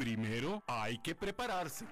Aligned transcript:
primero 0.00 0.62
hay 0.66 0.96
que 0.98 1.14
prepararse. 1.14 1.84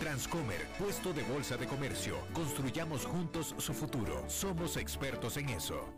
Transcomer, 0.00 0.66
puesto 0.80 1.12
de 1.12 1.22
bolsa 1.22 1.56
de 1.56 1.66
comercio. 1.66 2.18
Construyamos 2.32 3.06
juntos 3.06 3.54
su 3.58 3.72
futuro. 3.72 4.24
Somos 4.28 4.76
expertos 4.76 5.36
en 5.36 5.50
eso. 5.50 5.94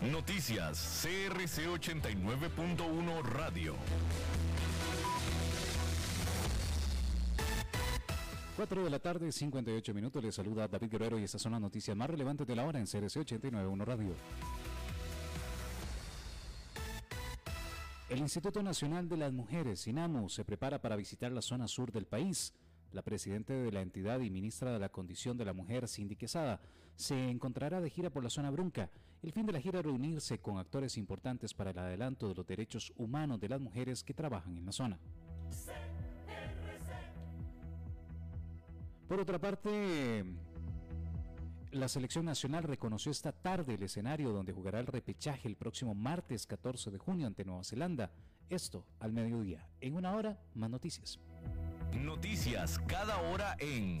Noticias 0.00 1.02
CRC 1.02 1.68
89.1 1.68 3.22
Radio. 3.24 3.74
4 8.56 8.84
de 8.84 8.90
la 8.90 9.00
tarde, 9.00 9.32
58 9.32 9.92
minutos. 9.92 10.22
Les 10.22 10.32
saluda 10.32 10.68
David 10.68 10.88
Guerrero 10.88 11.18
y 11.18 11.24
estas 11.24 11.42
son 11.42 11.52
las 11.52 11.60
noticias 11.60 11.96
más 11.96 12.08
relevantes 12.08 12.46
de 12.46 12.54
la 12.54 12.64
hora 12.64 12.78
en 12.78 12.86
CRC 12.86 13.20
89.1 13.20 13.84
Radio. 13.84 14.14
El 18.08 18.20
Instituto 18.20 18.62
Nacional 18.62 19.08
de 19.08 19.16
las 19.16 19.32
Mujeres, 19.32 19.88
INAMU, 19.88 20.28
se 20.28 20.44
prepara 20.44 20.80
para 20.80 20.94
visitar 20.94 21.32
la 21.32 21.42
zona 21.42 21.66
sur 21.66 21.90
del 21.90 22.06
país. 22.06 22.54
La 22.92 23.02
presidenta 23.02 23.54
de 23.54 23.72
la 23.72 23.82
entidad 23.82 24.20
y 24.20 24.30
ministra 24.30 24.72
de 24.72 24.78
la 24.78 24.88
Condición 24.88 25.36
de 25.36 25.46
la 25.46 25.52
Mujer, 25.52 25.88
Cindy 25.88 26.16
se 26.94 27.28
encontrará 27.28 27.80
de 27.80 27.90
gira 27.90 28.10
por 28.10 28.22
la 28.22 28.30
zona 28.30 28.52
brunca. 28.52 28.88
El 29.20 29.32
fin 29.32 29.46
de 29.46 29.52
la 29.52 29.60
gira 29.60 29.80
es 29.80 29.84
reunirse 29.84 30.38
con 30.38 30.58
actores 30.58 30.96
importantes 30.96 31.54
para 31.54 31.72
el 31.72 31.78
adelanto 31.78 32.28
de 32.28 32.36
los 32.36 32.46
derechos 32.46 32.92
humanos 32.96 33.40
de 33.40 33.48
las 33.48 33.60
mujeres 33.60 34.04
que 34.04 34.14
trabajan 34.14 34.56
en 34.56 34.66
la 34.66 34.72
zona. 34.72 35.00
Por 39.08 39.20
otra 39.20 39.38
parte, 39.38 40.24
la 41.72 41.88
selección 41.88 42.24
nacional 42.24 42.62
reconoció 42.62 43.12
esta 43.12 43.32
tarde 43.32 43.74
el 43.74 43.82
escenario 43.82 44.30
donde 44.30 44.52
jugará 44.52 44.80
el 44.80 44.86
repechaje 44.86 45.46
el 45.46 45.56
próximo 45.56 45.94
martes 45.94 46.46
14 46.46 46.90
de 46.90 46.98
junio 46.98 47.26
ante 47.26 47.44
Nueva 47.44 47.64
Zelanda. 47.64 48.10
Esto 48.48 48.86
al 49.00 49.12
mediodía. 49.12 49.68
En 49.80 49.94
una 49.94 50.14
hora, 50.14 50.38
más 50.54 50.70
noticias. 50.70 51.18
Noticias 51.92 52.78
cada 52.86 53.18
hora 53.18 53.56
en 53.58 54.00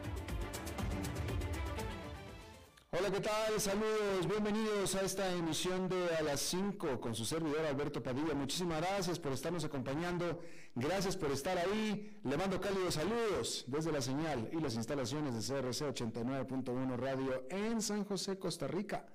Hola, 2.93 3.09
¿qué 3.09 3.21
tal? 3.21 3.57
Saludos, 3.57 4.27
bienvenidos 4.27 4.95
a 4.95 5.01
esta 5.03 5.33
emisión 5.33 5.87
de 5.87 6.13
A 6.13 6.23
las 6.23 6.41
5 6.41 6.99
con 6.99 7.15
su 7.15 7.23
servidor 7.23 7.65
Alberto 7.65 8.03
Padilla. 8.03 8.33
Muchísimas 8.33 8.81
gracias 8.81 9.17
por 9.17 9.31
estarnos 9.31 9.63
acompañando, 9.63 10.41
gracias 10.75 11.15
por 11.15 11.31
estar 11.31 11.57
ahí. 11.57 12.19
Le 12.25 12.35
mando 12.35 12.59
cálidos 12.59 12.95
saludos 12.95 13.63
desde 13.67 13.93
la 13.93 14.01
señal 14.01 14.49
y 14.51 14.59
las 14.59 14.75
instalaciones 14.75 15.33
de 15.35 15.39
CRC 15.39 15.85
89.1 15.85 16.97
Radio 16.97 17.45
en 17.49 17.81
San 17.81 18.03
José, 18.03 18.37
Costa 18.37 18.67
Rica. 18.67 19.05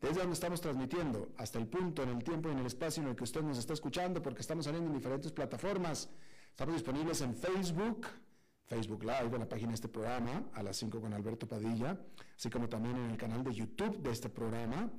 Desde 0.00 0.20
donde 0.20 0.32
estamos 0.32 0.62
transmitiendo, 0.62 1.28
hasta 1.36 1.58
el 1.58 1.66
punto, 1.66 2.04
en 2.04 2.08
el 2.08 2.24
tiempo 2.24 2.48
y 2.48 2.52
en 2.52 2.60
el 2.60 2.66
espacio 2.66 3.02
en 3.02 3.10
el 3.10 3.14
que 3.14 3.24
usted 3.24 3.42
nos 3.42 3.58
está 3.58 3.74
escuchando, 3.74 4.22
porque 4.22 4.40
estamos 4.40 4.64
saliendo 4.64 4.88
en 4.88 4.96
diferentes 4.96 5.32
plataformas. 5.32 6.08
Estamos 6.48 6.76
disponibles 6.76 7.20
en 7.20 7.36
Facebook, 7.36 8.06
Facebook 8.68 9.02
Live, 9.02 9.30
en 9.32 9.40
la 9.40 9.48
página 9.48 9.70
de 9.70 9.76
este 9.76 9.88
programa, 9.88 10.44
a 10.52 10.62
las 10.62 10.76
5 10.76 11.00
con 11.00 11.12
Alberto 11.14 11.48
Padilla, 11.48 11.98
así 12.36 12.50
como 12.50 12.68
también 12.68 12.96
en 12.96 13.10
el 13.10 13.16
canal 13.16 13.42
de 13.42 13.52
YouTube 13.54 13.98
de 14.02 14.10
este 14.10 14.28
programa. 14.28 14.90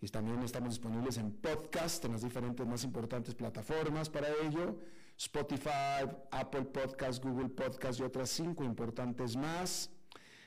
Y 0.00 0.08
también 0.08 0.42
estamos 0.42 0.70
disponibles 0.70 1.18
en 1.18 1.32
podcast, 1.32 2.04
en 2.04 2.12
las 2.12 2.22
diferentes 2.22 2.66
más 2.66 2.84
importantes 2.84 3.34
plataformas 3.34 4.08
para 4.08 4.28
ello, 4.44 4.78
Spotify, 5.18 6.08
Apple 6.30 6.66
Podcast, 6.66 7.22
Google 7.22 7.48
Podcast 7.50 8.00
y 8.00 8.04
otras 8.04 8.30
cinco 8.30 8.64
importantes 8.64 9.36
más. 9.36 9.90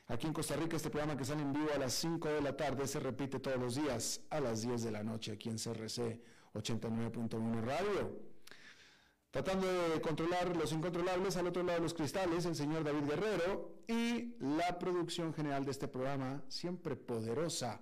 Aquí 0.07 0.27
en 0.27 0.33
Costa 0.33 0.55
Rica 0.55 0.75
este 0.75 0.89
programa 0.89 1.15
que 1.15 1.25
sale 1.25 1.41
en 1.41 1.53
vivo 1.53 1.69
a 1.73 1.77
las 1.77 1.93
5 1.93 2.27
de 2.27 2.41
la 2.41 2.57
tarde 2.57 2.85
se 2.87 2.99
repite 2.99 3.39
todos 3.39 3.57
los 3.57 3.75
días 3.75 4.21
a 4.29 4.41
las 4.41 4.61
10 4.61 4.83
de 4.83 4.91
la 4.91 5.03
noche 5.03 5.31
aquí 5.31 5.49
en 5.49 5.55
CRC 5.55 6.19
89.1 6.53 7.61
Radio. 7.61 8.30
Tratando 9.31 9.65
de 9.65 10.01
controlar 10.01 10.57
los 10.57 10.73
incontrolables, 10.73 11.37
al 11.37 11.47
otro 11.47 11.63
lado 11.63 11.77
de 11.77 11.83
los 11.83 11.93
cristales, 11.93 12.45
el 12.45 12.53
señor 12.53 12.83
David 12.83 13.07
Guerrero 13.07 13.83
y 13.87 14.35
la 14.39 14.77
producción 14.77 15.33
general 15.33 15.63
de 15.63 15.71
este 15.71 15.87
programa, 15.87 16.43
siempre 16.49 16.97
poderosa, 16.97 17.81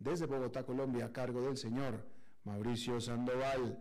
desde 0.00 0.26
Bogotá, 0.26 0.66
Colombia, 0.66 1.06
a 1.06 1.12
cargo 1.12 1.40
del 1.42 1.56
señor 1.56 2.04
Mauricio 2.42 3.00
Sandoval. 3.00 3.80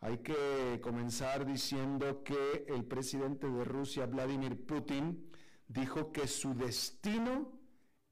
Hay 0.00 0.18
que 0.18 0.80
comenzar 0.82 1.44
diciendo 1.44 2.24
que 2.24 2.64
el 2.66 2.86
presidente 2.86 3.46
de 3.46 3.64
Rusia, 3.64 4.06
Vladimir 4.06 4.64
Putin, 4.64 5.30
dijo 5.68 6.12
que 6.12 6.26
su 6.26 6.54
destino 6.54 7.60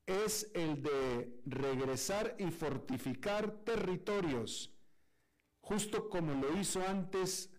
es 0.04 0.50
el 0.52 0.82
de 0.82 1.40
regresar 1.46 2.36
y 2.38 2.50
fortificar 2.50 3.64
territorios, 3.64 4.74
justo 5.62 6.10
como 6.10 6.34
lo 6.34 6.60
hizo 6.60 6.86
antes 6.86 7.51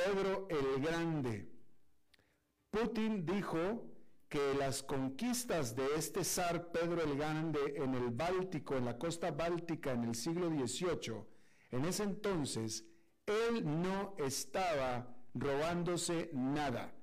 Pedro 0.00 0.48
el 0.48 0.80
Grande. 0.80 1.46
Putin 2.70 3.26
dijo 3.26 3.84
que 4.30 4.54
las 4.54 4.82
conquistas 4.82 5.76
de 5.76 5.94
este 5.94 6.24
zar 6.24 6.72
Pedro 6.72 7.02
el 7.02 7.18
Grande 7.18 7.74
en 7.76 7.94
el 7.94 8.08
Báltico, 8.08 8.76
en 8.78 8.86
la 8.86 8.96
costa 8.96 9.30
báltica 9.30 9.92
en 9.92 10.04
el 10.04 10.14
siglo 10.14 10.48
XVIII, 10.48 11.22
en 11.72 11.84
ese 11.84 12.04
entonces, 12.04 12.86
él 13.26 13.82
no 13.82 14.14
estaba 14.16 15.14
robándose 15.34 16.30
nada. 16.32 16.94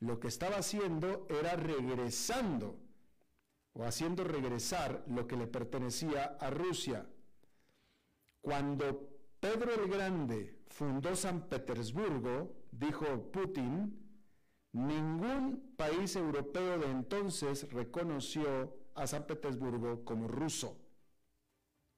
Lo 0.00 0.18
que 0.18 0.26
estaba 0.26 0.56
haciendo 0.56 1.28
era 1.30 1.54
regresando 1.54 2.80
o 3.74 3.84
haciendo 3.84 4.24
regresar 4.24 5.04
lo 5.06 5.28
que 5.28 5.36
le 5.36 5.46
pertenecía 5.46 6.36
a 6.40 6.50
Rusia. 6.50 7.06
Cuando 8.40 9.08
Pedro 9.38 9.80
el 9.80 9.88
Grande 9.88 10.61
fundó 10.72 11.14
San 11.14 11.48
Petersburgo, 11.48 12.56
dijo 12.72 13.30
Putin, 13.30 13.98
ningún 14.72 15.74
país 15.76 16.16
europeo 16.16 16.78
de 16.78 16.90
entonces 16.90 17.70
reconoció 17.70 18.74
a 18.94 19.06
San 19.06 19.26
Petersburgo 19.26 20.04
como 20.04 20.28
ruso. 20.28 20.78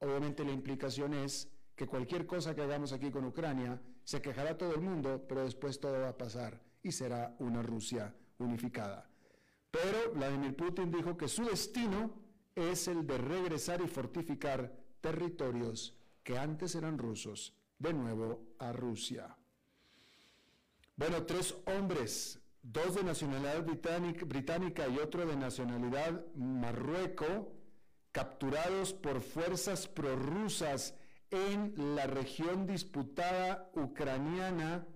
Obviamente 0.01 0.45
la 0.45 0.53
implicación 0.53 1.15
es 1.15 1.49
que 1.77 1.87
cualquier 1.87 2.27
cosa 2.27 2.55
que 2.55 2.63
hagamos 2.63 2.93
aquí 2.93 3.11
con 3.11 3.25
Ucrania, 3.25 3.81
se 4.03 4.21
quejará 4.21 4.59
todo 4.59 4.75
el 4.75 4.81
mundo, 4.81 5.25
pero 5.29 5.45
después 5.45 5.81
todo 5.81 6.01
va 6.01 6.11
a 6.11 6.19
pasar 6.19 6.61
y 6.83 6.93
será 6.93 7.35
una 7.39 7.63
Rusia 7.63 8.15
unificada. 8.39 9.09
Pero 9.71 10.13
Vladimir 10.13 10.55
Putin 10.55 10.91
dijo 10.91 11.17
que 11.17 11.29
su 11.29 11.45
destino 11.45 12.13
es 12.55 12.87
el 12.89 13.07
de 13.07 13.19
regresar 13.19 13.81
y 13.81 13.89
fortificar 13.89 14.77
territorios 15.01 15.97
que 16.23 16.39
antes 16.39 16.75
eran 16.75 16.99
rusos, 16.99 17.57
de 17.85 17.93
nuevo 17.93 18.57
a 18.59 18.73
Rusia. 18.73 19.37
Bueno, 20.97 21.25
tres 21.25 21.55
hombres, 21.67 22.41
dos 22.63 22.95
de 22.95 23.05
nacionalidad 23.05 23.65
británica, 23.65 24.89
y 24.89 24.99
otro 24.99 25.27
de 25.27 25.37
nacionalidad 25.37 26.25
marrueco, 26.35 27.53
capturados 28.11 28.95
por 28.95 29.21
fuerzas 29.21 29.87
prorrusas 29.87 30.95
en 31.31 31.75
la 31.95 32.07
región 32.07 32.67
disputada 32.67 33.71
ucraniana, 33.75 34.87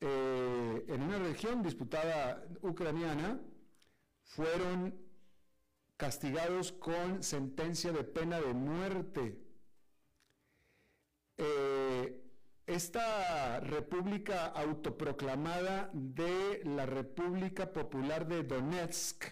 eh, 0.00 0.84
en 0.88 1.02
una 1.02 1.18
región 1.18 1.62
disputada 1.62 2.44
ucraniana, 2.62 3.40
fueron 4.24 4.94
castigados 5.96 6.72
con 6.72 7.22
sentencia 7.22 7.92
de 7.92 8.04
pena 8.04 8.40
de 8.40 8.52
muerte. 8.52 9.43
Eh, 11.36 12.20
esta 12.66 13.60
república 13.60 14.46
autoproclamada 14.46 15.90
de 15.92 16.62
la 16.64 16.86
República 16.86 17.72
Popular 17.72 18.26
de 18.26 18.42
Donetsk, 18.42 19.24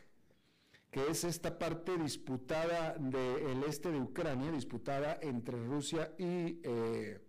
que 0.91 1.09
es 1.09 1.25
esta 1.25 1.59
parte 1.59 1.97
disputada 1.97 2.95
del 2.99 3.65
este 3.65 3.91
de 3.91 3.99
Ucrania, 3.99 4.51
disputada 4.51 5.19
entre 5.23 5.65
Rusia 5.65 6.15
y 6.19 6.61
eh, 6.63 7.21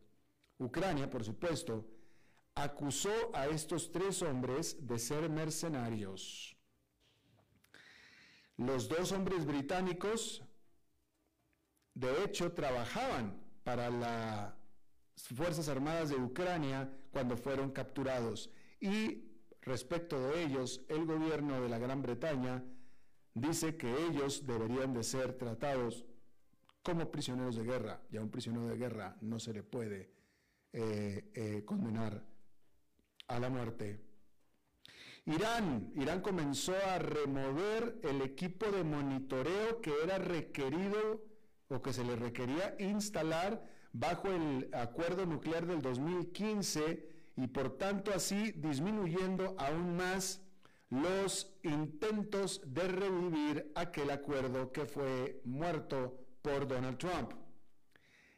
Ucrania, 0.58 1.10
por 1.10 1.24
supuesto, 1.24 1.86
acusó 2.56 3.32
a 3.34 3.48
estos 3.48 3.92
tres 3.92 4.22
hombres 4.22 4.86
de 4.86 5.00
ser 5.00 5.30
mercenarios. 5.30 6.58
Los 8.58 8.90
dos 8.90 9.14
hombres 9.14 9.46
británicos, 9.46 10.44
de 11.94 12.24
hecho, 12.24 12.52
trabajaban 12.52 13.42
para 13.64 13.90
las 13.90 14.63
Fuerzas 15.16 15.70
Armadas 15.70 16.10
de 16.10 16.16
Ucrania 16.16 16.90
cuando 17.12 17.38
fueron 17.38 17.72
capturados. 17.72 18.50
Y 18.80 19.24
respecto 19.62 20.20
de 20.20 20.44
ellos, 20.44 20.82
el 20.90 21.06
gobierno 21.06 21.62
de 21.62 21.70
la 21.70 21.78
Gran 21.78 22.02
Bretaña 22.02 22.64
dice 23.34 23.78
que 23.78 23.92
ellos 24.08 24.46
deberían 24.46 24.94
de 24.94 25.04
ser 25.04 25.34
tratados 25.38 26.06
como 26.82 27.10
prisioneros 27.10 27.56
de 27.56 27.64
guerra 27.64 28.02
y 28.12 28.18
a 28.18 28.22
un 28.22 28.30
prisionero 28.30 28.68
de 28.68 28.78
guerra 28.78 29.16
no 29.22 29.40
se 29.40 29.54
le 29.54 29.64
puede 29.64 30.12
eh, 30.74 31.32
eh, 31.34 31.64
condenar 31.66 32.22
a 33.28 33.40
la 33.40 33.50
muerte. 33.50 34.02
Irán, 35.26 35.94
Irán 35.96 36.22
comenzó 36.22 36.76
a 36.76 37.00
remover 37.00 38.00
el 38.04 38.22
equipo 38.22 38.70
de 38.70 38.84
monitoreo 38.84 39.80
que 39.82 39.94
era 40.04 40.18
requerido 40.18 41.24
o 41.70 41.82
que 41.82 41.94
se 41.94 42.04
le 42.04 42.18
requería 42.18 42.76
instalar 42.80 43.64
bajo 43.94 44.28
el 44.30 44.70
acuerdo 44.74 45.26
nuclear 45.26 45.66
del 45.66 45.82
2015 45.82 47.08
y 47.38 47.48
por 47.48 47.78
tanto 47.78 48.12
así 48.14 48.52
disminuyendo 48.52 49.56
aún 49.58 49.96
más 49.96 50.42
los 50.90 51.56
intentos 51.64 52.62
de 52.66 52.88
revivir 52.88 53.72
aquel 53.76 54.12
acuerdo 54.12 54.72
que 54.72 54.86
fue 54.86 55.42
muerto 55.44 56.20
por 56.42 56.68
Donald 56.68 56.98
Trump. 56.98 57.32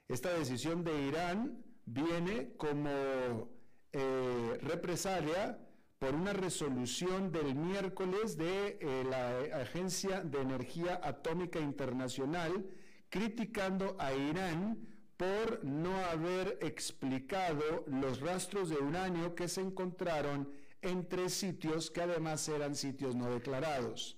Esta 0.07 0.38
decisión 0.38 0.84
de 0.84 1.07
Irán 1.07 1.63
viene 1.86 2.54
como 2.56 3.50
eh, 3.92 4.58
represalia 4.62 5.60
por 6.00 6.13
una 6.13 6.34
resolución 6.34 7.31
del 7.31 7.56
miércoles 7.56 8.38
de 8.38 8.78
eh, 8.80 9.04
la 9.10 9.62
Agencia 9.62 10.22
de 10.22 10.42
Energía 10.42 11.00
Atómica 11.04 11.60
Internacional 11.60 12.66
criticando 13.10 13.96
a 14.00 14.13
Irán 14.13 14.95
por 15.18 15.64
no 15.64 15.96
haber 16.06 16.58
explicado 16.62 17.86
los 17.88 18.20
rastros 18.20 18.70
de 18.70 18.78
uranio 18.78 19.36
que 19.36 19.48
se 19.48 19.62
encontraron 19.62 20.52
en 20.82 21.08
tres 21.08 21.34
sitios 21.34 21.90
que 21.90 22.02
además 22.02 22.48
eran 22.50 22.76
sitios 22.76 23.16
no 23.16 23.30
declarados. 23.32 24.18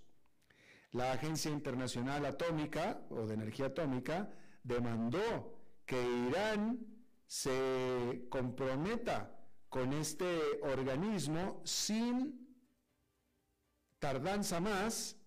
La 0.92 1.12
Agencia 1.12 1.52
Internacional 1.52 2.26
Atómica 2.26 3.02
o 3.10 3.28
de 3.28 3.36
Energía 3.36 3.68
Atómica 3.68 4.30
demandó 4.64 5.56
que 5.86 6.02
Irán 6.28 6.80
se 7.28 8.26
comprometa 8.30 9.38
con 9.70 9.94
este 9.94 10.40
organismo 10.64 11.62
sin 11.64 12.48
tardanza 14.00 14.60
más 14.60 15.18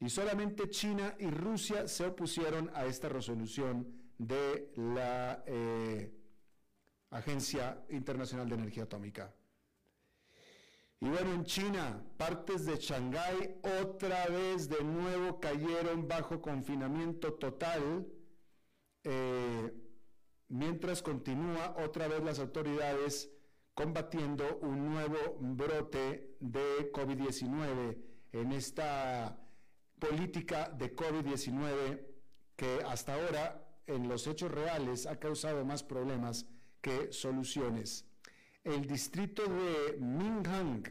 y 0.00 0.10
solamente 0.10 0.68
China 0.68 1.14
y 1.18 1.30
Rusia 1.30 1.88
se 1.88 2.06
opusieron 2.06 2.70
a 2.74 2.84
esta 2.84 3.08
resolución 3.08 4.03
de 4.18 4.72
la 4.76 5.42
eh, 5.46 6.12
Agencia 7.10 7.84
Internacional 7.90 8.48
de 8.48 8.54
Energía 8.54 8.84
Atómica. 8.84 9.34
Y 11.00 11.08
bueno, 11.08 11.34
en 11.34 11.44
China, 11.44 12.02
partes 12.16 12.64
de 12.64 12.76
Shanghái 12.76 13.60
otra 13.80 14.26
vez 14.26 14.68
de 14.68 14.82
nuevo 14.82 15.38
cayeron 15.38 16.08
bajo 16.08 16.40
confinamiento 16.40 17.34
total, 17.34 18.06
eh, 19.02 19.70
mientras 20.48 21.02
continúa 21.02 21.76
otra 21.78 22.08
vez 22.08 22.22
las 22.24 22.38
autoridades 22.38 23.30
combatiendo 23.74 24.58
un 24.62 24.92
nuevo 24.92 25.36
brote 25.40 26.36
de 26.40 26.90
COVID-19 26.92 27.98
en 28.32 28.52
esta 28.52 29.38
política 29.98 30.70
de 30.70 30.94
COVID-19 30.94 32.06
que 32.56 32.80
hasta 32.86 33.14
ahora 33.14 33.63
en 33.86 34.08
los 34.08 34.26
hechos 34.26 34.50
reales 34.50 35.06
ha 35.06 35.18
causado 35.18 35.64
más 35.64 35.82
problemas 35.82 36.46
que 36.80 37.12
soluciones 37.12 38.06
el 38.64 38.86
distrito 38.86 39.42
de 39.44 39.98
Minghang, 40.00 40.84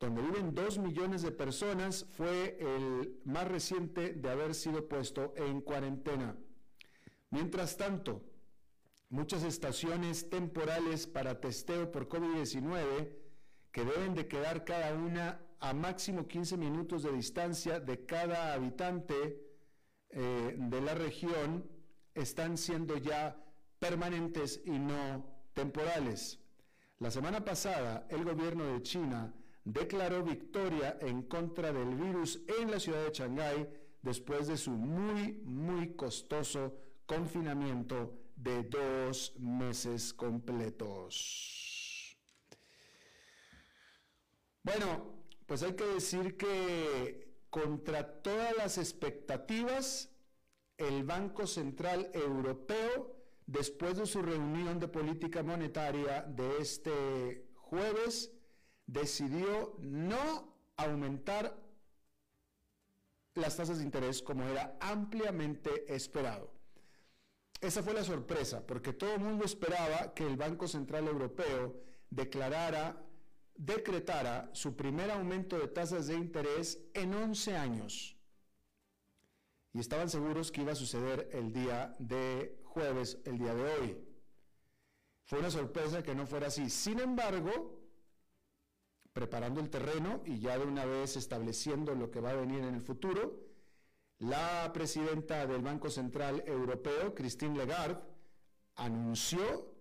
donde 0.00 0.22
viven 0.22 0.54
dos 0.54 0.78
millones 0.78 1.22
de 1.22 1.30
personas, 1.30 2.04
fue 2.16 2.58
el 2.58 3.20
más 3.24 3.46
reciente 3.46 4.14
de 4.14 4.28
haber 4.28 4.54
sido 4.54 4.88
puesto 4.88 5.32
en 5.36 5.60
cuarentena. 5.60 6.36
Mientras 7.30 7.76
tanto, 7.76 8.22
muchas 9.08 9.44
estaciones 9.44 10.28
temporales 10.28 11.06
para 11.06 11.40
testeo 11.40 11.92
por 11.92 12.08
COVID-19, 12.08 13.12
que 13.70 13.84
deben 13.84 14.14
de 14.14 14.26
quedar 14.26 14.64
cada 14.64 14.94
una 14.94 15.40
a 15.60 15.72
máximo 15.72 16.26
15 16.26 16.56
minutos 16.56 17.04
de 17.04 17.12
distancia 17.12 17.78
de 17.78 18.04
cada 18.04 18.52
habitante 18.54 19.46
eh, 20.08 20.56
de 20.58 20.80
la 20.80 20.94
región, 20.94 21.70
están 22.22 22.56
siendo 22.56 22.96
ya 22.96 23.36
permanentes 23.78 24.60
y 24.64 24.78
no 24.78 25.26
temporales. 25.54 26.38
La 26.98 27.10
semana 27.10 27.44
pasada, 27.44 28.06
el 28.10 28.24
gobierno 28.24 28.64
de 28.66 28.82
China 28.82 29.34
declaró 29.64 30.22
victoria 30.22 30.98
en 31.00 31.22
contra 31.22 31.72
del 31.72 31.94
virus 31.94 32.40
en 32.60 32.70
la 32.70 32.80
ciudad 32.80 33.04
de 33.04 33.12
Shanghái 33.12 33.68
después 34.02 34.46
de 34.48 34.56
su 34.56 34.70
muy, 34.70 35.32
muy 35.44 35.94
costoso 35.94 36.76
confinamiento 37.06 38.18
de 38.36 38.62
dos 38.64 39.34
meses 39.38 40.14
completos. 40.14 41.70
Bueno, 44.62 45.24
pues 45.46 45.62
hay 45.62 45.74
que 45.74 45.86
decir 45.86 46.36
que 46.36 47.30
contra 47.50 48.22
todas 48.22 48.56
las 48.56 48.78
expectativas, 48.78 50.10
el 50.80 51.04
Banco 51.04 51.46
Central 51.46 52.10
Europeo 52.14 53.20
después 53.46 53.96
de 53.96 54.06
su 54.06 54.22
reunión 54.22 54.78
de 54.78 54.88
política 54.88 55.42
monetaria 55.42 56.22
de 56.22 56.58
este 56.58 57.48
jueves, 57.56 58.32
decidió 58.86 59.76
no 59.80 60.54
aumentar 60.76 61.60
las 63.34 63.56
tasas 63.56 63.78
de 63.78 63.84
interés 63.84 64.22
como 64.22 64.44
era 64.44 64.76
ampliamente 64.80 65.92
esperado. 65.92 66.52
Esa 67.60 67.82
fue 67.82 67.92
la 67.92 68.04
sorpresa, 68.04 68.66
porque 68.66 68.92
todo 68.92 69.14
el 69.14 69.20
mundo 69.20 69.44
esperaba 69.44 70.14
que 70.14 70.26
el 70.26 70.36
Banco 70.36 70.66
Central 70.66 71.08
Europeo 71.08 71.82
declarara, 72.08 73.04
decretara 73.54 74.48
su 74.52 74.76
primer 74.76 75.10
aumento 75.10 75.58
de 75.58 75.68
tasas 75.68 76.06
de 76.06 76.14
interés 76.14 76.78
en 76.94 77.12
11 77.14 77.56
años. 77.56 78.16
Y 79.72 79.80
estaban 79.80 80.08
seguros 80.08 80.50
que 80.50 80.62
iba 80.62 80.72
a 80.72 80.76
suceder 80.76 81.28
el 81.32 81.52
día 81.52 81.94
de 81.98 82.60
jueves, 82.64 83.18
el 83.24 83.38
día 83.38 83.54
de 83.54 83.62
hoy. 83.62 83.98
Fue 85.24 85.38
una 85.38 85.50
sorpresa 85.50 86.02
que 86.02 86.14
no 86.14 86.26
fuera 86.26 86.48
así. 86.48 86.68
Sin 86.70 86.98
embargo, 86.98 87.80
preparando 89.12 89.60
el 89.60 89.70
terreno 89.70 90.22
y 90.24 90.40
ya 90.40 90.58
de 90.58 90.64
una 90.64 90.84
vez 90.84 91.16
estableciendo 91.16 91.94
lo 91.94 92.10
que 92.10 92.20
va 92.20 92.30
a 92.30 92.34
venir 92.34 92.64
en 92.64 92.74
el 92.74 92.80
futuro, 92.80 93.38
la 94.18 94.70
presidenta 94.72 95.46
del 95.46 95.62
Banco 95.62 95.88
Central 95.88 96.42
Europeo, 96.46 97.14
Christine 97.14 97.56
Lagarde, 97.56 98.02
anunció 98.76 99.72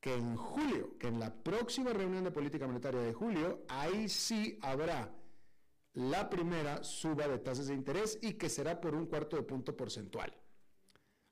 que 0.00 0.14
en 0.14 0.36
julio, 0.36 0.98
que 0.98 1.08
en 1.08 1.20
la 1.20 1.32
próxima 1.32 1.92
reunión 1.92 2.24
de 2.24 2.30
política 2.30 2.66
monetaria 2.66 3.00
de 3.00 3.12
julio, 3.12 3.64
ahí 3.68 4.08
sí 4.08 4.58
habrá 4.60 5.14
la 5.94 6.28
primera 6.28 6.82
suba 6.82 7.28
de 7.28 7.38
tasas 7.38 7.68
de 7.68 7.74
interés 7.74 8.18
y 8.20 8.34
que 8.34 8.48
será 8.48 8.80
por 8.80 8.94
un 8.94 9.06
cuarto 9.06 9.36
de 9.36 9.42
punto 9.42 9.76
porcentual. 9.76 10.34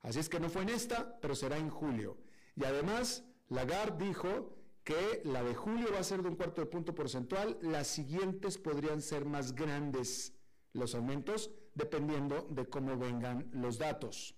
Así 0.01 0.19
es 0.19 0.29
que 0.29 0.39
no 0.39 0.49
fue 0.49 0.63
en 0.63 0.69
esta, 0.69 1.19
pero 1.21 1.35
será 1.35 1.57
en 1.57 1.69
julio. 1.69 2.17
Y 2.55 2.65
además, 2.65 3.23
Lagarde 3.49 4.05
dijo 4.05 4.57
que 4.83 5.21
la 5.25 5.43
de 5.43 5.55
julio 5.55 5.89
va 5.93 5.99
a 5.99 6.03
ser 6.03 6.21
de 6.21 6.29
un 6.29 6.35
cuarto 6.35 6.61
de 6.61 6.67
punto 6.67 6.93
porcentual, 6.93 7.57
las 7.61 7.87
siguientes 7.87 8.57
podrían 8.57 9.01
ser 9.01 9.25
más 9.25 9.53
grandes 9.53 10.33
los 10.73 10.95
aumentos 10.95 11.51
dependiendo 11.73 12.47
de 12.49 12.65
cómo 12.67 12.97
vengan 12.97 13.49
los 13.53 13.77
datos. 13.77 14.35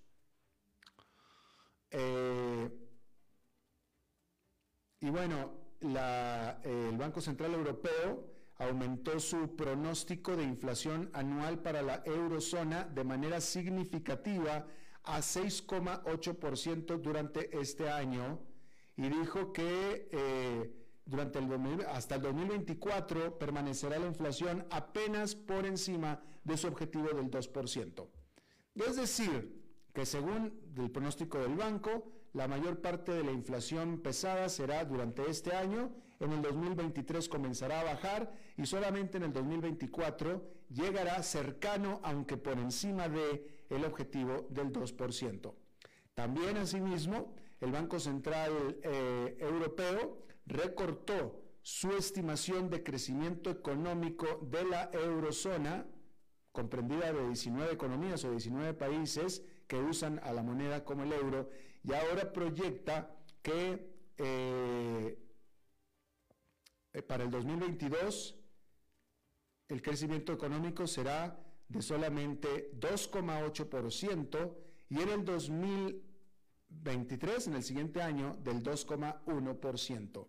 Eh, 1.90 2.70
y 5.00 5.10
bueno, 5.10 5.52
el 5.80 6.96
Banco 6.96 7.20
Central 7.20 7.54
Europeo 7.54 8.35
aumentó 8.58 9.20
su 9.20 9.54
pronóstico 9.56 10.36
de 10.36 10.44
inflación 10.44 11.10
anual 11.12 11.60
para 11.60 11.82
la 11.82 12.02
eurozona 12.04 12.84
de 12.84 13.04
manera 13.04 13.40
significativa 13.40 14.66
a 15.04 15.18
6,8% 15.18 17.00
durante 17.00 17.58
este 17.58 17.88
año 17.88 18.40
y 18.96 19.08
dijo 19.08 19.52
que 19.52 20.08
eh, 20.10 20.72
durante 21.04 21.38
el 21.38 21.86
hasta 21.86 22.16
el 22.16 22.22
2024 22.22 23.38
permanecerá 23.38 23.98
la 23.98 24.06
inflación 24.06 24.66
apenas 24.70 25.34
por 25.34 25.66
encima 25.66 26.20
de 26.42 26.56
su 26.56 26.66
objetivo 26.66 27.08
del 27.08 27.30
2%. 27.30 28.08
Es 28.74 28.96
decir, 28.96 29.64
que 29.92 30.04
según 30.04 30.60
el 30.76 30.90
pronóstico 30.90 31.38
del 31.38 31.54
banco, 31.54 32.12
la 32.32 32.48
mayor 32.48 32.80
parte 32.80 33.12
de 33.12 33.24
la 33.24 33.32
inflación 33.32 34.02
pesada 34.02 34.48
será 34.48 34.84
durante 34.84 35.28
este 35.30 35.54
año, 35.54 35.90
en 36.20 36.32
el 36.32 36.42
2023 36.42 37.28
comenzará 37.28 37.80
a 37.80 37.84
bajar 37.84 38.32
y 38.56 38.66
solamente 38.66 39.18
en 39.18 39.24
el 39.24 39.32
2024 39.32 40.42
llegará 40.70 41.22
cercano, 41.22 42.00
aunque 42.02 42.36
por 42.36 42.58
encima 42.58 43.08
de 43.08 43.56
objetivo 43.84 44.46
del 44.50 44.72
2%. 44.72 45.54
También 46.14 46.56
asimismo, 46.56 47.34
el 47.60 47.72
Banco 47.72 47.98
Central 47.98 48.78
eh, 48.82 49.36
Europeo 49.40 50.18
recortó 50.46 51.42
su 51.62 51.90
estimación 51.92 52.70
de 52.70 52.82
crecimiento 52.82 53.50
económico 53.50 54.40
de 54.42 54.64
la 54.64 54.90
eurozona, 54.92 55.86
comprendida 56.52 57.12
de 57.12 57.26
19 57.26 57.72
economías 57.72 58.24
o 58.24 58.30
19 58.30 58.74
países 58.74 59.42
que 59.66 59.76
usan 59.76 60.20
a 60.20 60.32
la 60.32 60.42
moneda 60.42 60.84
como 60.84 61.02
el 61.02 61.12
euro, 61.12 61.50
y 61.82 61.92
ahora 61.92 62.32
proyecta 62.32 63.14
que 63.42 63.92
eh, 64.16 65.18
para 67.02 67.24
el 67.24 67.30
2022 67.30 68.36
el 69.68 69.82
crecimiento 69.82 70.32
económico 70.32 70.86
será 70.86 71.38
de 71.68 71.82
solamente 71.82 72.70
2,8% 72.78 74.54
y 74.88 75.00
en 75.00 75.08
el 75.08 75.24
2023, 75.24 77.48
en 77.48 77.54
el 77.54 77.64
siguiente 77.64 78.00
año, 78.00 78.36
del 78.36 78.62
2,1%, 78.62 80.28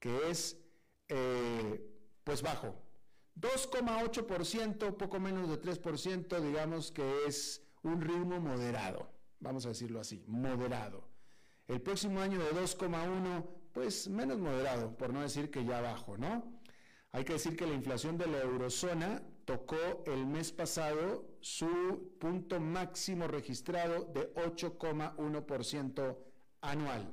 que 0.00 0.30
es 0.30 0.58
eh, 1.08 1.88
pues 2.24 2.42
bajo. 2.42 2.74
2,8%, 3.40 4.96
poco 4.96 5.20
menos 5.20 5.48
de 5.48 5.60
3%, 5.60 6.40
digamos 6.40 6.90
que 6.90 7.26
es 7.26 7.62
un 7.82 8.00
ritmo 8.00 8.40
moderado, 8.40 9.08
vamos 9.40 9.64
a 9.64 9.68
decirlo 9.70 10.00
así, 10.00 10.24
moderado. 10.26 11.08
El 11.68 11.80
próximo 11.80 12.20
año 12.20 12.40
de 12.40 12.50
2,1, 12.50 13.46
pues 13.72 14.08
menos 14.08 14.38
moderado, 14.38 14.96
por 14.96 15.12
no 15.12 15.22
decir 15.22 15.50
que 15.50 15.64
ya 15.64 15.80
bajo, 15.80 16.16
¿no? 16.16 16.60
Hay 17.12 17.24
que 17.24 17.34
decir 17.34 17.56
que 17.56 17.66
la 17.66 17.74
inflación 17.74 18.16
de 18.16 18.26
la 18.26 18.40
eurozona 18.40 19.22
tocó 19.44 20.04
el 20.06 20.26
mes 20.26 20.52
pasado 20.52 21.26
su 21.40 22.16
punto 22.18 22.60
máximo 22.60 23.26
registrado 23.26 24.04
de 24.04 24.32
8,1% 24.34 26.16
anual. 26.62 27.12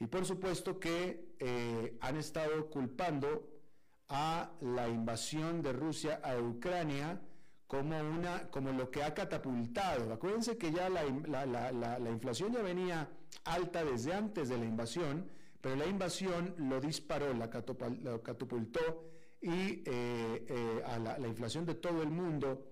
Y 0.00 0.06
por 0.06 0.24
supuesto 0.24 0.80
que 0.80 1.34
eh, 1.38 1.96
han 2.00 2.16
estado 2.16 2.68
culpando 2.70 3.48
a 4.08 4.50
la 4.60 4.88
invasión 4.88 5.62
de 5.62 5.72
Rusia 5.72 6.20
a 6.22 6.36
Ucrania 6.38 7.20
como, 7.66 7.98
una, 7.98 8.50
como 8.50 8.72
lo 8.72 8.90
que 8.90 9.02
ha 9.02 9.14
catapultado. 9.14 10.12
Acuérdense 10.12 10.58
que 10.58 10.72
ya 10.72 10.88
la, 10.88 11.04
la 11.98 12.10
inflación 12.10 12.52
ya 12.52 12.62
venía 12.62 13.08
alta 13.44 13.84
desde 13.84 14.12
antes 14.12 14.48
de 14.48 14.58
la 14.58 14.64
invasión, 14.64 15.30
pero 15.64 15.76
la 15.76 15.86
invasión 15.86 16.54
lo 16.58 16.78
disparó, 16.78 17.32
la 17.32 17.48
catapultó 17.48 19.08
y 19.40 19.82
eh, 19.86 20.44
eh, 20.46 20.82
a 20.84 20.98
la, 20.98 21.26
inflación 21.26 21.64
de 21.64 21.74
todo 21.74 22.02
el 22.02 22.10
mundo 22.10 22.66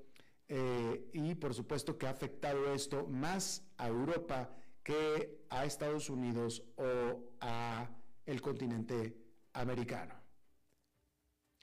eh, 0.47 1.09
y 1.15 1.35
por 1.37 1.55
supuesto 1.55 1.97
que 1.97 2.07
ha 2.07 2.11
afectado 2.11 2.75
esto 2.75 3.07
más 3.07 3.65
a 3.79 3.89
Europa 3.89 4.55
que 4.83 5.47
a 5.49 5.65
Estados 5.65 6.11
Unidos 6.11 6.65
o 6.77 7.33
a 7.41 7.89
el 8.27 8.43
continente 8.43 9.17
americano. 9.55 10.15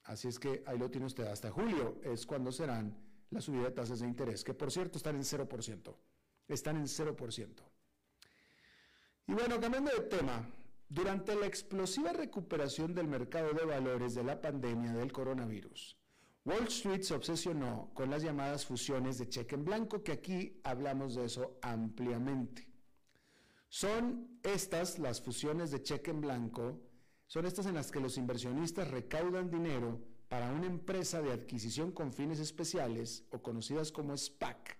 Así 0.06 0.30
es 0.30 0.40
que 0.40 0.64
ahí 0.66 0.80
lo 0.80 0.90
tiene 0.90 1.06
usted 1.06 1.28
hasta 1.28 1.52
julio, 1.52 2.02
es 2.04 2.26
cuando 2.26 2.52
serán 2.52 2.98
las 3.30 3.44
subidas 3.44 3.66
de 3.66 3.72
tasas 3.74 4.00
de 4.00 4.08
interés, 4.08 4.44
que 4.44 4.56
por 4.56 4.72
cierto 4.72 4.98
están 4.98 5.16
en 5.16 5.22
0%. 5.22 5.96
Están 6.48 6.78
en 6.78 6.86
0%. 6.86 7.50
Y 9.28 9.34
bueno, 9.34 9.60
cambiando 9.60 9.92
de 9.92 10.00
tema, 10.08 10.44
durante 10.90 11.36
la 11.36 11.46
explosiva 11.46 12.12
recuperación 12.12 12.96
del 12.96 13.08
mercado 13.08 13.54
de 13.54 13.64
valores 13.64 14.16
de 14.16 14.24
la 14.24 14.42
pandemia 14.42 14.92
del 14.94 15.12
coronavirus, 15.12 15.96
Wall 16.46 16.68
Street 16.68 17.04
se 17.04 17.14
obsesionó 17.14 17.92
con 17.94 18.10
las 18.10 18.24
llamadas 18.24 18.66
fusiones 18.66 19.20
de 19.20 19.30
cheque 19.30 19.54
en 19.54 19.66
blanco, 19.66 20.04
que 20.04 20.14
aquí 20.14 20.60
hablamos 20.64 21.14
de 21.14 21.26
eso 21.26 21.60
ampliamente. 21.62 22.68
Son 23.68 24.40
estas 24.42 24.98
las 24.98 25.22
fusiones 25.22 25.70
de 25.70 25.84
cheque 25.84 26.10
en 26.10 26.22
blanco, 26.22 26.80
son 27.28 27.46
estas 27.46 27.68
en 27.68 27.76
las 27.76 27.92
que 27.92 28.00
los 28.00 28.18
inversionistas 28.18 28.90
recaudan 28.90 29.52
dinero 29.52 30.02
para 30.28 30.52
una 30.52 30.66
empresa 30.66 31.22
de 31.22 31.32
adquisición 31.32 31.92
con 31.92 32.12
fines 32.14 32.40
especiales 32.40 33.26
o 33.30 33.44
conocidas 33.44 33.92
como 33.92 34.18
SPAC, 34.18 34.80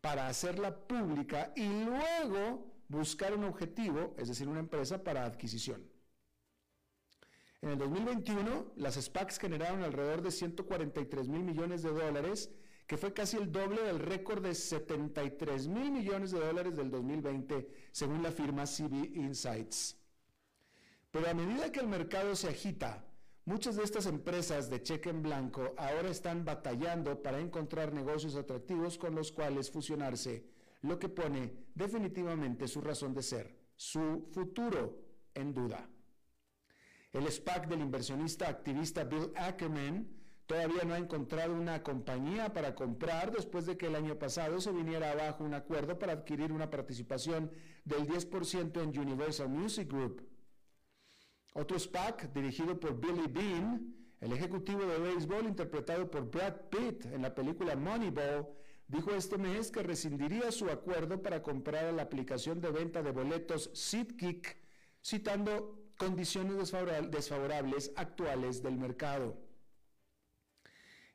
para 0.00 0.28
hacerla 0.28 0.86
pública 0.86 1.52
y 1.56 1.66
luego 1.66 2.69
buscar 2.90 3.32
un 3.34 3.44
objetivo, 3.44 4.14
es 4.18 4.28
decir, 4.28 4.48
una 4.48 4.58
empresa 4.58 5.02
para 5.02 5.24
adquisición. 5.24 5.80
En 7.62 7.70
el 7.70 7.78
2021, 7.78 8.72
las 8.76 8.96
SPACs 8.96 9.38
generaron 9.38 9.82
alrededor 9.82 10.22
de 10.22 10.30
143 10.32 11.28
mil 11.28 11.42
millones 11.42 11.82
de 11.82 11.90
dólares, 11.90 12.50
que 12.86 12.96
fue 12.96 13.12
casi 13.12 13.36
el 13.36 13.52
doble 13.52 13.82
del 13.82 14.00
récord 14.00 14.42
de 14.42 14.54
73 14.54 15.68
mil 15.68 15.92
millones 15.92 16.32
de 16.32 16.40
dólares 16.40 16.76
del 16.76 16.90
2020, 16.90 17.68
según 17.92 18.22
la 18.22 18.32
firma 18.32 18.64
CB 18.64 19.14
Insights. 19.14 19.96
Pero 21.12 21.28
a 21.28 21.34
medida 21.34 21.70
que 21.70 21.80
el 21.80 21.86
mercado 21.86 22.34
se 22.34 22.48
agita, 22.48 23.04
muchas 23.44 23.76
de 23.76 23.84
estas 23.84 24.06
empresas 24.06 24.68
de 24.68 24.82
cheque 24.82 25.10
en 25.10 25.22
blanco 25.22 25.74
ahora 25.76 26.08
están 26.08 26.44
batallando 26.44 27.22
para 27.22 27.38
encontrar 27.38 27.92
negocios 27.92 28.34
atractivos 28.34 28.98
con 28.98 29.14
los 29.14 29.30
cuales 29.30 29.70
fusionarse 29.70 30.59
lo 30.82 30.98
que 30.98 31.08
pone 31.08 31.52
definitivamente 31.74 32.68
su 32.68 32.80
razón 32.80 33.14
de 33.14 33.22
ser, 33.22 33.56
su 33.76 34.28
futuro 34.32 35.02
en 35.34 35.52
duda. 35.52 35.88
El 37.12 37.30
SPAC 37.30 37.66
del 37.68 37.80
inversionista 37.80 38.48
activista 38.48 39.04
Bill 39.04 39.32
Ackerman 39.34 40.08
todavía 40.46 40.84
no 40.84 40.94
ha 40.94 40.98
encontrado 40.98 41.54
una 41.54 41.82
compañía 41.82 42.52
para 42.52 42.74
comprar 42.74 43.32
después 43.32 43.66
de 43.66 43.76
que 43.76 43.86
el 43.86 43.94
año 43.94 44.18
pasado 44.18 44.60
se 44.60 44.72
viniera 44.72 45.12
abajo 45.12 45.44
un 45.44 45.54
acuerdo 45.54 45.98
para 45.98 46.12
adquirir 46.12 46.52
una 46.52 46.70
participación 46.70 47.50
del 47.84 48.06
10% 48.06 48.82
en 48.82 48.98
Universal 48.98 49.48
Music 49.48 49.88
Group. 49.88 50.26
Otro 51.54 51.78
SPAC 51.78 52.32
dirigido 52.32 52.78
por 52.78 53.00
Billy 53.00 53.26
Bean, 53.28 53.94
el 54.20 54.32
ejecutivo 54.32 54.84
de 54.86 54.98
béisbol 54.98 55.46
interpretado 55.46 56.10
por 56.10 56.30
Brad 56.30 56.68
Pitt 56.70 57.06
en 57.06 57.22
la 57.22 57.34
película 57.34 57.74
Moneyball, 57.74 58.48
dijo 58.90 59.12
este 59.12 59.38
mes 59.38 59.70
que 59.70 59.82
rescindiría 59.82 60.50
su 60.50 60.68
acuerdo 60.68 61.22
para 61.22 61.42
comprar 61.42 61.92
la 61.94 62.02
aplicación 62.02 62.60
de 62.60 62.70
venta 62.70 63.02
de 63.02 63.12
boletos 63.12 63.70
SeatGeek, 63.72 64.58
citando 65.02 65.78
condiciones 65.96 66.72
desfavorables 67.10 67.92
actuales 67.96 68.62
del 68.62 68.76
mercado. 68.76 69.38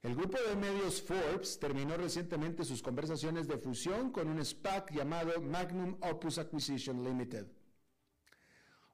El 0.02 0.16
grupo 0.16 0.38
de 0.48 0.56
medios 0.56 1.02
Forbes 1.02 1.60
terminó 1.60 1.98
recientemente 1.98 2.64
sus 2.64 2.82
conversaciones 2.82 3.48
de 3.48 3.58
fusión 3.58 4.12
con 4.12 4.30
un 4.30 4.44
SPAC 4.44 4.92
llamado 4.92 5.42
Magnum 5.42 5.98
Opus 6.02 6.38
Acquisition 6.38 7.04
Limited. 7.04 7.48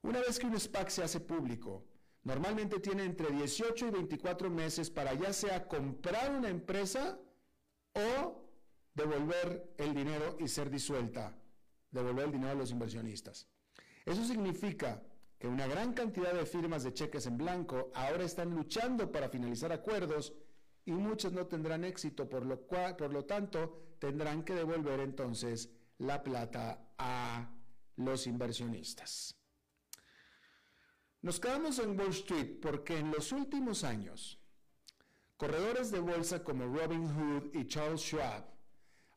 Una 0.02 0.22
vez 0.22 0.40
que 0.40 0.48
un 0.48 0.58
SPAC 0.60 0.90
se 0.90 1.04
hace 1.04 1.20
público, 1.20 1.86
normalmente 2.24 2.80
tiene 2.80 3.04
entre 3.04 3.30
18 3.30 3.88
y 3.88 3.92
24 3.92 4.50
meses 4.50 4.90
para 4.90 5.14
ya 5.14 5.34
sea 5.34 5.68
comprar 5.68 6.32
una 6.32 6.50
empresa 6.50 7.20
o 7.94 8.41
devolver 8.94 9.74
el 9.78 9.94
dinero 9.94 10.38
y 10.40 10.48
ser 10.48 10.70
disuelta, 10.70 11.36
devolver 11.92 12.26
el 12.26 12.32
dinero 12.32 12.52
a 12.52 12.56
los 12.56 12.72
inversionistas. 12.72 13.48
Eso 14.06 14.24
significa 14.26 15.02
que 15.38 15.48
una 15.48 15.68
gran 15.68 15.94
cantidad 15.94 16.34
de 16.34 16.46
firmas 16.46 16.84
de 16.84 16.94
cheques 16.94 17.26
en 17.26 17.38
blanco 17.38 17.92
ahora 17.96 18.24
están 18.24 18.54
luchando 18.54 19.12
para 19.12 19.30
finalizar 19.30 19.72
acuerdos 19.72 20.34
y 20.86 20.92
muchas 20.92 21.32
no 21.32 21.48
tendrán 21.48 21.84
éxito, 21.84 22.30
por 22.30 22.46
lo, 22.46 22.62
cual, 22.62 22.96
por 22.96 23.12
lo 23.12 23.26
tanto 23.26 23.96
tendrán 24.00 24.44
que 24.44 24.54
devolver 24.54 25.00
entonces 25.00 25.70
la 26.00 26.22
plata 26.22 26.94
a 26.98 27.52
los 27.96 28.28
inversionistas. 28.28 29.36
Nos 31.22 31.40
quedamos 31.40 31.78
en 31.78 32.00
Wall 32.00 32.10
Street 32.10 32.60
porque 32.60 32.98
en 32.98 33.12
los 33.12 33.32
últimos 33.32 33.84
años, 33.84 34.40
corredores 35.38 35.92
de 35.92 36.00
bolsa 36.00 36.44
como 36.44 36.66
Robin 36.66 37.08
Hood 37.08 37.54
y 37.54 37.68
Charles 37.68 38.02
Schwab 38.02 38.51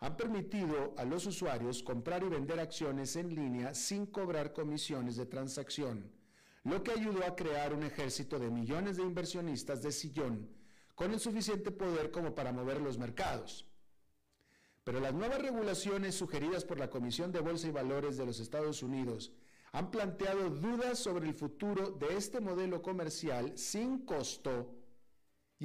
han 0.04 0.18
permitido 0.18 0.92
a 0.99 1.04
los 1.06 1.25
usuarios 1.25 1.82
comprar 1.82 2.23
y 2.23 2.28
vender 2.28 2.61
acciones 2.61 3.16
en 3.16 3.34
línea 3.34 3.75
sin 3.75 4.04
cobrar 4.04 4.52
comisiones 4.52 5.16
de 5.16 5.25
transacción, 5.25 6.12
lo 6.62 6.82
que 6.82 6.92
ayudó 6.92 7.25
a 7.25 7.34
crear 7.34 7.73
un 7.73 7.84
ejército 7.84 8.38
de 8.38 8.50
millones 8.50 8.99
de 8.99 9.02
inversionistas 9.02 9.82
de 9.82 9.92
sillón 9.92 10.50
con 10.94 11.14
el 11.14 11.20
suficiente 11.20 11.70
poder 11.70 12.11
como 12.11 12.34
para 12.34 12.52
mover 12.52 12.82
los 12.82 12.99
mercados. 12.99 13.66
Pero 14.84 15.00
las 15.00 15.14
nuevas 15.14 15.40
regulaciones 15.40 16.14
sugeridas 16.14 16.66
por 16.66 16.78
la 16.78 16.90
Comisión 16.90 17.32
de 17.32 17.40
Bolsa 17.40 17.68
y 17.68 17.70
Valores 17.70 18.18
de 18.18 18.26
los 18.26 18.40
Estados 18.40 18.82
Unidos 18.82 19.32
han 19.73 19.90
planteado 19.90 20.50
dudas 20.50 20.99
sobre 20.99 21.26
el 21.28 21.34
futuro 21.34 21.92
de 21.92 22.14
este 22.14 22.40
modelo 22.40 22.82
comercial 22.82 23.56
sin 23.56 24.04
costo 24.04 24.83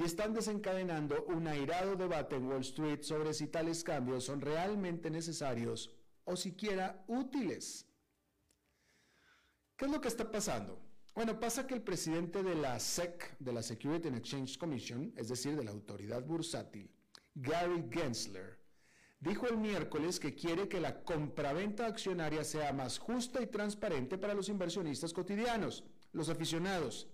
y 0.00 0.04
están 0.04 0.32
desencadenando 0.32 1.26
un 1.26 1.46
airado 1.46 1.94
debate 1.94 2.36
en 2.36 2.46
Wall 2.46 2.62
Street 2.62 3.02
sobre 3.02 3.34
si 3.34 3.48
tales 3.48 3.84
cambios 3.84 4.24
son 4.24 4.40
realmente 4.40 5.10
necesarios 5.10 5.94
o 6.24 6.36
siquiera 6.36 7.04
útiles. 7.06 7.86
¿Qué 9.76 9.84
es 9.84 9.90
lo 9.90 10.00
que 10.00 10.08
está 10.08 10.30
pasando? 10.30 10.80
Bueno, 11.14 11.38
pasa 11.38 11.66
que 11.66 11.74
el 11.74 11.82
presidente 11.82 12.42
de 12.42 12.54
la 12.54 12.80
SEC, 12.80 13.36
de 13.40 13.52
la 13.52 13.62
Security 13.62 14.08
and 14.08 14.16
Exchange 14.16 14.56
Commission, 14.56 15.12
es 15.16 15.28
decir, 15.28 15.54
de 15.54 15.64
la 15.64 15.70
autoridad 15.70 16.24
bursátil, 16.24 16.90
Gary 17.34 17.84
Gensler, 17.90 18.58
dijo 19.18 19.48
el 19.48 19.58
miércoles 19.58 20.18
que 20.18 20.34
quiere 20.34 20.66
que 20.66 20.80
la 20.80 21.02
compraventa 21.02 21.84
accionaria 21.84 22.42
sea 22.44 22.72
más 22.72 22.98
justa 22.98 23.42
y 23.42 23.48
transparente 23.48 24.16
para 24.16 24.32
los 24.32 24.48
inversionistas 24.48 25.12
cotidianos, 25.12 25.84
los 26.12 26.30
aficionados, 26.30 27.06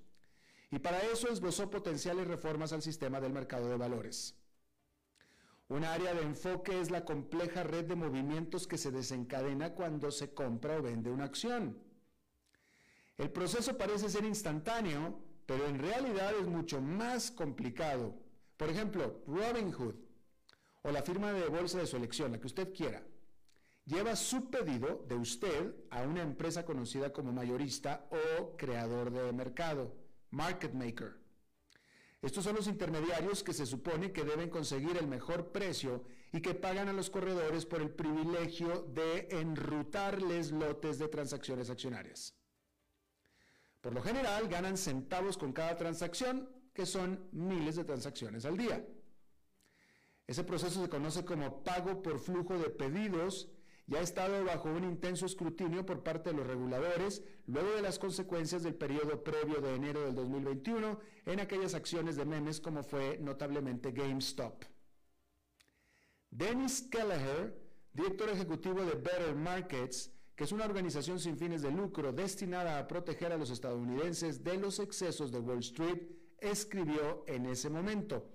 y 0.71 0.79
para 0.79 1.01
eso 1.01 1.29
esbozó 1.29 1.71
potenciales 1.71 2.27
reformas 2.27 2.73
al 2.73 2.83
sistema 2.83 3.21
del 3.21 3.33
mercado 3.33 3.69
de 3.69 3.77
valores. 3.77 4.35
Un 5.69 5.85
área 5.85 6.15
de 6.15 6.23
enfoque 6.23 6.81
es 6.81 6.91
la 6.91 7.05
compleja 7.05 7.65
red 7.65 7.87
de 7.87 7.97
movimientos 7.97 8.67
que 8.67 8.79
se 8.79 8.93
desencadena 8.93 9.75
cuando 9.75 10.11
se 10.11 10.33
compra 10.33 10.79
o 10.79 10.83
vende 10.83 11.11
una 11.11 11.25
acción. 11.25 11.79
El 13.17 13.31
proceso 13.31 13.77
parece 13.77 14.09
ser 14.09 14.25
instantáneo, 14.25 15.19
pero 15.45 15.67
en 15.67 15.79
realidad 15.79 16.35
es 16.39 16.47
mucho 16.47 16.81
más 16.81 17.31
complicado. 17.31 18.15
Por 18.57 18.71
ejemplo, 18.71 19.23
Robinhood 19.27 19.95
o 20.83 20.91
la 20.93 21.03
firma 21.03 21.33
de 21.33 21.49
bolsa 21.49 21.79
de 21.79 21.87
su 21.87 21.97
elección, 21.97 22.31
la 22.31 22.39
que 22.39 22.47
usted 22.47 22.73
quiera, 22.73 23.03
lleva 23.85 24.15
su 24.15 24.51
pedido 24.51 25.05
de 25.09 25.17
usted 25.17 25.75
a 25.91 26.03
una 26.03 26.23
empresa 26.23 26.65
conocida 26.65 27.13
como 27.13 27.33
mayorista 27.33 28.07
o 28.11 28.57
creador 28.57 29.11
de 29.11 29.33
mercado, 29.33 30.06
market 30.37 30.75
maker. 30.75 31.17
Estos 32.21 32.45
son 32.45 32.57
los 32.57 32.67
intermediarios 32.67 33.43
que 33.43 33.53
se 33.53 33.67
supone 33.67 34.13
que 34.13 34.25
deben 34.25 34.51
conseguir 34.51 34.97
el 34.97 35.07
mejor 35.07 35.53
precio 35.53 36.05
y 36.33 36.41
que 36.41 36.55
pagan 36.55 36.89
a 36.89 36.93
los 36.93 37.09
corredores 37.09 37.65
por 37.65 37.81
el 37.81 37.91
privilegio 37.91 38.83
de 38.95 39.29
enrutarles 39.31 40.51
lotes 40.51 40.99
de 40.99 41.09
transacciones 41.09 41.71
accionarias. 41.71 42.35
Por 43.81 43.95
lo 43.95 44.03
general 44.03 44.49
ganan 44.49 44.77
centavos 44.77 45.39
con 45.39 45.53
cada 45.53 45.77
transacción, 45.77 46.51
que 46.75 46.85
son 46.85 47.29
miles 47.33 47.77
de 47.77 47.85
transacciones 47.85 48.45
al 48.45 48.57
día. 48.57 48.85
Ese 50.27 50.45
proceso 50.45 50.83
se 50.83 50.91
conoce 50.91 51.25
como 51.25 51.63
pago 51.63 52.03
por 52.03 52.19
flujo 52.19 52.59
de 52.59 52.69
pedidos 52.69 53.49
y 53.89 53.95
ha 53.95 54.01
estado 54.01 54.45
bajo 54.45 54.69
un 54.69 54.85
intenso 54.85 55.27
escrutinio 55.27 55.87
por 55.87 56.03
parte 56.03 56.31
de 56.31 56.37
los 56.37 56.47
reguladores 56.47 57.23
luego 57.47 57.73
de 57.73 57.83
las 57.83 57.99
consecuencias 57.99 58.63
del 58.63 58.75
periodo 58.75 59.23
previo 59.23 59.61
de 59.61 59.75
enero 59.75 60.01
del 60.01 60.15
2021 60.15 60.99
en 61.27 61.41
aquellas 61.41 61.75
acciones 61.75 62.17
de 62.17 62.25
memes 62.25 62.61
como 62.61 62.83
fue 62.83 63.19
notablemente 63.19 63.93
GameStop. 63.93 64.65
Dennis 66.31 66.83
Kelleher, 66.91 67.57
director 67.93 68.29
ejecutivo 68.29 68.85
de 68.85 68.95
Better 68.95 69.35
Markets, 69.37 70.13
que 70.35 70.45
es 70.45 70.53
una 70.53 70.65
organización 70.65 71.19
sin 71.19 71.39
fines 71.39 71.63
de 71.63 71.71
lucro 71.71 72.13
destinada 72.13 72.79
a 72.79 72.87
proteger 72.87 73.33
a 73.33 73.39
los 73.39 73.51
estadounidenses 73.51 74.43
de 74.43 74.59
los 74.59 74.81
excesos 74.81 75.31
de 75.31 75.39
Wall 75.39 75.61
Street, 75.61 76.03
escribió 76.39 77.25
en 77.27 77.47
ese 77.47 77.71
momento, 77.71 78.33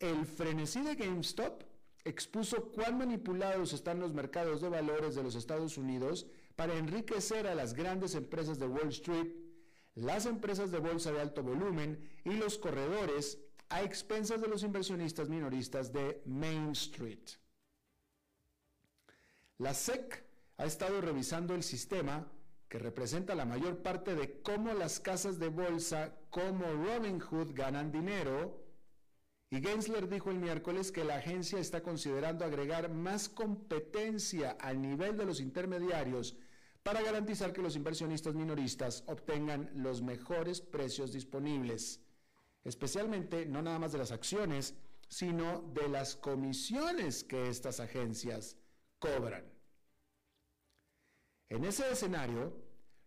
el 0.00 0.26
frenesí 0.26 0.80
de 0.82 0.96
GameStop 0.96 1.62
expuso 2.04 2.70
cuán 2.72 2.98
manipulados 2.98 3.72
están 3.72 4.00
los 4.00 4.12
mercados 4.12 4.60
de 4.60 4.68
valores 4.68 5.14
de 5.14 5.22
los 5.22 5.34
Estados 5.34 5.76
Unidos 5.76 6.26
para 6.56 6.76
enriquecer 6.76 7.46
a 7.46 7.54
las 7.54 7.74
grandes 7.74 8.14
empresas 8.14 8.58
de 8.58 8.66
Wall 8.66 8.88
Street, 8.88 9.32
las 9.94 10.26
empresas 10.26 10.70
de 10.70 10.78
bolsa 10.78 11.12
de 11.12 11.20
alto 11.20 11.42
volumen 11.42 12.08
y 12.24 12.32
los 12.32 12.58
corredores 12.58 13.38
a 13.68 13.82
expensas 13.82 14.40
de 14.40 14.48
los 14.48 14.62
inversionistas 14.62 15.28
minoristas 15.28 15.92
de 15.92 16.22
Main 16.24 16.70
Street. 16.70 17.28
La 19.58 19.74
SEC 19.74 20.24
ha 20.56 20.64
estado 20.64 21.00
revisando 21.00 21.54
el 21.54 21.62
sistema 21.62 22.26
que 22.68 22.78
representa 22.78 23.34
la 23.34 23.44
mayor 23.44 23.82
parte 23.82 24.14
de 24.14 24.40
cómo 24.42 24.74
las 24.74 25.00
casas 25.00 25.38
de 25.38 25.48
bolsa 25.48 26.14
como 26.30 26.64
Robinhood 26.64 27.54
ganan 27.54 27.90
dinero. 27.90 28.67
Y 29.50 29.60
Gensler 29.62 30.08
dijo 30.08 30.30
el 30.30 30.38
miércoles 30.38 30.92
que 30.92 31.04
la 31.04 31.16
agencia 31.16 31.58
está 31.58 31.82
considerando 31.82 32.44
agregar 32.44 32.90
más 32.90 33.28
competencia 33.30 34.56
al 34.60 34.82
nivel 34.82 35.16
de 35.16 35.24
los 35.24 35.40
intermediarios 35.40 36.36
para 36.82 37.02
garantizar 37.02 37.52
que 37.52 37.62
los 37.62 37.74
inversionistas 37.74 38.34
minoristas 38.34 39.04
obtengan 39.06 39.70
los 39.74 40.02
mejores 40.02 40.60
precios 40.60 41.12
disponibles, 41.12 42.00
especialmente 42.64 43.46
no 43.46 43.62
nada 43.62 43.78
más 43.78 43.92
de 43.92 43.98
las 43.98 44.12
acciones, 44.12 44.74
sino 45.08 45.62
de 45.72 45.88
las 45.88 46.14
comisiones 46.14 47.24
que 47.24 47.48
estas 47.48 47.80
agencias 47.80 48.56
cobran. 48.98 49.44
En 51.48 51.64
ese 51.64 51.90
escenario, 51.90 52.54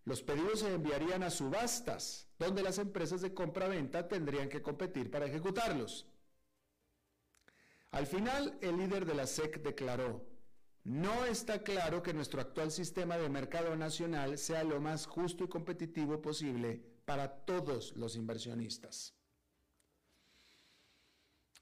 los 0.06 0.24
pedidos 0.24 0.62
se 0.62 0.74
enviarían 0.74 1.22
a 1.22 1.30
subastas, 1.30 2.28
donde 2.40 2.64
las 2.64 2.80
empresas 2.80 3.22
de 3.22 3.36
compra-venta 3.36 4.08
tendrían 4.08 4.50
que 4.50 4.64
competir 4.64 5.12
para 5.12 5.28
ejecutarlos. 5.28 6.11
Al 7.92 8.08
final, 8.08 8.58
el 8.62 8.78
líder 8.78 9.06
de 9.06 9.16
la 9.16 9.28
SEC 9.28 9.62
declaró, 9.62 10.26
no 10.84 11.26
está 11.26 11.62
claro 11.62 12.02
que 12.02 12.14
nuestro 12.14 12.42
actual 12.42 12.72
sistema 12.72 13.18
de 13.18 13.30
mercado 13.30 13.76
nacional 13.76 14.38
sea 14.38 14.64
lo 14.64 14.80
más 14.80 15.06
justo 15.06 15.44
y 15.44 15.50
competitivo 15.50 16.22
posible 16.22 16.82
para 17.06 17.46
todos 17.46 17.96
los 17.98 18.16
inversionistas. 18.16 19.14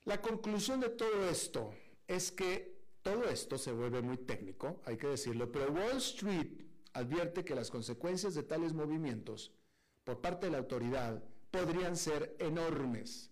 La 0.06 0.22
conclusión 0.22 0.80
de 0.80 0.90
todo 0.90 1.30
esto 1.30 1.74
es 2.08 2.32
que 2.32 2.80
todo 3.02 3.26
esto 3.26 3.58
se 3.58 3.72
vuelve 3.72 4.02
muy 4.02 4.18
técnico, 4.18 4.82
hay 4.86 4.98
que 4.98 5.08
decirlo, 5.08 5.52
pero 5.52 5.72
Wall 5.72 5.98
Street 5.98 6.64
advierte 6.94 7.44
que 7.44 7.56
las 7.56 7.70
consecuencias 7.72 8.36
de 8.36 8.44
tales 8.44 8.74
movimientos 8.74 9.52
por 10.04 10.22
parte 10.22 10.46
de 10.46 10.54
la 10.54 10.60
autoridad 10.60 11.24
podrían 11.52 11.98
ser 11.98 12.36
enormes 12.40 13.32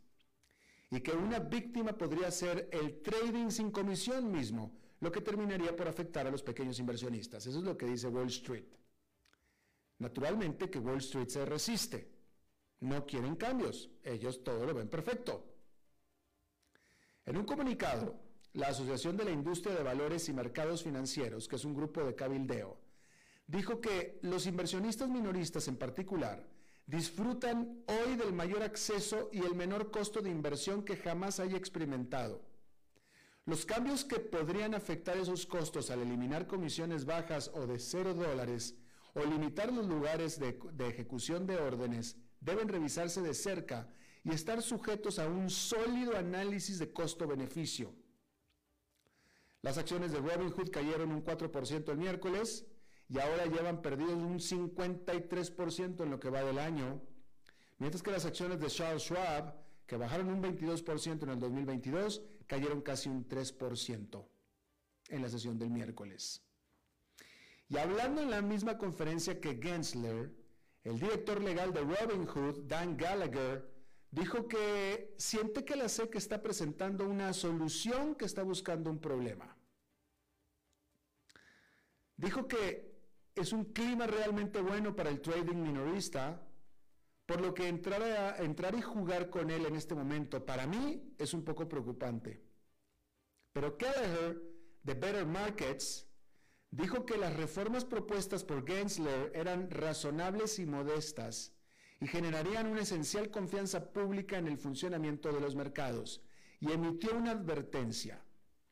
y 0.89 1.01
que 1.01 1.11
una 1.11 1.39
víctima 1.39 1.93
podría 1.93 2.31
ser 2.31 2.69
el 2.71 3.01
trading 3.01 3.49
sin 3.49 3.71
comisión 3.71 4.31
mismo, 4.31 4.71
lo 4.99 5.11
que 5.11 5.21
terminaría 5.21 5.75
por 5.75 5.87
afectar 5.87 6.25
a 6.25 6.31
los 6.31 6.41
pequeños 6.41 6.79
inversionistas. 6.79 7.45
Eso 7.45 7.59
es 7.59 7.63
lo 7.63 7.77
que 7.77 7.85
dice 7.85 8.07
Wall 8.07 8.27
Street. 8.27 8.65
Naturalmente 9.99 10.69
que 10.69 10.79
Wall 10.79 10.97
Street 10.97 11.27
se 11.27 11.45
resiste. 11.45 12.11
No 12.79 13.05
quieren 13.05 13.35
cambios. 13.35 13.89
Ellos 14.03 14.43
todo 14.43 14.65
lo 14.65 14.73
ven 14.73 14.87
perfecto. 14.87 15.45
En 17.25 17.37
un 17.37 17.45
comunicado, 17.45 18.19
la 18.53 18.67
Asociación 18.67 19.17
de 19.17 19.25
la 19.25 19.31
Industria 19.31 19.75
de 19.75 19.83
Valores 19.83 20.29
y 20.29 20.33
Mercados 20.33 20.83
Financieros, 20.83 21.47
que 21.47 21.57
es 21.57 21.65
un 21.65 21.75
grupo 21.75 22.03
de 22.03 22.15
cabildeo, 22.15 22.79
dijo 23.45 23.81
que 23.81 24.19
los 24.21 24.47
inversionistas 24.47 25.09
minoristas 25.09 25.67
en 25.67 25.77
particular 25.77 26.47
disfrutan 26.87 27.83
hoy 27.85 28.15
del 28.15 28.33
mayor 28.33 28.63
acceso 28.63 29.29
y 29.33 29.39
el 29.39 29.55
menor 29.55 29.91
costo 29.91 30.21
de 30.21 30.29
inversión 30.29 30.83
que 30.83 30.95
jamás 30.95 31.39
haya 31.39 31.57
experimentado. 31.57 32.41
Los 33.45 33.65
cambios 33.65 34.03
que 34.03 34.19
podrían 34.19 34.73
afectar 34.73 35.17
esos 35.17 35.45
costos 35.45 35.91
al 35.91 36.01
eliminar 36.01 36.47
comisiones 36.47 37.05
bajas 37.05 37.51
o 37.53 37.67
de 37.67 37.77
cero 37.79 38.13
dólares 38.13 38.75
o 39.13 39.23
limitar 39.25 39.71
los 39.71 39.87
lugares 39.87 40.39
de, 40.39 40.59
ejecución 40.87 41.45
de 41.45 41.57
órdenes 41.57 42.17
deben 42.39 42.67
revisarse 42.67 43.21
de 43.21 43.33
cerca 43.33 43.89
y 44.23 44.31
estar 44.31 44.61
sujetos 44.61 45.19
a 45.19 45.27
un 45.27 45.49
sólido 45.49 46.17
análisis 46.17 46.79
de 46.79 46.91
costo-beneficio. 46.91 47.93
Las 49.61 49.77
acciones 49.77 50.11
de 50.11 50.19
Robinhood 50.19 50.69
cayeron 50.69 51.11
un 51.11 51.23
4% 51.23 51.89
el 51.89 51.97
miércoles, 51.97 52.65
y 53.09 53.19
ahora 53.19 53.45
llevan 53.45 53.81
perdidos 53.81 54.13
un 54.13 54.39
53% 54.39 56.03
en 56.03 56.11
lo 56.11 56.19
que 56.19 56.29
va 56.29 56.43
del 56.43 56.59
año, 56.59 57.01
mientras 57.77 58.03
que 58.03 58.11
las 58.11 58.25
acciones 58.25 58.59
de 58.59 58.67
Charles 58.67 59.03
Schwab, 59.03 59.55
que 59.85 59.95
bajaron 59.95 60.29
un 60.29 60.43
22% 60.43 61.23
en 61.23 61.29
el 61.29 61.39
2022, 61.39 62.21
cayeron 62.45 62.81
casi 62.81 63.09
un 63.09 63.27
3% 63.27 64.27
en 65.09 65.21
la 65.21 65.29
sesión 65.29 65.57
del 65.57 65.69
miércoles. 65.69 66.43
Y 67.69 67.77
hablando 67.77 68.21
en 68.21 68.29
la 68.29 68.41
misma 68.41 68.77
conferencia 68.77 69.39
que 69.39 69.59
Gensler, 69.61 70.33
el 70.83 70.99
director 70.99 71.41
legal 71.41 71.73
de 71.73 71.81
Robinhood, 71.81 72.63
Dan 72.65 72.95
Gallagher, 72.97 73.69
dijo 74.11 74.47
que 74.47 75.13
siente 75.17 75.65
que 75.65 75.75
la 75.75 75.89
SEC 75.89 76.15
está 76.15 76.41
presentando 76.41 77.07
una 77.07 77.33
solución 77.33 78.15
que 78.15 78.25
está 78.25 78.43
buscando 78.43 78.89
un 78.89 78.99
problema. 78.99 79.57
Dijo 82.15 82.47
que 82.47 82.86
es 83.41 83.53
un 83.53 83.65
clima 83.65 84.07
realmente 84.07 84.61
bueno 84.61 84.95
para 84.95 85.09
el 85.09 85.21
trading 85.21 85.57
minorista, 85.57 86.41
por 87.25 87.41
lo 87.41 87.53
que 87.53 87.67
entrar, 87.67 88.01
a, 88.01 88.37
entrar 88.37 88.73
y 88.75 88.81
jugar 88.81 89.29
con 89.29 89.49
él 89.51 89.65
en 89.65 89.75
este 89.75 89.95
momento 89.95 90.45
para 90.45 90.65
mí 90.65 91.13
es 91.17 91.33
un 91.33 91.43
poco 91.43 91.67
preocupante. 91.67 92.41
Pero 93.51 93.77
Kelleher, 93.77 94.41
de 94.83 94.93
Better 94.93 95.25
Markets, 95.25 96.07
dijo 96.71 97.05
que 97.05 97.17
las 97.17 97.35
reformas 97.35 97.85
propuestas 97.85 98.43
por 98.43 98.65
Gensler 98.65 99.31
eran 99.35 99.69
razonables 99.69 100.59
y 100.59 100.65
modestas 100.65 101.53
y 101.99 102.07
generarían 102.07 102.67
una 102.67 102.81
esencial 102.81 103.29
confianza 103.29 103.91
pública 103.91 104.37
en 104.37 104.47
el 104.47 104.57
funcionamiento 104.57 105.31
de 105.31 105.41
los 105.41 105.55
mercados 105.55 106.21
y 106.59 106.71
emitió 106.71 107.15
una 107.15 107.31
advertencia. 107.31 108.23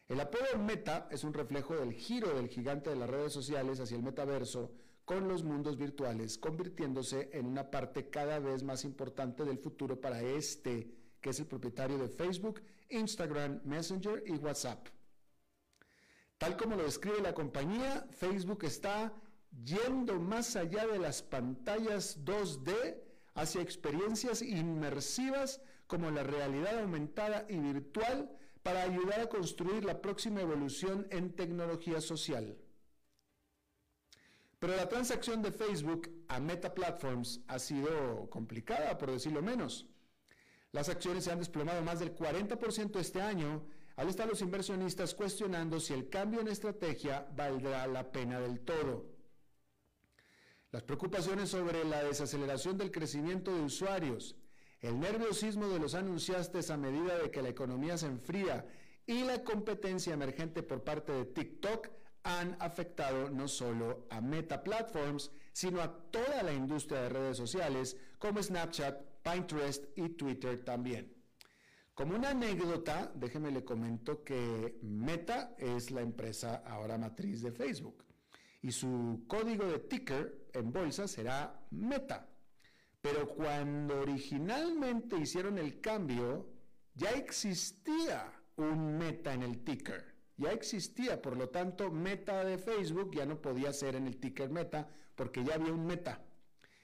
El 0.08 0.20
apodo 0.20 0.60
Meta 0.60 1.08
es 1.10 1.24
un 1.24 1.34
reflejo 1.34 1.76
del 1.76 1.92
giro 1.94 2.36
del 2.36 2.48
gigante 2.48 2.92
de 2.92 2.98
las 2.98 3.10
redes 3.10 3.34
sociales 3.34 3.80
hacia 3.80 3.98
el 3.98 4.04
metaverso 4.04 4.72
con 5.06 5.28
los 5.28 5.44
mundos 5.44 5.76
virtuales, 5.76 6.38
convirtiéndose 6.38 7.32
en 7.34 7.48
una 7.48 7.72
parte 7.72 8.12
cada 8.12 8.38
vez 8.38 8.62
más 8.62 8.86
importante 8.86 9.44
del 9.44 9.58
futuro 9.58 10.00
para 10.00 10.22
este, 10.22 10.92
que 11.22 11.32
es 11.32 11.40
el 11.40 11.48
propietario 11.48 11.98
de 11.98 12.10
Facebook, 12.10 12.62
Instagram, 12.90 13.60
Messenger 13.64 14.22
y 14.24 14.34
WhatsApp. 14.34 14.88
Tal 16.38 16.56
como 16.58 16.76
lo 16.76 16.84
describe 16.84 17.22
la 17.22 17.34
compañía, 17.34 18.06
Facebook 18.12 18.66
está 18.66 19.12
yendo 19.64 20.20
más 20.20 20.56
allá 20.56 20.86
de 20.88 21.00
las 21.00 21.22
pantallas 21.22 22.24
2D 22.26 22.98
hacia 23.36 23.62
experiencias 23.62 24.42
inmersivas 24.42 25.62
como 25.88 26.10
la 26.12 26.24
realidad 26.24 26.80
aumentada 26.80 27.46
y 27.50 27.58
virtual 27.58 28.30
para 28.64 28.82
ayudar 28.82 29.20
a 29.20 29.30
construir 29.30 29.86
la 29.86 30.02
próxima 30.02 30.42
evolución 30.42 31.08
en 31.12 31.34
tecnología 31.34 32.02
social. 32.02 32.58
Pero 34.60 34.76
la 34.76 34.90
transacción 34.90 35.42
de 35.42 35.52
Facebook 35.52 36.10
a 36.28 36.40
Meta 36.40 36.74
Platforms 36.74 37.42
ha 37.48 37.60
sido 37.60 38.28
complicada, 38.30 38.98
por 38.98 39.12
decirlo 39.12 39.42
menos. 39.42 39.86
Las 40.72 40.90
acciones 40.90 41.26
se 41.26 41.32
han 41.32 41.40
desplomado 41.40 41.82
más 41.84 42.00
del 42.00 42.16
40% 42.16 43.00
este 43.00 43.22
año, 43.22 43.64
al 43.96 44.10
estar 44.10 44.28
los 44.28 44.42
inversionistas 44.42 45.14
cuestionando 45.14 45.80
si 45.80 45.94
el 45.94 46.10
cambio 46.10 46.42
en 46.42 46.48
estrategia 46.48 47.28
valdrá 47.36 47.86
la 47.88 48.12
pena 48.12 48.40
del 48.40 48.60
todo. 48.62 49.15
Las 50.76 50.84
preocupaciones 50.84 51.52
sobre 51.52 51.86
la 51.86 52.04
desaceleración 52.04 52.78
del 52.78 52.92
crecimiento 52.92 53.56
de 53.56 53.62
usuarios, 53.62 54.36
el 54.82 55.00
nerviosismo 55.00 55.70
de 55.70 55.80
los 55.80 55.96
anunciantes 55.96 56.70
a 56.70 56.76
medida 56.76 57.18
de 57.18 57.32
que 57.32 57.42
la 57.42 57.48
economía 57.48 57.98
se 57.98 58.08
enfría 58.08 58.68
y 59.08 59.24
la 59.24 59.42
competencia 59.42 60.14
emergente 60.14 60.64
por 60.64 60.84
parte 60.84 61.14
de 61.14 61.24
TikTok 61.28 61.88
han 62.24 62.58
afectado 62.60 63.30
no 63.30 63.48
solo 63.48 64.06
a 64.10 64.20
Meta 64.20 64.64
Platforms, 64.64 65.32
sino 65.54 65.80
a 65.80 65.96
toda 66.12 66.44
la 66.44 66.52
industria 66.52 67.04
de 67.04 67.10
redes 67.10 67.38
sociales 67.38 67.96
como 68.20 68.44
Snapchat, 68.44 69.00
Pinterest 69.24 69.86
y 69.98 70.10
Twitter 70.10 70.62
también. 70.66 71.16
Como 71.94 72.18
una 72.18 72.32
anécdota, 72.32 73.14
déjeme 73.16 73.50
le 73.50 73.64
comento 73.64 74.26
que 74.26 74.78
Meta 74.82 75.56
es 75.58 75.92
la 75.92 76.02
empresa 76.02 76.64
ahora 76.66 76.98
matriz 76.98 77.42
de 77.42 77.54
Facebook 77.54 78.05
y 78.66 78.72
su 78.72 79.26
código 79.28 79.68
de 79.68 79.78
ticker 79.78 80.48
en 80.52 80.74
bolsa 80.74 81.08
será 81.08 81.68
Meta. 81.70 82.28
Pero 83.00 83.28
cuando 83.28 84.02
originalmente 84.02 85.18
hicieron 85.18 85.60
el 85.60 85.80
cambio, 85.82 86.50
ya 86.96 87.12
existía 87.12 88.34
un 88.56 88.98
Meta 88.98 89.36
en 89.36 89.44
el 89.44 89.64
ticker. 89.64 90.16
Ya 90.38 90.52
existía, 90.52 91.22
por 91.22 91.38
lo 91.38 91.50
tanto, 91.50 91.92
Meta 91.92 92.44
de 92.44 92.58
Facebook 92.58 93.14
ya 93.14 93.28
no 93.28 93.40
podía 93.40 93.72
ser 93.72 93.98
en 93.98 94.08
el 94.08 94.18
ticker 94.18 94.50
Meta 94.50 94.90
porque 95.14 95.44
ya 95.44 95.54
había 95.54 95.72
un 95.72 95.86
Meta. 95.86 96.26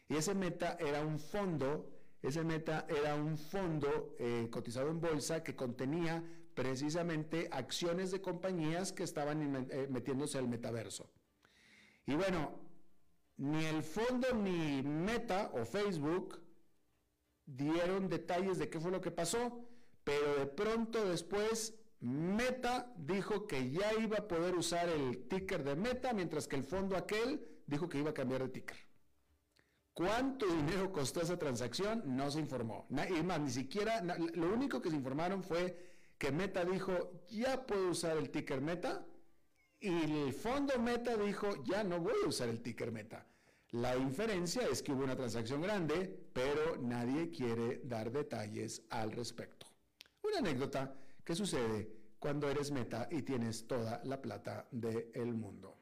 Y 0.07 0.17
ese 0.17 0.35
Meta 0.35 0.77
era 0.79 1.03
un 1.03 1.17
fondo, 1.17 1.89
ese 2.21 2.43
Meta 2.43 2.85
era 2.89 3.15
un 3.15 3.39
fondo 3.39 4.15
eh, 4.19 4.49
cotizado 4.51 4.91
en 4.91 5.01
bolsa 5.01 5.41
que 5.43 5.55
contenía 5.55 6.23
precisamente 6.53 7.49
acciones 7.51 8.11
de 8.11 8.21
compañías 8.21 8.93
que 8.93 9.01
estaban 9.01 9.67
eh, 9.71 9.87
metiéndose 9.89 10.37
al 10.37 10.47
metaverso. 10.47 11.11
Y 12.05 12.15
bueno, 12.15 12.59
ni 13.37 13.65
el 13.65 13.83
fondo 13.83 14.33
ni 14.33 14.83
Meta 14.83 15.51
o 15.53 15.65
Facebook 15.65 16.41
dieron 17.45 18.09
detalles 18.09 18.57
de 18.57 18.69
qué 18.69 18.79
fue 18.79 18.91
lo 18.91 19.01
que 19.01 19.11
pasó, 19.11 19.67
pero 20.03 20.35
de 20.39 20.45
pronto 20.47 21.05
después 21.05 21.75
Meta 21.99 22.91
dijo 22.97 23.45
que 23.45 23.69
ya 23.69 23.93
iba 23.93 24.17
a 24.17 24.27
poder 24.27 24.55
usar 24.55 24.89
el 24.89 25.27
ticker 25.27 25.63
de 25.63 25.75
Meta, 25.75 26.13
mientras 26.13 26.47
que 26.47 26.55
el 26.55 26.63
fondo 26.63 26.95
aquel 26.95 27.45
dijo 27.67 27.87
que 27.87 27.99
iba 27.99 28.09
a 28.09 28.13
cambiar 28.13 28.41
de 28.43 28.49
ticker. 28.49 28.77
¿Cuánto 29.93 30.47
dinero 30.47 30.91
costó 30.91 31.21
esa 31.21 31.37
transacción? 31.37 32.03
No 32.05 32.31
se 32.31 32.39
informó. 32.39 32.87
Y 32.89 33.23
más, 33.23 33.39
ni 33.41 33.49
siquiera, 33.49 34.01
lo 34.01 34.53
único 34.53 34.81
que 34.81 34.89
se 34.89 34.95
informaron 34.95 35.43
fue 35.43 35.77
que 36.17 36.31
Meta 36.31 36.63
dijo, 36.63 37.23
ya 37.27 37.65
puedo 37.65 37.89
usar 37.89 38.17
el 38.17 38.29
ticker 38.31 38.61
Meta, 38.61 39.05
y 39.81 39.89
el 39.89 40.33
fondo 40.33 40.77
Meta 40.79 41.17
dijo, 41.17 41.63
ya 41.63 41.83
no 41.83 41.99
voy 41.99 42.13
a 42.23 42.27
usar 42.27 42.49
el 42.49 42.61
ticker 42.61 42.91
Meta. 42.91 43.25
La 43.71 43.95
inferencia 43.97 44.67
es 44.67 44.83
que 44.83 44.91
hubo 44.91 45.03
una 45.03 45.15
transacción 45.15 45.61
grande, 45.61 46.29
pero 46.33 46.77
nadie 46.77 47.31
quiere 47.31 47.81
dar 47.85 48.11
detalles 48.11 48.83
al 48.89 49.11
respecto. 49.11 49.65
Una 50.21 50.39
anécdota 50.39 50.93
que 51.23 51.35
sucede 51.35 51.89
cuando 52.19 52.49
eres 52.49 52.69
meta 52.69 53.07
y 53.09 53.21
tienes 53.23 53.65
toda 53.65 54.01
la 54.03 54.21
plata 54.21 54.67
del 54.71 55.33
mundo. 55.33 55.79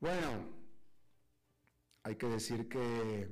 Bueno, 0.00 0.48
hay 2.02 2.16
que 2.16 2.26
decir 2.26 2.68
que 2.68 3.28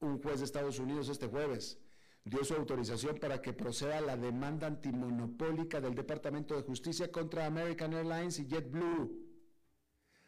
un 0.00 0.20
juez 0.20 0.40
de 0.40 0.46
Estados 0.46 0.78
Unidos 0.78 1.08
este 1.08 1.28
jueves 1.28 1.78
dio 2.24 2.44
su 2.44 2.54
autorización 2.54 3.18
para 3.18 3.40
que 3.40 3.52
proceda 3.52 4.00
la 4.00 4.16
demanda 4.16 4.66
antimonopólica 4.66 5.80
del 5.80 5.94
Departamento 5.94 6.54
de 6.54 6.62
Justicia 6.62 7.10
contra 7.10 7.46
American 7.46 7.92
Airlines 7.94 8.38
y 8.38 8.46
JetBlue. 8.46 9.30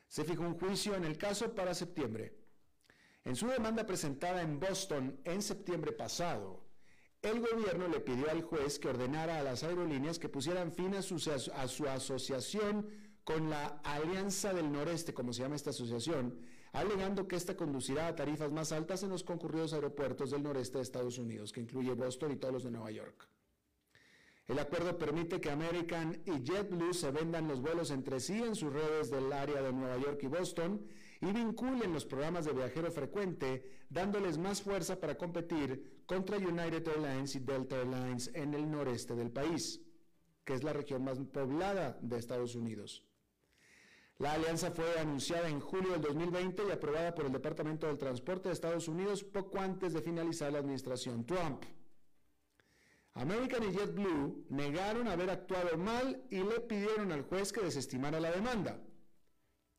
Se 0.09 0.25
fijó 0.25 0.43
un 0.43 0.59
juicio 0.59 0.95
en 0.95 1.05
el 1.05 1.17
caso 1.17 1.55
para 1.55 1.75
septiembre. 1.75 2.39
En 3.25 3.37
su 3.37 3.47
demanda 3.47 3.87
presentada 3.87 4.43
en 4.43 4.59
Boston 4.59 5.21
en 5.25 5.43
septiembre 5.43 5.93
pasado, 5.93 6.67
el 7.23 7.41
gobierno 7.41 7.87
le 7.87 8.01
pidió 8.01 8.29
al 8.31 8.43
juez 8.43 8.81
que 8.81 8.89
ordenara 8.89 9.39
a 9.39 9.43
las 9.45 9.63
aerolíneas 9.63 10.19
que 10.19 10.29
pusieran 10.29 10.73
fin 10.73 10.95
a 10.95 11.03
su, 11.03 11.17
a 11.31 11.95
asociación 11.95 12.89
con 13.23 13.49
la 13.49 13.81
Alianza 13.85 14.53
del 14.53 14.73
Noreste, 14.73 15.15
como 15.15 15.33
se 15.33 15.43
llama 15.43 15.55
esta 15.55 15.71
asociación, 15.71 16.41
alegando 16.73 17.29
que 17.29 17.37
esta 17.37 17.57
conducirá 17.57 18.09
a 18.09 18.17
tarifas 18.17 18.51
más 18.51 18.73
altas 18.73 19.03
en 19.03 19.11
los 19.11 19.23
concurridos 19.23 19.75
aeropuertos 19.75 20.31
del 20.31 20.43
noreste 20.43 20.79
de 20.79 20.83
Estados 20.83 21.19
Unidos, 21.19 21.53
que 21.53 21.61
incluye 21.61 21.93
Boston 21.93 22.33
y 22.33 22.37
todos 22.37 22.55
los 22.55 22.65
de 22.65 22.71
Nueva 22.71 22.91
York. 22.91 23.29
El 24.49 24.59
acuerdo 24.59 24.99
permite 24.99 25.41
que 25.41 25.51
American 25.51 26.21
y 26.27 26.43
JetBlue 26.43 26.95
se 26.95 27.11
vendan 27.11 27.47
los 27.47 27.61
vuelos 27.61 27.91
entre 27.91 28.19
sí 28.21 28.43
en 28.43 28.57
sus 28.57 28.73
redes 28.73 29.11
del 29.11 29.33
área 29.33 29.63
de 29.63 29.73
Nueva 29.73 29.99
York 29.99 30.21
y 30.23 30.27
Boston 30.27 30.85
y 31.21 31.33
vinculen 31.33 31.93
los 31.93 32.05
programas 32.05 32.45
de 32.45 32.53
viajero 32.53 32.91
frecuente, 32.91 33.85
dándoles 33.89 34.39
más 34.39 34.61
fuerza 34.61 34.99
para 34.99 35.17
competir 35.17 36.03
contra 36.07 36.39
United 36.39 36.87
Airlines 36.89 37.37
y 37.37 37.39
Delta 37.39 37.77
Airlines 37.77 38.31
en 38.35 38.55
el 38.55 38.69
noreste 38.69 39.15
del 39.15 39.31
país, 39.31 39.81
que 40.45 40.55
es 40.55 40.65
la 40.65 40.73
región 40.73 41.05
más 41.05 41.19
poblada 41.33 41.97
de 42.03 42.19
Estados 42.19 42.57
Unidos. 42.57 43.05
La 44.23 44.35
alianza 44.35 44.71
fue 44.71 45.01
anunciada 45.01 45.49
en 45.49 45.59
julio 45.59 45.91
del 45.91 46.01
2020 46.01 46.63
y 46.69 46.71
aprobada 46.71 47.13
por 47.13 47.27
el 47.27 47.33
Departamento 47.33 47.89
del 47.89 47.99
Transporte 47.99 48.49
de 48.49 48.53
Estados 48.53 48.87
Unidos 48.87 49.25
poco 49.25 49.59
antes 49.59 49.93
de 49.93 50.01
finalizar 50.01 50.53
la 50.53 50.61
administración 50.61 51.27
Trump. 51.27 51.65
American 53.15 53.65
y 53.65 53.73
JetBlue 53.73 54.47
negaron 54.49 55.09
haber 55.09 55.29
actuado 55.29 55.77
mal 55.77 56.23
y 56.31 56.37
le 56.37 56.61
pidieron 56.61 57.11
al 57.11 57.23
juez 57.23 57.53
que 57.53 57.63
desestimara 57.63 58.21
la 58.21 58.31
demanda. 58.31 58.81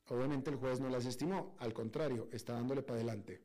Obviamente 0.10 0.50
el 0.50 0.58
juez 0.58 0.82
no 0.82 0.90
la 0.90 0.98
desestimó, 0.98 1.56
al 1.60 1.74
contrario, 1.74 2.28
está 2.34 2.52
dándole 2.52 2.84
para 2.84 2.96
adelante. 2.96 3.42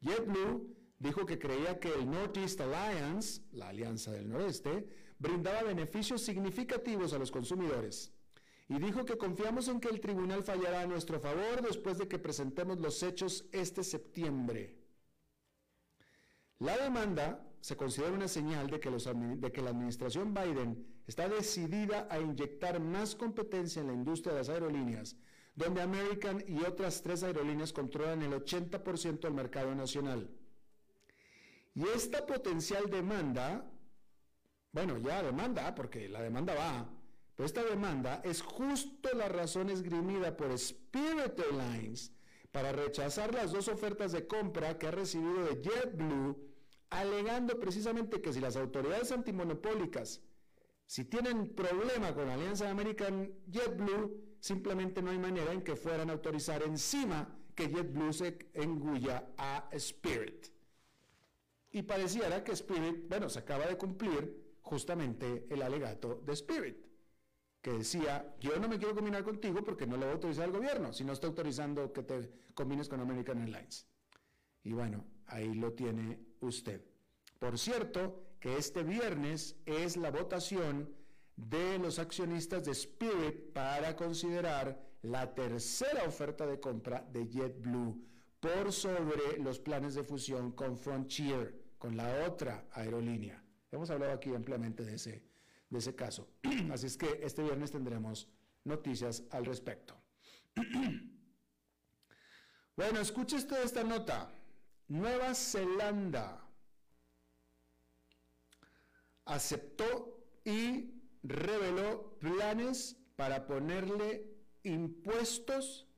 JetBlue 0.00 0.74
dijo 0.98 1.26
que 1.26 1.38
creía 1.38 1.78
que 1.78 1.92
el 1.92 2.10
Northeast 2.10 2.58
Alliance, 2.62 3.42
la 3.52 3.68
Alianza 3.68 4.10
del 4.10 4.26
Noreste, 4.26 4.88
brindaba 5.18 5.64
beneficios 5.64 6.22
significativos 6.22 7.12
a 7.12 7.18
los 7.18 7.30
consumidores 7.30 8.15
y 8.68 8.78
dijo 8.78 9.04
que 9.04 9.16
confiamos 9.16 9.68
en 9.68 9.80
que 9.80 9.88
el 9.88 10.00
tribunal 10.00 10.42
fallará 10.42 10.80
a 10.80 10.86
nuestro 10.86 11.20
favor 11.20 11.62
después 11.62 11.98
de 11.98 12.08
que 12.08 12.18
presentemos 12.18 12.80
los 12.80 13.02
hechos 13.02 13.44
este 13.52 13.84
septiembre. 13.84 14.76
La 16.58 16.76
demanda 16.76 17.46
se 17.60 17.76
considera 17.76 18.12
una 18.12 18.28
señal 18.28 18.68
de 18.68 18.80
que, 18.80 18.90
de 18.90 19.52
que, 19.52 19.62
la 19.62 19.70
administración 19.70 20.32
Biden 20.32 20.86
está 21.06 21.28
decidida 21.28 22.08
a 22.10 22.18
inyectar 22.18 22.80
más 22.80 23.14
competencia 23.14 23.82
en 23.82 23.88
la 23.88 23.94
industria 23.94 24.32
de 24.32 24.38
las 24.40 24.48
aerolíneas, 24.48 25.16
donde 25.54 25.82
American 25.82 26.42
y 26.46 26.62
otras 26.64 27.02
tres 27.02 27.22
aerolíneas 27.22 27.72
controlan 27.72 28.22
el 28.22 28.32
80% 28.32 29.20
del 29.20 29.34
mercado 29.34 29.74
nacional. 29.74 30.30
Y 31.74 31.86
esta 31.88 32.24
potencial 32.24 32.88
demanda, 32.90 33.70
bueno, 34.72 34.98
ya 34.98 35.22
demanda, 35.22 35.74
porque 35.74 36.08
la 36.08 36.22
demanda 36.22 36.54
va, 36.54 36.95
pero 37.36 37.46
esta 37.46 37.62
demanda 37.62 38.22
es 38.24 38.40
justo 38.40 39.10
la 39.14 39.28
razón 39.28 39.68
esgrimida 39.68 40.36
por 40.36 40.50
Spirit 40.52 41.38
Airlines 41.38 42.10
para 42.50 42.72
rechazar 42.72 43.34
las 43.34 43.52
dos 43.52 43.68
ofertas 43.68 44.12
de 44.12 44.26
compra 44.26 44.78
que 44.78 44.86
ha 44.86 44.90
recibido 44.90 45.44
de 45.44 45.62
JetBlue, 45.62 46.34
alegando 46.88 47.60
precisamente 47.60 48.22
que 48.22 48.32
si 48.32 48.40
las 48.40 48.56
autoridades 48.56 49.12
antimonopólicas, 49.12 50.22
si 50.86 51.04
tienen 51.04 51.54
problema 51.54 52.14
con 52.14 52.26
la 52.26 52.34
alianza 52.34 52.70
American 52.70 53.30
JetBlue, 53.48 54.38
simplemente 54.40 55.02
no 55.02 55.10
hay 55.10 55.18
manera 55.18 55.52
en 55.52 55.60
que 55.60 55.76
fueran 55.76 56.08
a 56.08 56.14
autorizar 56.14 56.62
encima 56.62 57.38
que 57.54 57.68
JetBlue 57.68 58.14
se 58.14 58.38
engulla 58.54 59.34
a 59.36 59.68
Spirit. 59.72 60.46
Y 61.70 61.82
pareciera 61.82 62.42
que 62.42 62.52
Spirit, 62.52 63.06
bueno, 63.10 63.28
se 63.28 63.40
acaba 63.40 63.66
de 63.66 63.76
cumplir 63.76 64.56
justamente 64.62 65.46
el 65.50 65.60
alegato 65.60 66.22
de 66.24 66.32
Spirit 66.32 66.86
que 67.66 67.72
decía, 67.72 68.32
yo 68.38 68.56
no 68.60 68.68
me 68.68 68.78
quiero 68.78 68.94
combinar 68.94 69.24
contigo 69.24 69.64
porque 69.64 69.88
no 69.88 69.96
lo 69.96 70.02
va 70.02 70.12
a 70.12 70.14
autorizar 70.14 70.44
el 70.44 70.52
gobierno, 70.52 70.92
si 70.92 71.02
no 71.02 71.12
está 71.12 71.26
autorizando 71.26 71.92
que 71.92 72.04
te 72.04 72.30
combines 72.54 72.88
con 72.88 73.00
American 73.00 73.40
Airlines. 73.40 73.88
Y 74.62 74.72
bueno, 74.72 75.04
ahí 75.26 75.52
lo 75.52 75.72
tiene 75.72 76.20
usted. 76.38 76.80
Por 77.40 77.58
cierto, 77.58 78.22
que 78.38 78.56
este 78.56 78.84
viernes 78.84 79.56
es 79.66 79.96
la 79.96 80.12
votación 80.12 80.94
de 81.34 81.80
los 81.80 81.98
accionistas 81.98 82.64
de 82.64 82.70
Spirit 82.70 83.52
para 83.52 83.96
considerar 83.96 84.80
la 85.02 85.34
tercera 85.34 86.04
oferta 86.04 86.46
de 86.46 86.60
compra 86.60 87.04
de 87.12 87.26
JetBlue 87.26 88.00
por 88.38 88.72
sobre 88.72 89.38
los 89.38 89.58
planes 89.58 89.96
de 89.96 90.04
fusión 90.04 90.52
con 90.52 90.78
Frontier, 90.78 91.60
con 91.78 91.96
la 91.96 92.26
otra 92.28 92.68
aerolínea. 92.70 93.42
Hemos 93.72 93.90
hablado 93.90 94.12
aquí 94.12 94.32
ampliamente 94.32 94.84
de 94.84 94.94
ese, 94.94 95.24
de 95.70 95.78
ese 95.78 95.94
caso. 95.94 96.28
Así 96.72 96.86
es 96.86 96.96
que 96.96 97.20
este 97.22 97.42
viernes 97.42 97.70
tendremos 97.70 98.28
noticias 98.64 99.24
al 99.30 99.44
respecto. 99.44 99.96
bueno, 102.76 103.00
escuche 103.00 103.36
usted 103.36 103.62
esta 103.62 103.84
nota. 103.84 104.30
Nueva 104.88 105.34
Zelanda 105.34 106.42
aceptó 109.24 110.24
y 110.44 110.94
reveló 111.22 112.16
planes 112.20 112.96
para 113.16 113.46
ponerle 113.46 114.32
impuestos. 114.62 115.88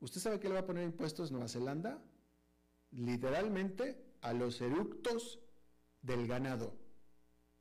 ¿Usted 0.00 0.20
sabe 0.20 0.40
qué 0.40 0.48
le 0.48 0.54
va 0.54 0.60
a 0.60 0.66
poner 0.66 0.84
impuestos 0.84 1.30
Nueva 1.30 1.48
Zelanda? 1.48 2.02
Literalmente 2.92 4.02
a 4.22 4.32
los 4.32 4.62
eructos 4.62 5.40
del 6.00 6.26
ganado 6.26 6.85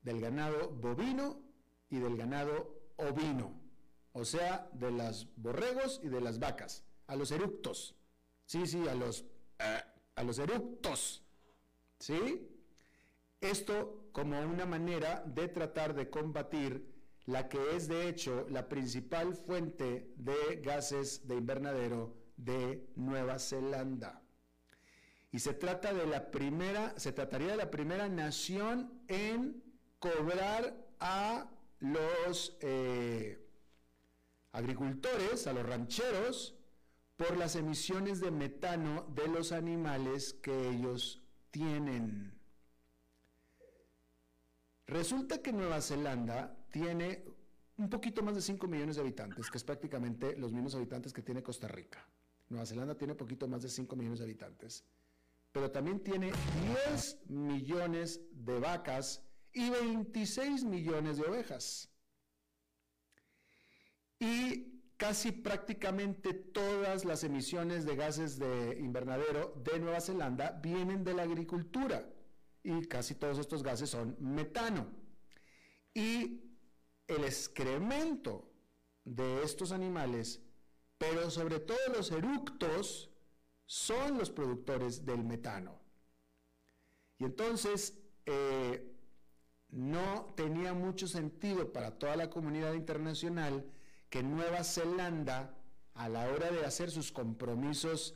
del 0.06 0.22
ganado 0.22 0.70
bovino 0.70 1.42
y 1.90 1.98
del 1.98 2.16
ganado 2.16 2.94
ovino, 2.98 3.60
o 4.14 4.24
sea, 4.24 4.70
de 4.74 4.92
las 4.92 5.28
borregos 5.36 6.00
y 6.04 6.08
de 6.08 6.22
las 6.22 6.40
vacas, 6.40 6.86
a 7.08 7.16
los 7.16 7.32
eructos. 7.32 7.96
Sí, 8.46 8.68
sí, 8.68 8.88
a 8.88 8.94
los, 8.94 9.26
eh, 9.60 9.82
a 10.16 10.24
los 10.24 10.38
eructos. 10.40 11.24
¿Sí? 12.00 12.48
Esto 13.42 14.10
como 14.12 14.40
una 14.40 14.66
manera 14.66 15.24
de 15.26 15.48
tratar 15.48 15.96
de 15.96 16.10
combatir 16.10 16.94
la 17.26 17.50
que 17.50 17.76
es 17.76 17.88
de 17.88 18.08
hecho 18.08 18.46
la 18.50 18.70
principal 18.70 19.34
fuente 19.34 20.14
de 20.16 20.62
gases 20.64 21.28
de 21.28 21.36
invernadero 21.36 22.16
de 22.38 22.88
Nueva 22.96 23.40
Zelanda. 23.40 24.22
Y 25.32 25.40
se 25.40 25.54
trata 25.54 25.94
de 25.94 26.06
la 26.06 26.30
primera, 26.32 26.94
se 26.98 27.12
trataría 27.12 27.52
de 27.52 27.58
la 27.58 27.72
primera 27.72 28.08
nación 28.08 29.02
en 29.08 29.65
cobrar 30.06 30.76
a 31.00 31.50
los 31.80 32.58
eh, 32.62 33.44
agricultores, 34.52 35.48
a 35.48 35.54
los 35.54 35.66
rancheros, 35.66 36.56
por 37.18 37.38
las 37.38 37.56
emisiones 37.56 38.20
de 38.20 38.30
metano 38.30 39.06
de 39.16 39.28
los 39.28 39.52
animales 39.52 40.34
que 40.34 40.70
ellos 40.70 41.22
tienen. 41.50 42.34
Resulta 44.88 45.42
que 45.42 45.52
Nueva 45.52 45.82
Zelanda 45.82 46.56
tiene 46.70 47.24
un 47.78 47.90
poquito 47.90 48.22
más 48.22 48.36
de 48.36 48.42
5 48.42 48.68
millones 48.68 48.98
de 48.98 49.02
habitantes, 49.02 49.50
que 49.50 49.58
es 49.58 49.64
prácticamente 49.64 50.36
los 50.38 50.52
mismos 50.52 50.76
habitantes 50.76 51.14
que 51.14 51.22
tiene 51.24 51.42
Costa 51.42 51.68
Rica. 51.68 52.08
Nueva 52.50 52.66
Zelanda 52.66 52.96
tiene 52.96 53.16
poquito 53.16 53.48
más 53.48 53.64
de 53.64 53.70
5 53.70 53.96
millones 53.96 54.20
de 54.20 54.26
habitantes, 54.26 54.86
pero 55.52 55.72
también 55.72 56.02
tiene 56.02 56.32
10 56.92 57.30
millones 57.30 58.22
de 58.32 58.60
vacas 58.60 59.25
y 59.56 59.70
26 59.70 60.64
millones 60.66 61.18
de 61.18 61.24
ovejas. 61.24 61.90
Y 64.20 64.84
casi 64.98 65.32
prácticamente 65.32 66.34
todas 66.34 67.04
las 67.06 67.24
emisiones 67.24 67.86
de 67.86 67.96
gases 67.96 68.38
de 68.38 68.78
invernadero 68.80 69.54
de 69.64 69.80
Nueva 69.80 70.02
Zelanda 70.02 70.52
vienen 70.62 71.04
de 71.04 71.16
la 71.16 71.24
agricultura 71.24 72.08
y 72.62 72.86
casi 72.88 73.16
todos 73.16 73.40
estos 73.40 73.64
gases 73.64 73.90
son 73.90 74.16
metano. 74.20 74.88
Y 75.94 76.44
el 77.08 77.24
excremento 77.24 78.52
de 79.04 79.44
estos 79.44 79.72
animales 79.72 80.46
pero 80.98 81.30
sobre 81.30 81.60
todo 81.60 81.78
los 81.94 82.12
eructos 82.12 83.10
son 83.66 84.18
los 84.18 84.30
productores 84.30 85.06
del 85.06 85.24
metano. 85.24 85.80
Y 87.18 87.26
entonces 87.26 87.98
eh, 88.26 88.95
no 89.70 90.34
tenía 90.36 90.74
mucho 90.74 91.08
sentido 91.08 91.72
para 91.74 91.98
toda 91.98 92.16
la 92.16 92.30
comunidad 92.30 92.74
internacional 92.74 93.66
que 94.10 94.24
Nueva 94.24 94.64
Zelanda, 94.64 95.58
a 95.94 96.10
la 96.10 96.30
hora 96.30 96.52
de 96.52 96.66
hacer 96.66 96.92
sus 96.92 97.12
compromisos 97.12 98.16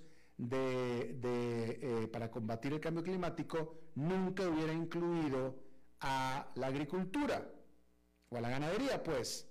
eh, 0.51 2.07
para 2.11 2.31
combatir 2.31 2.73
el 2.73 2.79
cambio 2.79 3.03
climático, 3.03 3.75
nunca 3.95 4.47
hubiera 4.47 4.73
incluido 4.73 5.59
a 5.99 6.51
la 6.55 6.67
agricultura 6.67 7.51
o 8.29 8.37
a 8.37 8.41
la 8.41 8.49
ganadería, 8.49 9.03
pues 9.03 9.49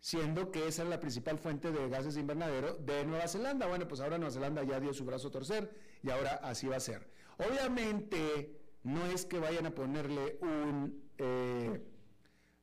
siendo 0.00 0.52
que 0.52 0.68
esa 0.68 0.84
es 0.84 0.88
la 0.88 1.00
principal 1.00 1.38
fuente 1.38 1.72
de 1.72 1.88
gases 1.88 2.14
de 2.14 2.20
invernadero 2.20 2.74
de 2.74 3.04
Nueva 3.04 3.26
Zelanda. 3.26 3.66
Bueno, 3.66 3.88
pues 3.88 4.00
ahora 4.00 4.18
Nueva 4.18 4.32
Zelanda 4.32 4.62
ya 4.62 4.78
dio 4.78 4.92
su 4.94 5.04
brazo 5.04 5.28
a 5.28 5.32
torcer 5.32 5.74
y 6.02 6.10
ahora 6.10 6.40
así 6.42 6.68
va 6.68 6.76
a 6.76 6.80
ser. 6.80 7.10
Obviamente 7.38 8.57
no 8.88 9.06
es 9.06 9.24
que 9.26 9.38
vayan 9.38 9.66
a 9.66 9.74
ponerle 9.74 10.38
un 10.40 11.10
eh, 11.18 11.82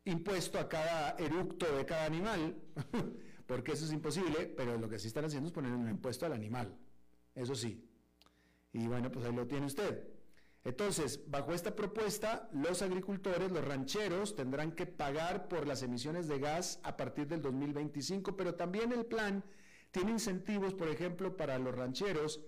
impuesto 0.06 0.60
a 0.60 0.68
cada 0.68 1.16
eructo 1.18 1.66
de 1.78 1.86
cada 1.86 2.06
animal, 2.06 2.56
porque 3.48 3.74
eso 3.74 3.86
es 3.86 3.94
imposible, 3.94 4.48
pero 4.58 4.78
lo 4.78 4.90
que 4.90 4.98
sí 4.98 5.08
están 5.08 5.26
haciendo 5.26 5.48
es 5.48 5.54
poner 5.54 5.72
un 5.72 5.88
impuesto 5.88 6.26
al 6.26 6.34
animal, 6.34 6.76
eso 7.36 7.56
sí. 7.56 7.88
Y 8.74 8.88
bueno, 8.88 9.12
pues 9.12 9.26
ahí 9.26 9.36
lo 9.36 9.48
tiene 9.48 9.68
usted. 9.68 10.08
Entonces, 10.64 11.22
bajo 11.30 11.54
esta 11.54 11.76
propuesta, 11.76 12.50
los 12.52 12.82
agricultores, 12.82 13.52
los 13.52 13.64
rancheros, 13.64 14.36
tendrán 14.36 14.72
que 14.72 14.88
pagar 14.88 15.48
por 15.48 15.68
las 15.68 15.84
emisiones 15.84 16.28
de 16.28 16.40
gas 16.40 16.80
a 16.82 16.98
partir 16.98 17.28
del 17.28 17.44
2025, 17.44 18.36
pero 18.36 18.56
también 18.56 18.92
el 18.92 19.06
plan 19.06 19.44
tiene 19.92 20.12
incentivos, 20.12 20.74
por 20.74 20.90
ejemplo, 20.90 21.38
para 21.38 21.60
los 21.60 21.76
rancheros, 21.76 22.42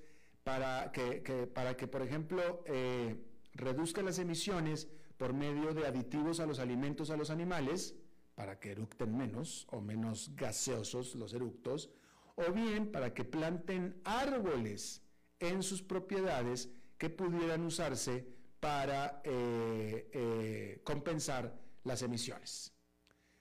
para 0.44 0.92
que, 0.92 1.48
para 1.54 1.78
que 1.78 1.88
por 1.88 2.02
ejemplo, 2.02 2.64
eh, 2.66 3.16
reduzcan 3.58 4.06
las 4.06 4.20
emisiones 4.20 4.88
por 5.18 5.34
medio 5.34 5.74
de 5.74 5.86
aditivos 5.86 6.40
a 6.40 6.46
los 6.46 6.60
alimentos 6.60 7.10
a 7.10 7.18
los 7.18 7.30
animales, 7.30 7.96
para 8.36 8.60
que 8.60 8.72
eructen 8.72 9.18
menos 9.18 9.68
o 9.72 9.82
menos 9.82 10.36
gaseosos 10.36 11.16
los 11.16 11.34
eructos, 11.34 11.90
o 12.36 12.52
bien 12.52 12.92
para 12.92 13.14
que 13.14 13.26
planten 13.26 14.00
árboles 14.04 15.02
en 15.40 15.64
sus 15.64 15.82
propiedades 15.82 16.70
que 16.98 17.10
pudieran 17.10 17.64
usarse 17.64 18.28
para 18.60 19.22
eh, 19.24 20.10
eh, 20.14 20.82
compensar 20.84 21.60
las 21.84 22.02
emisiones. 22.02 22.74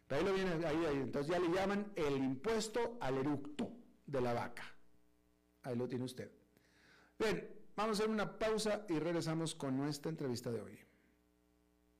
ahí 0.08 0.24
lo 0.24 0.90
entonces 0.90 1.30
ya 1.30 1.38
le 1.38 1.48
llaman 1.48 1.92
el 1.94 2.16
impuesto 2.16 2.96
al 3.00 3.18
eructo 3.18 3.70
de 4.06 4.20
la 4.20 4.32
vaca. 4.32 4.64
Ahí 5.62 5.76
lo 5.76 5.88
tiene 5.88 6.04
usted. 6.04 6.30
Bien, 7.18 7.55
vamos 7.76 7.98
a 7.98 8.02
hacer 8.02 8.10
una 8.10 8.38
pausa 8.38 8.84
y 8.88 8.98
regresamos 8.98 9.54
con 9.54 9.76
nuestra 9.76 10.10
entrevista 10.10 10.50
de 10.50 10.60
hoy. 10.60 10.78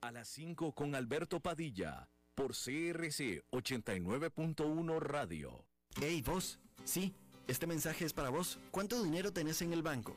A 0.01 0.11
las 0.11 0.29
5 0.29 0.73
con 0.73 0.95
Alberto 0.95 1.41
Padilla, 1.41 2.09
por 2.35 2.53
CRC 2.53 3.45
89.1 3.51 5.01
Radio. 5.01 5.65
Hey, 6.01 6.23
vos. 6.23 6.59
Sí, 6.85 7.15
este 7.47 7.67
mensaje 7.67 8.05
es 8.05 8.13
para 8.13 8.31
vos. 8.31 8.59
¿Cuánto 8.71 9.03
dinero 9.03 9.33
tenés 9.33 9.63
en 9.63 9.73
el 9.73 9.83
banco? 9.83 10.17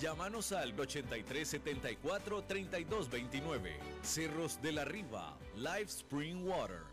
Llámanos 0.00 0.52
al 0.52 0.72
8374 0.80 2.44
3229. 2.44 3.76
Cerros 4.02 4.62
de 4.62 4.72
la 4.72 4.86
Riva, 4.86 5.36
Live 5.56 5.82
Spring 5.82 6.42
Water. 6.42 6.84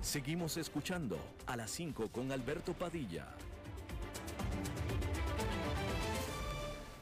Seguimos 0.00 0.56
escuchando 0.56 1.18
a 1.44 1.54
las 1.54 1.70
5 1.72 2.08
con 2.12 2.32
Alberto 2.32 2.72
Padilla. 2.72 3.26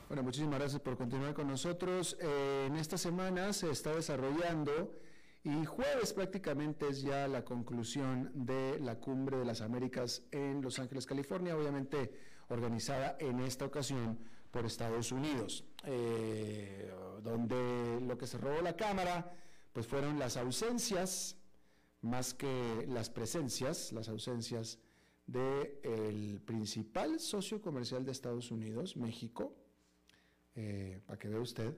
Bueno, 0.08 0.24
muchísimas 0.24 0.58
gracias 0.58 0.80
por 0.80 0.96
continuar 0.96 1.34
con 1.34 1.46
nosotros. 1.46 2.16
Eh, 2.20 2.64
en 2.66 2.74
esta 2.74 2.98
semana 2.98 3.52
se 3.52 3.70
está 3.70 3.94
desarrollando 3.94 4.90
y 5.46 5.64
jueves 5.64 6.12
prácticamente 6.12 6.88
es 6.88 7.02
ya 7.02 7.28
la 7.28 7.44
conclusión 7.44 8.32
de 8.34 8.80
la 8.80 8.98
Cumbre 8.98 9.36
de 9.36 9.44
las 9.44 9.60
Américas 9.60 10.24
en 10.32 10.60
Los 10.60 10.80
Ángeles, 10.80 11.06
California, 11.06 11.56
obviamente 11.56 12.10
organizada 12.48 13.16
en 13.20 13.38
esta 13.38 13.64
ocasión 13.64 14.18
por 14.50 14.66
Estados 14.66 15.12
Unidos, 15.12 15.64
eh, 15.84 16.92
donde 17.22 18.00
lo 18.00 18.18
que 18.18 18.26
se 18.26 18.38
robó 18.38 18.60
la 18.60 18.76
Cámara 18.76 19.32
pues 19.72 19.86
fueron 19.86 20.18
las 20.18 20.36
ausencias 20.36 21.36
más 22.00 22.34
que 22.34 22.84
las 22.88 23.08
presencias, 23.08 23.92
las 23.92 24.08
ausencias 24.08 24.80
del 25.28 26.40
principal 26.44 27.20
socio 27.20 27.62
comercial 27.62 28.04
de 28.04 28.10
Estados 28.10 28.50
Unidos, 28.50 28.96
México, 28.96 29.54
eh, 30.56 31.00
para 31.06 31.20
que 31.20 31.28
vea 31.28 31.40
usted, 31.40 31.72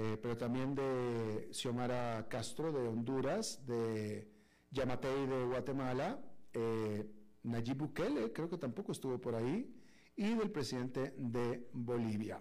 eh, 0.00 0.16
pero 0.22 0.36
también 0.36 0.76
de 0.76 1.48
Xiomara 1.50 2.28
Castro 2.28 2.70
de 2.70 2.86
Honduras, 2.86 3.66
de 3.66 4.28
Yamatei 4.70 5.26
de 5.26 5.44
Guatemala, 5.46 6.20
eh, 6.52 7.04
Nayib 7.42 7.78
Bukele, 7.78 8.32
creo 8.32 8.48
que 8.48 8.58
tampoco 8.58 8.92
estuvo 8.92 9.20
por 9.20 9.34
ahí, 9.34 9.74
y 10.14 10.34
del 10.34 10.52
presidente 10.52 11.14
de 11.18 11.68
Bolivia. 11.72 12.40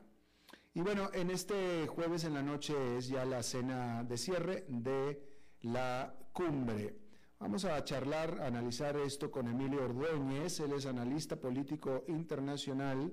Y 0.76 0.82
bueno, 0.82 1.10
en 1.14 1.32
este 1.32 1.88
jueves 1.88 2.26
en 2.26 2.36
la 2.36 2.44
noche 2.44 2.76
es 2.96 3.08
ya 3.08 3.26
la 3.26 3.42
cena 3.42 4.04
de 4.04 4.18
cierre 4.20 4.66
de 4.68 5.20
la 5.62 6.16
cumbre. 6.34 6.96
Vamos 7.40 7.66
a 7.66 7.84
charlar, 7.84 8.40
a 8.40 8.46
analizar 8.46 8.96
esto 8.98 9.32
con 9.32 9.48
Emilio 9.48 9.84
Ordóñez, 9.84 10.60
él 10.60 10.74
es 10.74 10.86
analista 10.86 11.36
político 11.38 12.04
internacional, 12.08 13.12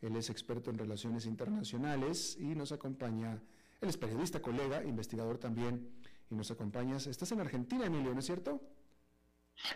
él 0.00 0.16
es 0.16 0.30
experto 0.30 0.70
en 0.70 0.78
relaciones 0.78 1.26
internacionales 1.26 2.36
y 2.40 2.56
nos 2.56 2.72
acompaña 2.72 3.40
él 3.84 3.90
es 3.90 3.98
periodista, 3.98 4.40
colega, 4.40 4.82
investigador 4.82 5.36
también 5.38 5.90
y 6.30 6.34
nos 6.34 6.50
acompañas. 6.50 7.06
Estás 7.06 7.30
en 7.32 7.40
Argentina, 7.40 7.84
Emilio, 7.84 8.14
¿no 8.14 8.20
es 8.20 8.24
cierto? 8.24 8.62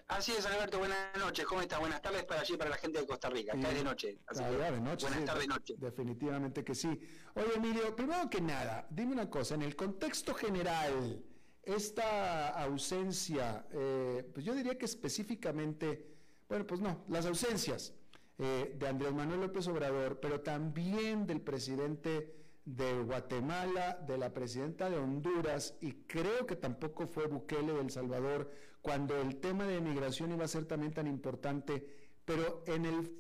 Así 0.09 0.33
es, 0.33 0.45
Alberto, 0.47 0.79
buenas 0.79 1.17
noches, 1.19 1.45
¿cómo 1.45 1.61
estás? 1.61 1.79
Buenas 1.79 2.01
tardes 2.03 2.25
para 2.25 2.41
allí, 2.41 2.57
para 2.57 2.71
la 2.71 2.77
gente 2.79 3.01
de 3.01 3.07
Costa 3.07 3.29
Rica, 3.29 3.53
acá 3.53 3.69
es 3.69 3.77
de 3.77 3.85
noche. 3.85 4.19
de 4.35 4.81
noche. 4.81 5.07
Buenas 5.07 5.25
tardes, 5.25 5.47
noche. 5.47 5.75
Definitivamente 5.79 6.65
que 6.65 6.75
sí. 6.75 6.89
Oye, 7.35 7.55
Emilio, 7.57 7.95
primero 7.95 8.29
que 8.29 8.41
nada, 8.41 8.87
dime 8.91 9.13
una 9.13 9.31
cosa, 9.31 9.55
en 9.55 9.63
el 9.63 9.77
contexto 9.77 10.35
general, 10.35 11.23
esta 11.63 12.49
ausencia, 12.49 13.67
eh, 13.71 14.29
pues 14.33 14.45
yo 14.45 14.55
diría 14.55 14.77
que 14.77 14.87
específicamente, 14.87 16.17
bueno, 16.49 16.67
pues 16.67 16.81
no, 16.81 17.05
las 17.09 17.27
ausencias 17.27 17.93
eh, 18.39 18.75
de 18.75 18.89
Andrés 18.89 19.13
Manuel 19.13 19.43
López 19.43 19.69
Obrador, 19.69 20.19
pero 20.19 20.41
también 20.41 21.27
del 21.27 21.43
presidente 21.43 22.38
de 22.69 23.01
Guatemala, 23.01 23.99
de 24.07 24.19
la 24.19 24.35
presidenta 24.35 24.91
de 24.91 24.99
Honduras 24.99 25.75
y 25.81 25.93
creo 26.07 26.47
que 26.47 26.55
tampoco 26.55 27.07
fue 27.07 27.27
Bukele 27.27 27.73
de 27.73 27.81
El 27.81 27.91
Salvador 27.91 28.51
cuando 28.83 29.17
el 29.17 29.37
tema 29.37 29.65
de 29.65 29.81
migración 29.81 30.33
iba 30.33 30.45
a 30.45 30.49
ser 30.49 30.67
tan 30.67 31.07
importante, 31.07 31.87
pero 32.27 32.63
en 32.67 32.85
el 32.85 33.11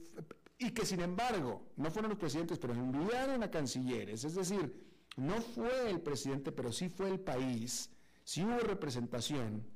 y 0.59 0.73
que 0.73 0.85
sin 0.85 1.01
embargo 1.01 1.73
no 1.77 1.91
fueron 1.91 2.11
los 2.11 2.19
presidentes, 2.19 2.59
pero 2.59 2.75
enviaron 2.75 3.43
a 3.43 3.51
cancilleres, 3.51 4.25
es 4.25 4.35
decir, 4.35 4.87
no 5.17 5.41
fue 5.41 5.91
el 5.91 6.03
presidente, 6.03 6.53
pero 6.53 6.71
sí 6.71 6.91
fue 6.91 7.09
el 7.09 7.21
país, 7.21 7.91
sí 8.25 8.45
hubo 8.45 8.59
representación, 8.59 9.67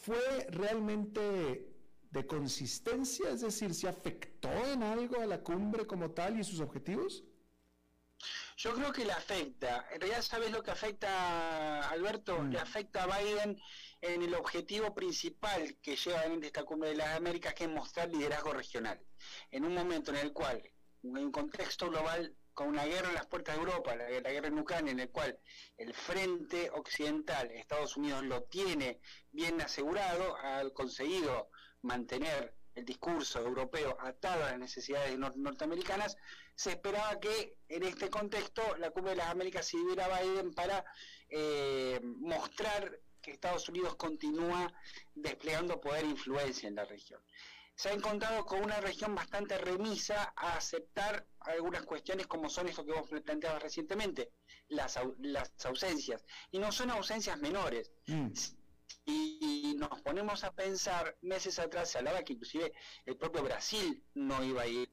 fue 0.00 0.46
realmente 0.50 1.74
de 2.10 2.26
consistencia, 2.26 3.28
es 3.28 3.42
decir, 3.42 3.74
¿se 3.74 3.86
afectó 3.86 4.48
en 4.72 4.82
algo 4.82 5.20
a 5.20 5.26
la 5.26 5.42
cumbre 5.42 5.86
como 5.86 6.12
tal 6.12 6.40
y 6.40 6.44
sus 6.44 6.60
objetivos? 6.60 7.22
Yo 8.56 8.74
creo 8.74 8.92
que 8.92 9.04
le 9.04 9.12
afecta. 9.12 9.86
En 9.92 10.00
realidad, 10.00 10.22
¿sabes 10.22 10.50
lo 10.50 10.62
que 10.62 10.70
afecta, 10.70 11.88
Alberto? 11.88 12.38
Mm. 12.38 12.50
Le 12.50 12.58
afecta 12.58 13.04
a 13.04 13.18
Biden 13.18 13.60
en 14.00 14.22
el 14.22 14.34
objetivo 14.34 14.94
principal 14.94 15.76
que 15.82 15.96
lleva 15.96 16.24
en 16.24 16.42
esta 16.42 16.64
cumbre 16.64 16.90
de 16.90 16.96
las 16.96 17.16
Américas, 17.16 17.54
que 17.54 17.64
es 17.64 17.70
mostrar 17.70 18.08
liderazgo 18.08 18.52
regional. 18.52 19.00
En 19.50 19.64
un 19.64 19.74
momento 19.74 20.10
en 20.10 20.18
el 20.18 20.32
cual, 20.32 20.62
en 21.02 21.18
un 21.18 21.30
contexto 21.30 21.90
global, 21.90 22.34
con 22.54 22.68
una 22.68 22.86
guerra 22.86 23.08
en 23.08 23.14
las 23.14 23.26
puertas 23.26 23.54
de 23.54 23.60
Europa, 23.60 23.94
la, 23.94 24.08
la 24.08 24.30
guerra 24.30 24.48
en 24.48 24.58
Ucrania, 24.58 24.92
en 24.92 25.00
el 25.00 25.10
cual 25.10 25.38
el 25.76 25.92
frente 25.92 26.70
occidental, 26.70 27.50
Estados 27.50 27.98
Unidos, 27.98 28.24
lo 28.24 28.44
tiene 28.44 29.00
bien 29.30 29.60
asegurado, 29.60 30.36
ha 30.38 30.68
conseguido 30.70 31.50
mantener 31.82 32.54
el 32.76 32.84
discurso 32.84 33.40
europeo 33.40 33.96
atado 34.00 34.44
a 34.44 34.50
las 34.50 34.58
necesidades 34.58 35.18
nor- 35.18 35.34
norteamericanas, 35.36 36.16
se 36.54 36.70
esperaba 36.70 37.18
que 37.18 37.56
en 37.68 37.82
este 37.82 38.08
contexto 38.10 38.62
la 38.76 38.90
Cumbre 38.90 39.10
de 39.12 39.16
las 39.16 39.28
Américas 39.30 39.66
sirviera 39.66 40.04
a 40.06 40.20
Biden 40.22 40.52
para 40.54 40.84
eh, 41.28 41.98
mostrar 42.02 43.00
que 43.20 43.32
Estados 43.32 43.68
Unidos 43.68 43.96
continúa 43.96 44.72
desplegando 45.14 45.80
poder 45.80 46.04
e 46.04 46.08
influencia 46.10 46.68
en 46.68 46.76
la 46.76 46.84
región. 46.84 47.20
Se 47.74 47.88
ha 47.88 47.92
encontrado 47.92 48.46
con 48.46 48.62
una 48.62 48.80
región 48.80 49.14
bastante 49.14 49.58
remisa 49.58 50.32
a 50.36 50.56
aceptar 50.56 51.26
algunas 51.40 51.82
cuestiones 51.82 52.26
como 52.26 52.48
son 52.48 52.68
esto 52.68 52.86
que 52.86 52.92
vos 52.92 53.08
planteabas 53.22 53.62
recientemente, 53.62 54.30
las, 54.68 54.96
au- 54.96 55.14
las 55.18 55.52
ausencias. 55.66 56.24
Y 56.52 56.58
no 56.58 56.72
son 56.72 56.90
ausencias 56.90 57.38
menores. 57.38 57.90
Mm. 58.06 58.32
Y 59.04 59.74
nos 59.78 60.00
ponemos 60.02 60.44
a 60.44 60.52
pensar, 60.52 61.16
meses 61.22 61.58
atrás 61.58 61.90
se 61.90 61.98
hablaba 61.98 62.22
que 62.22 62.32
inclusive 62.34 62.72
el 63.04 63.16
propio 63.16 63.42
Brasil 63.42 64.04
no 64.14 64.42
iba 64.42 64.62
a 64.62 64.66
ir, 64.66 64.92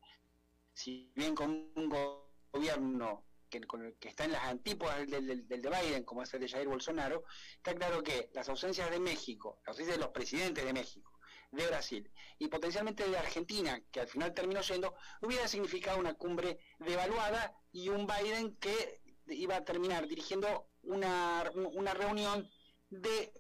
si 0.73 1.11
bien 1.15 1.35
con 1.35 1.49
un 1.75 1.89
go- 1.89 2.31
gobierno 2.51 3.25
que, 3.49 3.61
con 3.61 3.85
el 3.85 3.95
que 3.97 4.09
está 4.09 4.25
en 4.25 4.31
las 4.33 4.43
antípodas 4.45 5.07
del, 5.07 5.25
del- 5.27 5.47
del 5.47 5.61
de 5.61 5.69
Biden, 5.69 6.03
como 6.03 6.23
es 6.23 6.33
el 6.33 6.41
de 6.41 6.49
Jair 6.49 6.67
Bolsonaro, 6.67 7.23
está 7.55 7.73
claro 7.75 8.03
que 8.03 8.29
las 8.33 8.49
ausencias 8.49 8.89
de 8.89 8.99
México, 8.99 9.57
las 9.65 9.69
ausencias 9.69 9.97
de 9.97 10.03
los 10.03 10.11
presidentes 10.11 10.65
de 10.65 10.73
México, 10.73 11.11
de 11.51 11.67
Brasil 11.67 12.11
y 12.39 12.47
potencialmente 12.47 13.07
de 13.07 13.17
Argentina, 13.17 13.79
que 13.91 13.99
al 14.01 14.07
final 14.07 14.33
terminó 14.33 14.61
yendo, 14.61 14.95
hubiera 15.21 15.47
significado 15.47 15.99
una 15.99 16.15
cumbre 16.15 16.59
devaluada 16.79 17.55
y 17.71 17.89
un 17.89 18.07
Biden 18.07 18.55
que 18.57 19.01
iba 19.27 19.55
a 19.57 19.63
terminar 19.63 20.07
dirigiendo 20.07 20.69
una, 20.81 21.51
una 21.53 21.93
reunión 21.93 22.49
de 22.89 23.31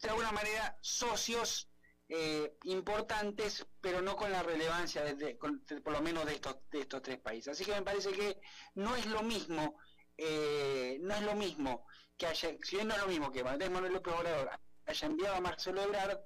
de 0.00 0.08
alguna 0.10 0.32
manera 0.32 0.76
socios 0.80 1.70
eh, 2.08 2.56
importantes, 2.64 3.66
pero 3.80 4.00
no 4.00 4.16
con 4.16 4.30
la 4.32 4.42
relevancia 4.42 5.04
de, 5.04 5.14
de- 5.14 5.36
con- 5.38 5.64
de- 5.66 5.80
por 5.80 5.92
lo 5.92 6.00
menos 6.00 6.24
de 6.24 6.34
estos 6.34 6.56
de 6.70 6.80
estos 6.80 7.02
tres 7.02 7.18
países. 7.20 7.52
Así 7.52 7.64
que 7.64 7.72
me 7.74 7.82
parece 7.82 8.12
que 8.12 8.40
no 8.74 8.96
es 8.96 9.06
lo 9.06 9.22
mismo, 9.22 9.78
eh, 10.16 10.98
no 11.00 11.14
es 11.14 11.22
lo 11.22 11.34
mismo 11.34 11.86
que 12.16 12.26
haya, 12.26 12.50
si 12.62 12.76
bien 12.76 12.88
no 12.88 12.94
es 12.94 13.00
lo 13.00 13.06
mismo 13.08 13.30
que 13.30 13.40
Andrés 13.40 13.70
Manuel 13.70 13.92
López 13.92 14.14
Obrador 14.14 14.50
haya 14.86 15.06
enviado 15.06 15.36
a 15.36 15.40
Marcelo 15.40 15.82
Ebrard, 15.82 16.18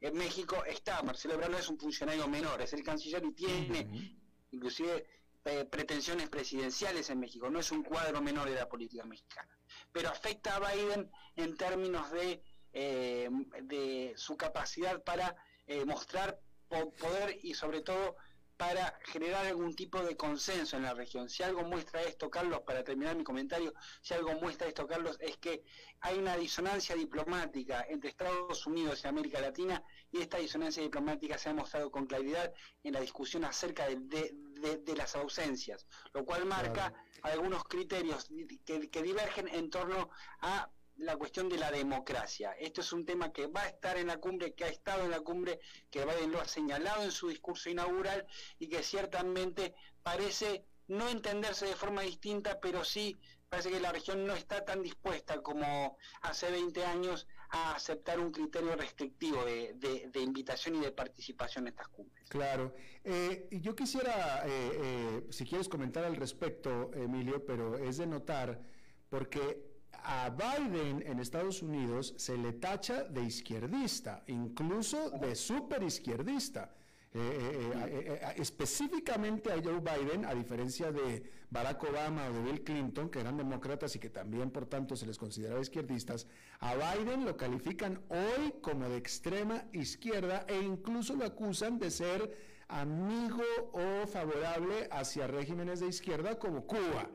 en 0.00 0.14
México 0.14 0.62
está, 0.66 1.02
Marcelo 1.02 1.34
Ebrard 1.34 1.50
no 1.52 1.58
es 1.58 1.68
un 1.68 1.78
funcionario 1.78 2.28
menor, 2.28 2.60
es 2.60 2.72
el 2.74 2.82
canciller 2.84 3.24
y 3.24 3.32
tiene 3.32 4.18
inclusive 4.50 5.06
eh, 5.46 5.64
pretensiones 5.64 6.28
presidenciales 6.28 7.08
en 7.08 7.18
México, 7.18 7.48
no 7.48 7.60
es 7.60 7.70
un 7.72 7.82
cuadro 7.82 8.20
menor 8.20 8.48
de 8.50 8.56
la 8.56 8.68
política 8.68 9.04
mexicana, 9.06 9.48
pero 9.90 10.10
afecta 10.10 10.56
a 10.56 10.72
Biden 10.74 11.10
en 11.36 11.56
términos 11.56 12.10
de, 12.12 12.44
eh, 12.72 13.28
de 13.62 14.12
su 14.16 14.36
capacidad 14.36 15.02
para 15.02 15.34
eh, 15.66 15.84
mostrar 15.84 16.38
po- 16.68 16.92
poder 16.92 17.38
y 17.42 17.54
sobre 17.54 17.80
todo 17.82 18.16
para 18.56 18.98
generar 19.04 19.46
algún 19.46 19.74
tipo 19.74 20.02
de 20.02 20.18
consenso 20.18 20.76
en 20.76 20.82
la 20.82 20.92
región. 20.92 21.30
Si 21.30 21.42
algo 21.42 21.62
muestra 21.62 22.02
esto, 22.02 22.28
Carlos, 22.28 22.60
para 22.66 22.84
terminar 22.84 23.16
mi 23.16 23.24
comentario, 23.24 23.72
si 24.02 24.12
algo 24.12 24.34
muestra 24.34 24.68
esto, 24.68 24.86
Carlos, 24.86 25.16
es 25.18 25.38
que 25.38 25.64
hay 26.02 26.18
una 26.18 26.36
disonancia 26.36 26.94
diplomática 26.94 27.86
entre 27.88 28.10
Estados 28.10 28.66
Unidos 28.66 29.00
y 29.02 29.08
América 29.08 29.40
Latina 29.40 29.82
y 30.12 30.20
esta 30.20 30.36
disonancia 30.36 30.82
diplomática 30.82 31.38
se 31.38 31.48
ha 31.48 31.54
mostrado 31.54 31.90
con 31.90 32.04
claridad 32.04 32.52
en 32.82 32.92
la 32.92 33.00
discusión 33.00 33.44
acerca 33.46 33.86
de, 33.88 33.96
de- 33.96 34.34
de- 34.60 34.76
de 34.76 34.94
las 34.94 35.16
ausencias, 35.16 35.86
lo 36.12 36.26
cual 36.26 36.44
marca 36.44 36.92
algunos 37.22 37.64
criterios 37.64 38.28
que, 38.66 38.90
que 38.90 39.02
divergen 39.02 39.48
en 39.48 39.70
torno 39.70 40.10
a 40.42 40.68
la 41.00 41.16
cuestión 41.16 41.48
de 41.48 41.56
la 41.58 41.70
democracia. 41.70 42.52
Esto 42.52 42.80
es 42.82 42.92
un 42.92 43.04
tema 43.04 43.32
que 43.32 43.46
va 43.46 43.62
a 43.62 43.68
estar 43.68 43.96
en 43.96 44.08
la 44.08 44.18
cumbre, 44.18 44.54
que 44.54 44.64
ha 44.64 44.68
estado 44.68 45.04
en 45.04 45.10
la 45.10 45.20
cumbre, 45.20 45.60
que 45.90 46.04
Biden 46.04 46.30
lo 46.32 46.40
ha 46.40 46.46
señalado 46.46 47.02
en 47.02 47.10
su 47.10 47.28
discurso 47.28 47.70
inaugural 47.70 48.26
y 48.58 48.68
que 48.68 48.82
ciertamente 48.82 49.74
parece 50.02 50.64
no 50.88 51.08
entenderse 51.08 51.66
de 51.66 51.74
forma 51.76 52.02
distinta, 52.02 52.60
pero 52.60 52.84
sí 52.84 53.18
parece 53.48 53.70
que 53.70 53.80
la 53.80 53.92
región 53.92 54.26
no 54.26 54.34
está 54.34 54.64
tan 54.64 54.82
dispuesta 54.82 55.40
como 55.42 55.96
hace 56.22 56.50
20 56.50 56.84
años 56.84 57.26
a 57.50 57.74
aceptar 57.74 58.20
un 58.20 58.30
criterio 58.30 58.76
restrictivo 58.76 59.44
de, 59.44 59.74
de- 59.74 60.20
invitación 60.20 60.76
y 60.76 60.80
de 60.80 60.92
participación 60.92 61.64
en 61.64 61.72
estas 61.72 61.88
cumbres. 61.88 62.28
Claro. 62.28 62.74
Eh, 63.02 63.48
yo 63.50 63.74
quisiera, 63.74 64.44
eh, 64.46 64.50
eh, 64.82 65.26
si 65.30 65.44
quieres 65.44 65.68
comentar 65.68 66.04
al 66.04 66.14
respecto, 66.14 66.92
Emilio, 66.94 67.44
pero 67.44 67.76
es 67.76 67.96
de 67.96 68.06
notar, 68.06 68.60
porque 69.08 69.69
a 70.04 70.30
Biden 70.30 71.02
en 71.06 71.20
Estados 71.20 71.62
Unidos 71.62 72.14
se 72.16 72.36
le 72.36 72.52
tacha 72.54 73.04
de 73.04 73.22
izquierdista, 73.22 74.22
incluso 74.26 75.10
de 75.10 75.34
super 75.34 75.82
izquierdista. 75.82 76.74
Eh, 77.12 77.18
eh, 77.18 77.72
eh, 77.74 78.20
eh, 78.22 78.34
específicamente 78.36 79.50
a 79.50 79.60
Joe 79.60 79.80
Biden, 79.80 80.24
a 80.24 80.32
diferencia 80.32 80.92
de 80.92 81.24
Barack 81.50 81.82
Obama 81.82 82.28
o 82.28 82.32
de 82.32 82.40
Bill 82.40 82.62
Clinton, 82.62 83.10
que 83.10 83.18
eran 83.18 83.36
demócratas 83.36 83.96
y 83.96 83.98
que 83.98 84.10
también 84.10 84.52
por 84.52 84.66
tanto 84.66 84.94
se 84.94 85.06
les 85.06 85.18
consideraba 85.18 85.60
izquierdistas, 85.60 86.28
a 86.60 86.76
Biden 86.76 87.24
lo 87.24 87.36
califican 87.36 88.00
hoy 88.10 88.54
como 88.62 88.88
de 88.88 88.96
extrema 88.96 89.64
izquierda 89.72 90.46
e 90.46 90.60
incluso 90.60 91.16
lo 91.16 91.24
acusan 91.24 91.80
de 91.80 91.90
ser 91.90 92.32
amigo 92.68 93.42
o 93.72 94.06
favorable 94.06 94.86
hacia 94.92 95.26
regímenes 95.26 95.80
de 95.80 95.88
izquierda 95.88 96.38
como 96.38 96.64
Cuba. 96.64 97.10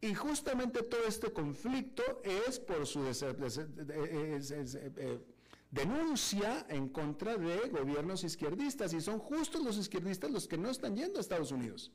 Y 0.00 0.14
justamente 0.14 0.82
todo 0.82 1.04
este 1.06 1.32
conflicto 1.32 2.02
es 2.22 2.60
por 2.60 2.86
su 2.86 3.06
eh, 3.06 4.40
eh, 4.98 5.20
denuncia 5.70 6.66
en 6.68 6.88
contra 6.90 7.36
de 7.36 7.68
gobiernos 7.70 8.22
izquierdistas 8.24 8.92
y 8.92 9.00
son 9.00 9.18
justos 9.18 9.62
los 9.62 9.76
izquierdistas 9.78 10.30
los 10.30 10.46
que 10.46 10.58
no 10.58 10.70
están 10.70 10.96
yendo 10.96 11.18
a 11.18 11.22
Estados 11.22 11.50
Unidos. 11.50 11.92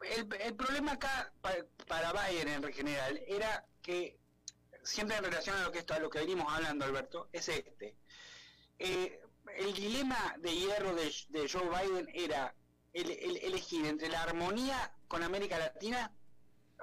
El, 0.00 0.54
problema 0.54 0.92
acá 0.92 1.32
pa- 1.40 1.66
para 1.88 2.12
Biden 2.12 2.48
en 2.64 2.72
general 2.72 3.20
era 3.26 3.66
que 3.80 4.18
siempre 4.82 5.16
en 5.16 5.24
relación 5.24 5.56
a 5.56 5.62
lo 5.64 5.72
que 5.72 5.78
esto 5.78 5.94
a 5.94 5.98
lo 5.98 6.10
que 6.10 6.18
venimos 6.18 6.46
hablando 6.52 6.84
Alberto 6.84 7.28
es 7.32 7.48
este 7.48 7.96
Eh, 8.78 9.20
el 9.56 9.72
dilema 9.72 10.34
de 10.40 10.54
hierro 10.54 10.94
de, 10.94 11.48
Joe 11.48 11.68
Biden 11.68 12.08
era 12.12 12.54
el- 12.92 13.10
elegir 13.10 13.86
entre 13.86 14.08
la 14.08 14.22
armonía 14.22 14.92
con 15.08 15.22
América 15.22 15.58
Latina 15.58 16.12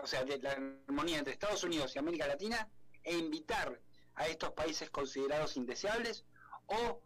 o 0.02 0.08
sea 0.08 0.24
de 0.24 0.38
la 0.40 0.52
armonía 0.52 1.20
entre 1.20 1.34
Estados 1.34 1.64
Unidos 1.64 1.96
y 1.96 2.00
América 2.00 2.28
Latina 2.28 2.70
e 3.04 3.18
invitar 3.18 3.80
a 4.16 4.28
estos 4.28 4.52
países 4.52 4.90
considerados 4.90 5.58
indeseables 5.58 6.26
o 6.68 7.02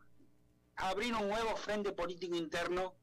abrir 0.75 1.13
un 1.13 1.27
nuevo 1.27 1.55
frente 1.55 1.91
político 1.91 2.35
interno 2.35 2.95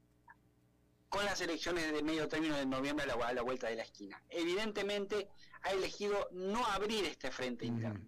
con 1.08 1.24
las 1.24 1.40
elecciones 1.40 1.92
de 1.92 2.02
medio 2.02 2.26
término 2.26 2.56
de 2.56 2.64
noviembre 2.66 3.04
a 3.04 3.16
la, 3.16 3.26
a 3.26 3.32
la 3.32 3.42
vuelta 3.42 3.68
de 3.68 3.76
la 3.76 3.82
esquina. 3.82 4.22
Evidentemente 4.30 5.28
ha 5.62 5.72
elegido 5.72 6.28
no 6.32 6.64
abrir 6.66 7.04
este 7.04 7.30
frente 7.30 7.66
interno. 7.66 8.06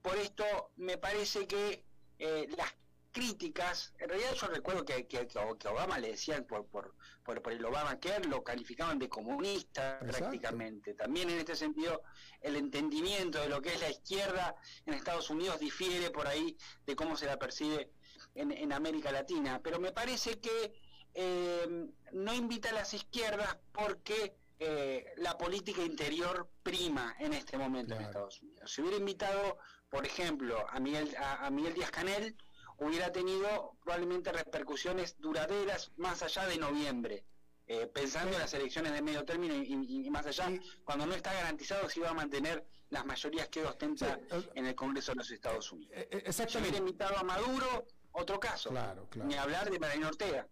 Por 0.00 0.16
esto 0.16 0.44
me 0.76 0.98
parece 0.98 1.46
que 1.46 1.84
eh, 2.18 2.48
las 2.56 2.72
críticas, 3.12 3.92
en 3.98 4.08
realidad 4.08 4.34
yo 4.34 4.46
recuerdo 4.48 4.84
que, 4.84 5.06
que, 5.06 5.28
Obama 5.68 5.98
le 5.98 6.12
decían 6.12 6.44
por, 6.44 6.66
por, 6.66 6.94
por, 7.22 7.40
por 7.42 7.52
el 7.52 7.64
Obama 7.64 8.00
Care, 8.00 8.26
lo 8.26 8.42
calificaban 8.42 8.98
de 8.98 9.08
comunista 9.08 9.98
Exacto. 9.98 10.18
prácticamente. 10.18 10.94
También 10.94 11.30
en 11.30 11.38
este 11.38 11.54
sentido 11.54 12.02
el 12.40 12.56
entendimiento 12.56 13.40
de 13.40 13.48
lo 13.48 13.60
que 13.60 13.74
es 13.74 13.80
la 13.80 13.90
izquierda 13.90 14.56
en 14.86 14.94
Estados 14.94 15.30
Unidos 15.30 15.60
difiere 15.60 16.10
por 16.10 16.26
ahí 16.26 16.56
de 16.86 16.96
cómo 16.96 17.16
se 17.16 17.26
la 17.26 17.38
percibe 17.38 17.90
en, 18.34 18.50
en 18.50 18.72
América 18.72 19.12
Latina. 19.12 19.60
Pero 19.62 19.78
me 19.78 19.92
parece 19.92 20.40
que 20.40 20.74
eh, 21.14 21.88
no 22.12 22.34
invita 22.34 22.70
a 22.70 22.72
las 22.72 22.94
izquierdas 22.94 23.58
porque 23.72 24.34
eh, 24.58 25.12
la 25.16 25.36
política 25.36 25.82
interior 25.82 26.48
prima 26.62 27.14
en 27.18 27.34
este 27.34 27.58
momento 27.58 27.94
en 27.94 28.02
Estados 28.02 28.40
Unidos. 28.40 28.70
Si 28.70 28.80
hubiera 28.80 28.96
invitado, 28.96 29.58
por 29.90 30.06
ejemplo, 30.06 30.64
a 30.70 30.80
Miguel, 30.80 31.14
a, 31.16 31.46
a 31.46 31.50
Miguel 31.50 31.74
Díaz 31.74 31.90
Canel, 31.90 32.36
hubiera 32.86 33.12
tenido 33.12 33.76
probablemente 33.82 34.32
repercusiones 34.32 35.16
duraderas 35.18 35.92
más 35.96 36.22
allá 36.22 36.46
de 36.46 36.58
noviembre. 36.58 37.24
Eh, 37.68 37.86
pensando 37.86 38.32
en 38.32 38.40
las 38.40 38.52
elecciones 38.54 38.92
de 38.92 39.00
medio 39.00 39.24
término 39.24 39.54
y, 39.54 40.10
más 40.10 40.26
allá, 40.26 40.50
cuando 40.84 41.06
no 41.06 41.14
está 41.14 41.32
garantizado 41.32 41.88
si 41.88 42.00
va 42.00 42.10
a 42.10 42.14
mantener 42.14 42.66
las 42.90 43.06
mayorías 43.06 43.48
que 43.48 43.64
ostenta 43.64 44.18
en 44.54 44.66
el 44.66 44.74
Congreso 44.74 45.12
de 45.12 45.16
los 45.16 45.30
Estados 45.30 45.70
Unidos. 45.72 45.94
exactamente. 46.10 46.50
Si 46.50 46.58
hubiera 46.58 46.78
invitado 46.78 47.16
a 47.16 47.22
Maduro, 47.22 47.86
otro 48.12 48.38
caso. 48.38 48.70
Claro, 48.70 49.06
claro. 49.08 49.28
Ni 49.28 49.36
hablar 49.36 49.70
de 49.70 49.78
Mariano 49.78 50.08
Ortega. 50.08 50.46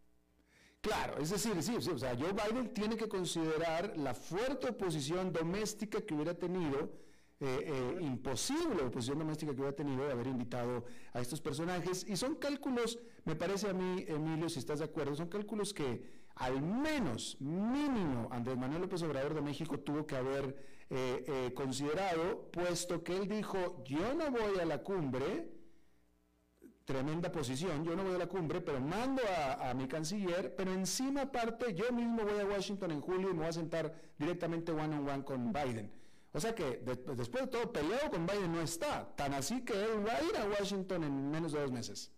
Claro, 0.80 1.18
es 1.18 1.28
decir, 1.28 1.62
sí, 1.62 1.76
sí, 1.80 1.90
o 1.90 1.98
sea, 1.98 2.16
Joe 2.16 2.32
Biden 2.32 2.72
tiene 2.72 2.96
que 2.96 3.06
considerar 3.06 3.92
la 3.98 4.14
fuerte 4.14 4.68
oposición 4.68 5.30
doméstica 5.30 6.00
que 6.00 6.14
hubiera 6.14 6.32
tenido, 6.32 6.90
eh, 7.40 7.64
eh, 7.66 7.98
imposible 8.02 8.82
oposición 8.82 9.18
doméstica 9.18 9.52
que 9.52 9.60
hubiera 9.60 9.74
tenido 9.74 10.04
de 10.04 10.12
haber 10.12 10.26
invitado 10.26 10.84
a 11.12 11.20
estos 11.20 11.40
personajes. 11.40 12.06
Y 12.06 12.16
son 12.16 12.34
cálculos, 12.34 12.98
me 13.24 13.34
parece 13.34 13.70
a 13.70 13.72
mí, 13.72 14.04
Emilio, 14.06 14.48
si 14.48 14.58
estás 14.58 14.80
de 14.80 14.84
acuerdo, 14.84 15.16
son 15.16 15.28
cálculos 15.28 15.72
que 15.72 16.20
al 16.36 16.60
menos, 16.60 17.36
mínimo, 17.40 18.28
Andrés 18.30 18.56
Manuel 18.56 18.82
López 18.82 19.02
Obrador 19.02 19.34
de 19.34 19.40
México 19.40 19.80
tuvo 19.80 20.06
que 20.06 20.16
haber 20.16 20.56
eh, 20.90 21.52
considerado, 21.54 22.50
puesto 22.50 23.02
que 23.02 23.16
él 23.16 23.28
dijo, 23.28 23.82
yo 23.84 24.14
no 24.14 24.30
voy 24.30 24.58
a 24.60 24.64
la 24.64 24.82
cumbre 24.82 25.60
tremenda 26.90 27.30
posición, 27.30 27.84
yo 27.84 27.94
no 27.94 28.02
voy 28.02 28.16
a 28.16 28.18
la 28.18 28.26
cumbre, 28.26 28.60
pero 28.60 28.80
mando 28.80 29.22
a, 29.60 29.72
mi 29.74 29.86
canciller, 29.86 30.56
pero 30.56 30.72
encima 30.72 31.22
aparte 31.22 31.72
yo 31.72 31.92
mismo 31.92 32.24
voy 32.24 32.40
a 32.40 32.44
Washington 32.44 32.90
en 32.90 33.00
julio 33.00 33.30
y 33.30 33.32
me 33.32 33.40
voy 33.40 33.48
a 33.48 33.52
sentar 33.52 33.94
directamente 34.18 34.72
one 34.72 34.96
on 34.96 35.08
one 35.08 35.24
con 35.24 35.52
Biden. 35.52 35.99
O 36.32 36.40
sea 36.40 36.54
que 36.54 36.80
después 37.16 37.44
de 37.44 37.50
todo, 37.50 37.72
peleado 37.72 38.10
con 38.10 38.26
Biden 38.26 38.52
no 38.52 38.62
está, 38.62 39.14
tan 39.16 39.34
así 39.34 39.64
que 39.64 39.72
él 39.72 40.06
va 40.06 40.14
a 40.16 40.22
ir 40.22 40.36
a 40.36 40.44
Washington 40.44 41.04
en 41.04 41.30
menos 41.30 41.52
de 41.52 41.60
dos 41.60 41.72
meses. 41.72 42.12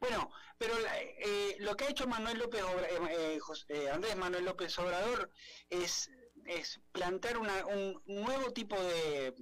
Bueno, 0.00 0.30
pero 0.58 0.74
eh, 1.18 1.56
lo 1.60 1.76
que 1.76 1.84
ha 1.84 1.90
hecho 1.90 2.06
Manuel 2.06 2.38
López 2.38 2.62
eh, 3.10 3.38
eh, 3.68 3.90
Andrés 3.90 4.16
Manuel 4.16 4.44
López 4.44 4.78
Obrador 4.78 5.30
es, 5.70 6.10
es 6.46 6.80
plantear 6.92 7.38
un 7.38 8.02
nuevo 8.06 8.52
tipo 8.52 8.76
de, 8.80 9.34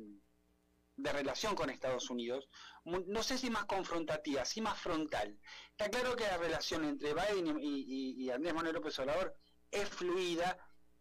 de 1.03 1.13
relación 1.13 1.55
con 1.55 1.71
Estados 1.71 2.11
Unidos, 2.11 2.49
no 2.85 3.23
sé 3.23 3.39
si 3.39 3.51
más 3.51 3.65
confrontativa, 3.65 4.45
si 4.45 4.61
más 4.61 4.79
frontal. 4.79 5.39
Está 5.71 5.91
claro 5.91 6.17
que 6.17 6.25
la 6.25 6.37
relación 6.37 6.85
entre 6.85 7.15
Biden 7.15 7.59
y, 7.61 8.31
Andrés 8.31 8.55
Manuel 8.55 8.75
López 8.75 8.99
Obrador 8.99 9.35
es 9.71 9.89
fluida, 9.89 10.59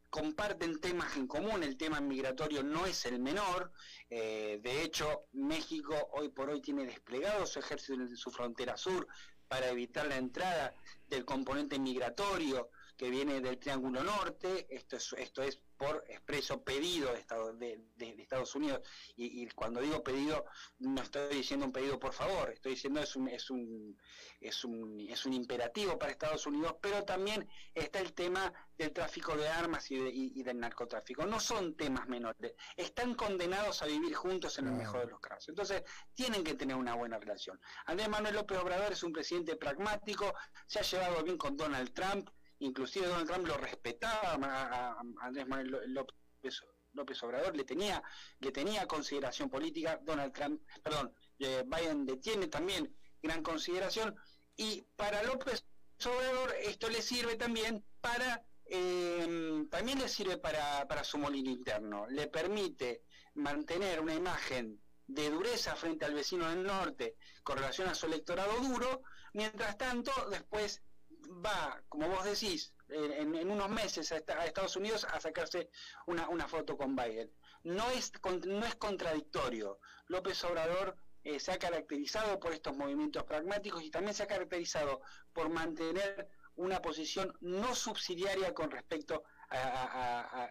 comparten 0.10 0.80
temas 0.80 1.16
en 1.18 1.28
común, 1.28 1.64
el 1.64 1.78
tema 1.78 2.02
migratorio 2.02 2.64
no 2.64 2.86
es 2.86 3.06
el 3.06 3.20
menor, 3.20 3.72
eh, 4.10 4.60
de 4.62 4.84
hecho 4.84 5.26
México 5.34 5.96
hoy 6.14 6.30
por 6.30 6.50
hoy 6.50 6.62
tiene 6.62 6.86
desplegado 6.86 7.46
su 7.46 7.60
ejército 7.60 7.94
en 7.94 8.18
su 8.18 8.32
frontera 8.32 8.76
sur 8.78 9.08
para 9.48 9.70
evitar 9.70 10.08
la 10.08 10.18
entrada 10.18 10.74
del 11.08 11.26
componente 11.26 11.80
migratorio 11.80 12.70
que 13.00 13.10
viene 13.10 13.40
del 13.40 13.58
Triángulo 13.58 14.04
Norte, 14.04 14.68
esto 14.70 14.98
es, 14.98 15.14
esto 15.14 15.42
es 15.42 15.58
por 15.78 16.04
expreso 16.10 16.62
pedido 16.62 17.14
de, 17.14 17.20
Estados, 17.20 17.58
de, 17.58 17.80
Estados 17.98 18.54
Unidos, 18.56 18.82
y, 19.16 19.48
cuando 19.52 19.80
digo 19.80 20.04
pedido, 20.04 20.44
no 20.80 21.02
estoy 21.02 21.34
diciendo 21.34 21.66
un 21.66 21.72
pedido 21.72 21.98
por 21.98 22.12
favor, 22.12 22.50
estoy 22.50 22.74
diciendo 22.74 23.00
es 23.00 23.16
un, 23.16 23.30
es 23.30 23.50
un, 23.50 23.98
es 24.42 24.66
un, 24.66 25.00
es 25.10 25.26
un 25.26 25.32
imperativo 25.32 25.98
para 25.98 26.12
Estados 26.12 26.46
Unidos, 26.46 26.76
pero 26.82 27.06
también 27.06 27.48
está 27.74 28.00
el 28.00 28.12
tema 28.12 28.54
del 28.78 28.92
tráfico 28.92 29.38
de 29.38 29.48
armas 29.48 29.90
y, 29.90 30.44
del 30.44 30.60
narcotráfico. 30.60 31.26
No 31.26 31.40
son 31.40 31.78
temas 31.78 32.06
menores, 32.10 32.54
están 32.76 33.16
condenados 33.16 33.82
a 33.82 33.86
vivir 33.86 34.14
juntos 34.14 34.60
en 34.60 34.68
el 34.68 34.74
mejor 34.74 35.06
de 35.06 35.12
los 35.12 35.22
casos. 35.22 35.48
Entonces, 35.48 35.84
tienen 36.14 36.44
que 36.44 36.56
tener 36.56 36.76
una 36.76 36.96
buena 36.96 37.18
relación. 37.18 37.62
Andrés 37.86 38.10
Manuel 38.10 38.36
López 38.36 38.58
Obrador 38.58 38.92
es 38.92 39.04
un 39.04 39.14
presidente 39.14 39.56
pragmático, 39.56 40.34
se 40.68 40.80
ha 40.80 40.82
llevado 40.82 41.24
bien 41.24 41.38
con 41.38 41.56
Donald 41.56 41.94
Trump, 41.94 42.30
inclusive 42.60 43.08
Donald 43.08 43.28
Trump 43.28 43.48
lo 43.48 43.58
respetaba 43.58 44.38
a, 44.42 45.00
Andrés 45.22 45.48
Manuel 45.48 45.94
López, 45.94 46.64
López 46.94 47.24
Obrador, 47.24 47.56
le 47.56 47.64
tenía, 47.64 48.02
le 48.40 48.52
tenía 48.52 48.88
consideración 48.88 49.50
política, 49.50 50.00
Donald 50.04 50.34
Trump, 50.34 50.62
perdón, 50.84 51.14
eh, 51.40 51.64
Biden 51.66 52.06
le 52.06 52.18
tiene 52.18 52.48
también 52.48 52.96
gran 53.22 53.44
consideración, 53.44 54.16
y 54.56 54.82
para 54.96 55.24
López 55.24 55.66
Obrador 56.06 56.56
esto 56.62 56.90
le 56.90 57.02
sirve 57.02 57.36
también 57.36 57.84
para 58.02 58.44
em, 58.66 59.68
también 59.70 60.00
le 60.00 60.08
sirve 60.08 60.38
para, 60.38 60.88
para 60.88 61.04
su 61.04 61.18
molino 61.18 61.50
interno, 61.50 62.08
le 62.08 62.28
permite 62.28 63.04
mantener 63.36 64.00
una 64.00 64.14
imagen 64.14 64.80
de 65.08 65.30
dureza 65.30 65.76
frente 65.76 66.06
al 66.06 66.14
vecino 66.14 66.48
del 66.50 66.64
norte 66.64 67.16
con 67.44 67.58
relación 67.58 67.88
a 67.90 67.96
su 67.96 68.06
electorado 68.06 68.60
duro, 68.60 69.02
mientras 69.34 69.78
tanto 69.78 70.12
después 70.30 70.84
va, 71.30 71.84
como 71.90 72.10
vos 72.10 72.24
decís, 72.26 72.74
en, 72.90 73.50
unos 73.50 73.70
meses 73.70 74.12
a, 74.12 74.18
Estados 74.18 74.76
Unidos 74.76 75.06
a 75.06 75.20
sacarse 75.20 75.70
una, 76.08 76.48
foto 76.48 76.78
con 76.78 76.96
Biden. 76.96 77.32
No 77.64 77.90
es, 77.92 78.12
no 78.46 78.66
es 78.66 78.76
contradictorio. 78.76 79.80
López 80.08 80.44
Obrador 80.44 80.98
eh, 81.24 81.40
se 81.40 81.52
ha 81.52 81.60
caracterizado 81.60 82.40
por 82.40 82.54
estos 82.54 82.76
movimientos 82.76 83.24
pragmáticos 83.24 83.84
y 83.84 83.92
también 83.92 84.14
se 84.14 84.24
ha 84.24 84.28
caracterizado 84.28 85.02
por 85.34 85.50
mantener 85.50 86.30
una 86.56 86.82
posición 86.82 87.34
no 87.42 87.74
subsidiaria 87.74 88.54
con 88.54 88.72
respecto 88.72 89.24
a 89.50 90.50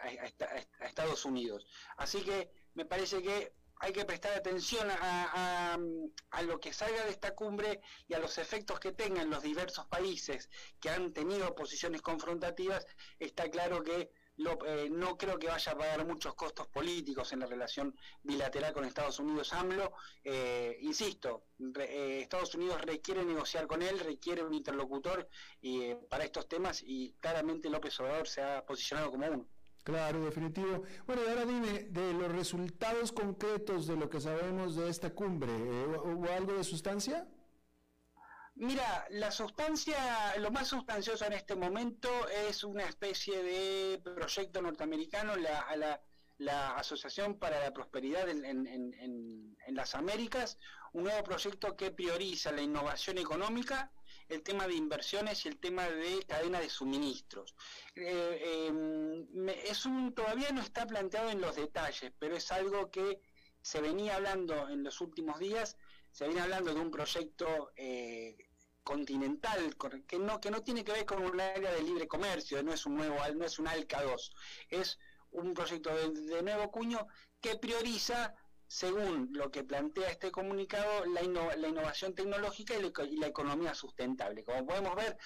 Estados 0.81 1.25
Unidos. 1.25 1.67
Así 1.97 2.23
que 2.23 2.51
me 2.75 2.85
parece 2.85 3.23
que 3.23 3.53
hay 3.81 3.93
que 3.93 4.05
prestar 4.05 4.33
atención 4.35 4.89
a, 4.91 5.79
lo 6.43 6.61
que 6.61 6.73
salga 6.73 7.05
de 7.05 7.11
esta 7.11 7.35
cumbre 7.35 7.81
y 8.07 8.15
a 8.15 8.19
los 8.19 8.39
efectos 8.39 8.81
que 8.81 8.93
tengan 8.93 9.31
los 9.31 9.43
diversos 9.43 9.87
países 9.87 10.49
que 10.81 10.91
han 10.91 11.13
tenido 11.13 11.55
posiciones 11.55 12.03
confrontativas. 12.03 12.87
Está 13.19 13.51
claro 13.51 13.83
que 13.83 14.11
eh, 14.67 14.89
no 14.91 15.19
creo 15.19 15.39
que 15.39 15.49
vaya 15.49 15.73
a 15.73 15.79
pagar 15.79 16.07
muchos 16.07 16.35
costos 16.35 16.69
políticos 16.69 17.33
en 17.33 17.41
la 17.41 17.47
relación 17.47 17.95
bilateral 18.23 18.73
con 18.73 18.85
Estados 18.85 19.19
Unidos 19.19 19.53
AMLO. 19.53 19.93
Eh, 20.23 20.79
insisto, 20.81 21.45
eh, 21.81 22.21
Estados 22.23 22.55
Unidos 22.55 22.81
requiere 22.83 23.25
negociar 23.25 23.67
con 23.67 23.83
él, 23.83 23.99
requiere 23.99 24.43
un 24.43 24.55
interlocutor 24.55 25.29
para 26.09 26.25
estos 26.25 26.49
temas 26.49 26.83
y 26.85 27.15
claramente 27.21 27.69
López 27.69 27.99
Obrador 28.01 28.29
se 28.29 28.43
ha 28.43 28.65
posicionado 28.65 29.11
como 29.11 29.27
uno. 29.27 29.58
Claro, 29.89 30.23
definitivo. 30.23 30.83
Bueno, 31.07 31.23
y 31.25 31.31
ahora 31.31 31.47
dime, 31.47 31.85
de 31.85 32.13
los 32.13 32.31
resultados 32.31 33.11
concretos 33.11 33.87
de 33.87 33.97
lo 33.97 34.11
que 34.11 34.21
sabemos 34.21 34.77
de 34.77 34.91
esta 34.91 35.15
cumbre, 35.15 35.51
¿eh? 35.51 35.87
¿hubo 36.05 36.31
algo 36.31 36.53
de 36.53 36.63
sustancia? 36.63 37.27
Mira, 38.57 39.07
la 39.09 39.31
sustancia, 39.31 40.37
lo 40.41 40.51
más 40.51 40.69
sustancioso 40.69 41.25
en 41.25 41.33
este 41.33 41.57
momento 41.57 42.11
es 42.29 42.65
una 42.65 42.83
especie 42.83 43.43
de 43.43 44.03
proyecto 44.05 44.61
norteamericano, 44.61 45.37
la, 45.37 45.65
la, 46.37 46.77
Asociación 46.77 47.39
para 47.39 47.59
la 47.59 47.73
Prosperidad 47.73 48.29
en, 48.29 48.45
en 48.45 49.75
las 49.75 49.95
Américas, 49.95 50.59
un 50.93 51.05
nuevo 51.05 51.25
proyecto 51.25 51.75
que 51.77 51.93
prioriza 51.93 52.53
la 52.53 52.61
innovación 52.61 53.17
económica 53.17 53.91
el 54.29 54.43
tema 54.43 54.67
de 54.67 54.75
inversiones 54.75 55.45
y 55.45 55.49
el 55.49 55.59
tema 55.59 55.89
de 55.89 56.25
cadena 56.27 56.61
de 56.61 56.69
suministros. 56.69 57.55
Eh, 57.95 58.67
em, 58.67 59.49
es 59.49 59.87
un, 59.87 60.15
todavía 60.15 60.51
no 60.51 60.61
está 60.61 60.87
planteado 60.87 61.31
en 61.31 61.41
los 61.41 61.57
detalles, 61.57 62.13
pero 62.19 62.37
es 62.37 62.53
algo 62.53 62.91
que 62.91 63.21
se 63.63 63.81
venía 63.81 64.17
hablando 64.17 64.69
en 64.69 64.85
los 64.85 65.01
últimos 65.01 65.39
días, 65.39 65.77
se 66.11 66.27
viene 66.27 66.43
hablando 66.43 66.75
de 66.75 66.81
un 66.81 66.91
proyecto 66.91 67.73
eh, 67.77 68.37
continental 68.83 69.77
que 70.07 70.19
no, 70.19 70.41
que 70.41 70.51
no 70.51 70.63
tiene 70.63 70.85
que 70.85 70.93
ver 70.93 71.05
con 71.05 71.23
un 71.23 71.41
área 71.41 71.73
de 71.73 71.83
libre 71.83 72.09
comercio, 72.09 72.63
no 72.63 72.73
es 72.73 72.87
un 72.87 72.97
nuevo, 72.97 73.17
no 73.35 73.45
es 73.45 73.59
un 73.59 73.69
ALCA 73.69 74.03
2, 74.03 74.33
es 74.71 74.99
un 75.31 75.53
proyecto 75.53 75.91
de 75.95 76.43
nuevo 76.43 76.71
cuño 76.71 77.07
que 77.41 77.57
prioriza 77.57 78.35
según 78.69 79.31
lo 79.33 79.51
que 79.51 79.65
plantea 79.65 80.11
este 80.11 80.31
comunicado, 80.31 81.07
la, 81.07 81.23
innovación 81.23 82.15
tecnológica 82.15 82.75
y 82.75 83.17
la, 83.17 83.27
economía 83.27 83.75
sustentable. 83.75 84.45
Como 84.45 84.67
podemos 84.67 84.95
ver, 84.95 85.17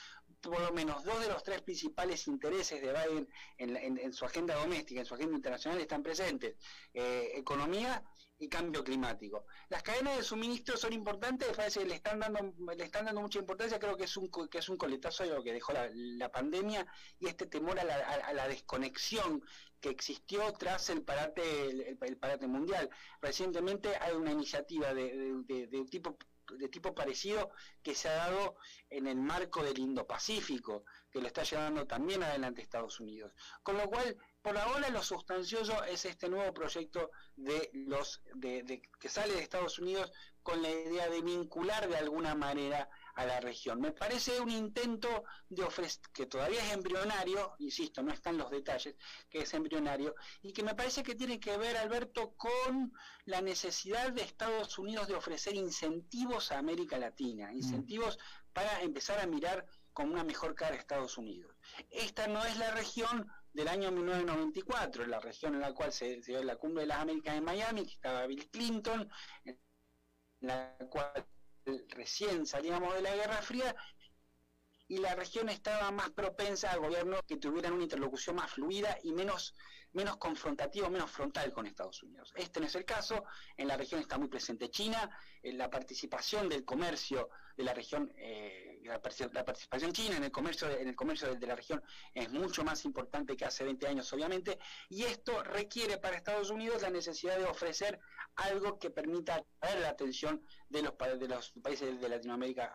por 0.41 0.61
lo 0.61 0.73
menos 0.73 1.03
dos 1.05 1.21
de 1.21 1.29
los 1.29 1.43
tres 1.43 1.61
principales 1.61 2.29
intereses 2.29 2.81
de 2.81 2.93
Biden 2.93 3.29
en, 3.59 4.13
su 4.13 4.25
agenda 4.25 4.55
doméstica, 4.55 5.01
en 5.01 5.07
su 5.07 5.15
agenda 5.15 5.37
internacional, 5.37 5.81
están 5.81 6.05
presentes. 6.05 6.55
Eh, 6.95 7.33
economía 7.35 8.05
y 8.43 8.49
cambio 8.49 8.83
climático. 8.83 9.47
Las 9.69 9.85
cadenas 9.85 10.17
de 10.17 10.25
suministro 10.25 10.77
son 10.77 10.93
importantes, 10.93 11.49
parece 11.57 11.85
le 11.85 11.95
están 11.95 12.19
dando, 12.19 12.53
le 12.77 12.85
están 12.85 13.05
dando 13.05 13.21
mucha 13.21 13.39
importancia, 13.39 13.79
creo 13.79 13.97
que 13.97 14.05
es 14.05 14.17
un, 14.17 14.29
que 14.51 14.59
es 14.59 14.69
un 14.69 14.77
coletazo 14.77 15.23
de 15.23 15.31
lo 15.31 15.45
que 15.45 15.53
dejó 15.53 15.73
la, 15.73 16.29
pandemia 16.33 16.85
y 17.21 17.29
este 17.29 17.47
temor 17.47 17.79
a 17.79 17.85
la, 17.85 18.49
desconexión 18.49 19.45
que 19.81 19.91
existió 19.91 20.53
tras 20.55 20.91
el 20.91 21.03
parate, 21.03 21.91
el, 22.01 22.17
parate 22.17 22.49
mundial. 22.49 22.91
Recientemente 23.21 23.95
hay 24.01 24.17
una 24.17 24.33
iniciativa 24.33 24.93
de, 24.93 25.45
de, 25.47 25.85
tipo 25.85 26.19
de 26.59 26.69
tipo 26.69 26.95
parecido 26.95 27.53
que 27.83 27.95
se 27.95 28.09
ha 28.09 28.15
dado 28.15 28.57
en 28.91 29.07
el 29.07 29.21
marco 29.21 29.63
del 29.63 29.79
Indo-Pacífico, 29.79 30.85
que 31.11 31.21
lo 31.21 31.29
está 31.29 31.45
llevando 31.45 31.87
también 31.87 32.25
adelante 32.25 32.61
Estados 32.61 32.99
Unidos. 32.99 33.33
Con 33.63 33.77
lo 33.77 33.89
cual, 33.89 34.17
por 34.43 34.59
ahora 34.59 34.89
lo 34.91 35.03
sustancioso 35.03 35.85
es 35.85 36.05
este 36.05 36.29
nuevo 36.29 36.53
proyecto 36.53 37.13
de 37.37 37.71
los 37.73 38.23
de, 38.35 38.83
que 39.01 39.09
sale 39.09 39.35
de 39.35 39.41
Estados 39.41 39.79
Unidos 39.79 40.13
con 40.43 40.61
la 40.61 40.69
idea 40.69 41.09
de 41.09 41.21
vincular 41.21 41.89
de 41.89 41.97
alguna 41.97 42.35
manera 42.35 42.91
a 43.15 43.25
la 43.25 43.39
región. 43.41 43.81
Me 43.81 43.93
parece 43.93 44.41
un 44.41 44.51
intento 44.51 45.25
de 45.49 45.63
ofrecer, 45.63 46.03
que 46.13 46.27
todavía 46.27 46.65
es 46.65 46.73
embrionario, 46.73 47.55
insisto, 47.61 48.03
no 48.03 48.13
están 48.13 48.37
los 48.37 48.51
detalles, 48.51 48.97
que 49.31 49.43
es 49.43 49.55
embrionario, 49.55 50.17
y 50.43 50.53
que 50.53 50.65
me 50.65 50.75
parece 50.75 51.05
que 51.05 51.15
tiene 51.15 51.39
que 51.39 51.57
ver, 51.57 51.77
Alberto, 51.77 52.35
con 52.37 52.93
la 53.27 53.41
necesidad 53.41 54.11
de 54.11 54.23
Estados 54.23 54.77
Unidos 54.79 55.07
de 55.07 55.15
ofrecer 55.15 55.55
incentivos 55.55 56.51
a 56.51 56.59
América 56.59 56.99
Latina, 56.99 57.53
mm. 57.53 57.57
incentivos 57.57 58.19
para 58.53 58.83
empezar 58.83 59.21
a 59.21 59.27
mirar 59.27 59.65
con 59.93 60.11
una 60.11 60.25
mejor 60.25 60.55
cara 60.55 60.75
a 60.75 60.79
Estados 60.79 61.19
Unidos. 61.19 61.55
Esta 61.91 62.27
no 62.27 62.45
es 62.45 62.57
la 62.57 62.73
región 62.73 63.31
del 63.53 63.69
año 63.69 63.91
1994, 63.91 65.07
la 65.07 65.21
región 65.21 65.55
en 65.55 65.61
la 65.61 65.75
cual 65.75 65.93
se, 65.93 66.21
dio 66.21 66.43
la 66.43 66.57
cumbre 66.57 66.83
de 66.83 66.89
las 66.89 66.99
Américas 66.99 67.37
en 67.37 67.45
Miami, 67.45 67.85
que 67.85 67.93
estaba 67.93 68.27
Bill 68.27 68.49
Clinton, 68.51 69.09
en 69.45 69.59
la 70.41 70.77
cual 70.91 71.27
recién 71.89 72.47
salíamos 72.47 72.95
de 72.95 73.03
la 73.03 73.15
Guerra 73.15 73.43
Fría 73.43 73.75
y 74.89 74.99
la 74.99 75.15
región 75.15 75.49
estaba 75.49 75.91
más 75.91 76.11
propensa 76.11 76.71
a 76.71 76.77
gobiernos 76.77 77.23
que 77.27 77.37
tuvieran 77.37 77.73
una 77.73 77.85
interlocución 77.85 78.37
más 78.37 78.51
fluida 78.51 78.99
y 79.03 79.13
menos, 79.13 79.55
menos 79.93 80.17
confrontativa, 80.17 80.91
menos 80.91 81.11
frontal 81.11 81.53
con 81.53 81.67
Estados 81.67 82.03
Unidos. 82.03 82.33
Este 82.37 82.61
no 82.61 82.67
es 82.67 82.75
el 82.75 82.85
caso, 82.85 83.25
en 83.57 83.69
la 83.69 83.77
región 83.77 84.01
está 84.01 84.19
muy 84.19 84.29
presente 84.29 84.71
China, 84.71 85.11
en 85.43 85.57
la 85.57 85.71
participación 85.71 86.49
del 86.49 86.65
comercio 86.65 87.31
de 87.57 87.65
la 87.65 87.75
región 87.75 88.13
eh, 88.17 88.72
la, 88.85 89.01
participación 89.01 89.93
china 89.93 90.17
en 90.17 90.25
el 90.25 90.31
comercio, 90.31 90.69
en 90.71 90.89
el 90.89 90.97
comercio 90.97 91.35
de, 91.35 91.47
la 91.47 91.55
región 91.55 91.83
es 92.15 92.31
mucho 92.31 92.65
más 92.65 92.85
importante 92.85 93.37
que 93.37 93.45
hace 93.45 93.65
20 93.65 93.87
años, 93.87 94.13
obviamente, 94.13 94.59
y 94.89 95.05
esto 95.05 95.43
requiere 95.43 95.99
para 95.99 96.17
Estados 96.17 96.51
Unidos 96.51 96.83
la 96.83 96.91
necesidad 96.91 97.39
de 97.39 97.45
ofrecer 97.45 98.01
algo 98.37 98.79
que 98.79 98.91
permita 98.91 99.37
atraer 99.37 99.81
la 99.81 99.91
atención 99.91 100.45
de 100.69 100.83
los, 100.83 100.93
países 101.63 102.01
de 102.01 102.09
Latinoamérica 102.09 102.73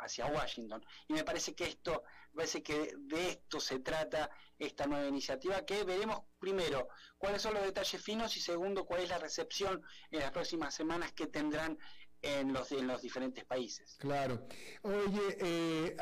hacia 0.00 0.26
Washington. 0.26 0.84
Y 1.08 1.12
me 1.12 1.24
parece 1.24 1.54
que 1.54 1.64
esto, 1.64 2.04
parece 2.34 2.62
que 2.62 2.94
de 2.96 3.28
esto 3.30 3.60
se 3.60 3.80
trata 3.80 4.30
esta 4.58 4.86
nueva 4.86 5.06
iniciativa, 5.06 5.64
que 5.64 5.84
veremos 5.84 6.22
primero 6.38 6.88
cuáles 7.18 7.42
son 7.42 7.54
los 7.54 7.64
detalles 7.64 8.02
finos 8.02 8.36
y 8.36 8.40
segundo 8.40 8.84
cuál 8.84 9.02
es 9.02 9.10
la 9.10 9.18
recepción 9.18 9.82
en 10.10 10.20
las 10.20 10.30
próximas 10.30 10.74
semanas 10.74 11.12
que 11.12 11.26
tendrán 11.26 11.78
en 12.24 12.52
los, 12.52 12.72
en 12.72 12.86
los 12.86 13.02
diferentes 13.02 13.44
países. 13.44 13.96
Claro. 13.98 14.46
Oye, 14.82 15.36
eh, 15.40 15.96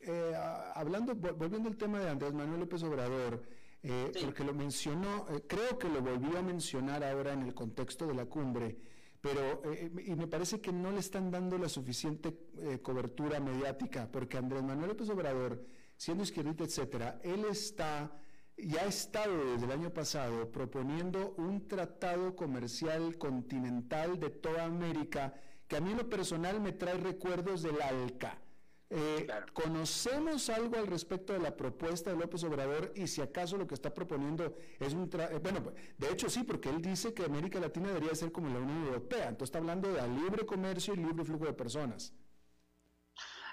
eh, 0.00 0.34
hablando, 0.74 1.14
volviendo 1.14 1.68
al 1.68 1.76
tema 1.76 2.00
de 2.00 2.08
Andrés 2.08 2.32
Manuel 2.32 2.60
López 2.60 2.82
Obrador, 2.82 3.42
eh, 3.82 4.12
porque 4.24 4.44
lo 4.44 4.54
mencionó, 4.54 5.26
creo 5.46 5.78
que 5.78 5.88
lo 5.88 6.00
volvió 6.00 6.38
a 6.38 6.42
mencionar 6.42 7.04
ahora 7.04 7.32
en 7.32 7.42
el 7.42 7.54
contexto 7.54 8.06
de 8.06 8.14
la 8.14 8.26
cumbre, 8.26 8.78
pero 9.20 9.62
y 10.06 10.14
me 10.14 10.26
parece 10.26 10.60
que 10.60 10.72
no 10.72 10.90
le 10.90 11.00
están 11.00 11.30
dando 11.30 11.58
la 11.58 11.68
suficiente 11.68 12.34
cobertura 12.82 13.38
mediática, 13.40 14.10
porque 14.10 14.38
Andrés 14.38 14.62
Manuel 14.62 14.88
López 14.88 15.10
Obrador, 15.10 15.66
siendo 15.96 16.24
izquierdita, 16.24 16.64
etcétera, 16.64 17.20
él 17.22 17.44
está 17.44 18.10
ya 18.66 18.82
ha 18.82 18.86
estado 18.86 19.52
desde 19.52 19.66
el 19.66 19.72
año 19.72 19.90
pasado 19.92 20.50
proponiendo 20.50 21.34
un 21.36 21.66
tratado 21.66 22.34
comercial 22.36 23.18
continental 23.18 24.18
de 24.18 24.30
toda 24.30 24.64
América 24.64 25.34
que 25.66 25.76
a 25.76 25.80
mí 25.80 25.92
en 25.92 25.98
lo 25.98 26.08
personal 26.08 26.60
me 26.60 26.72
trae 26.72 26.94
recuerdos 26.94 27.62
del 27.62 27.80
ALCA. 27.80 28.38
Eh, 28.92 29.28
¿Conocemos 29.52 30.50
algo 30.50 30.76
al 30.76 30.88
respecto 30.88 31.32
de 31.32 31.38
la 31.38 31.56
propuesta 31.56 32.10
de 32.10 32.16
López 32.16 32.42
Obrador 32.42 32.92
y 32.96 33.06
si 33.06 33.20
acaso 33.20 33.56
lo 33.56 33.68
que 33.68 33.74
está 33.74 33.94
proponiendo 33.94 34.56
es 34.80 34.94
un... 34.94 35.08
Eh, 35.12 35.38
bueno, 35.40 35.72
de 35.96 36.10
hecho 36.10 36.28
sí, 36.28 36.42
porque 36.42 36.70
él 36.70 36.82
dice 36.82 37.14
que 37.14 37.24
América 37.24 37.60
Latina 37.60 37.86
debería 37.86 38.12
ser 38.16 38.32
como 38.32 38.48
la 38.48 38.58
Unión 38.58 38.86
Europea, 38.86 39.28
entonces 39.28 39.44
está 39.50 39.58
hablando 39.58 39.92
de 39.92 40.08
libre 40.08 40.44
comercio 40.44 40.94
y 40.94 40.96
libre 40.96 41.24
flujo 41.24 41.44
de 41.44 41.52
personas. 41.52 42.12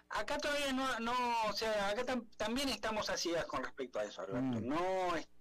Acá 0.10 0.38
todavía 0.38 0.72
no, 0.72 0.99
no 0.99 1.14
o 1.49 1.53
sea, 1.53 1.89
acá 1.89 2.05
también 2.38 2.70
estamos 2.70 3.10
así 3.10 3.34
con 3.47 3.64
respecto 3.64 3.99
a 3.99 4.05
eso, 4.05 4.22
Alberto. 4.22 4.62
Mm. 4.62 4.68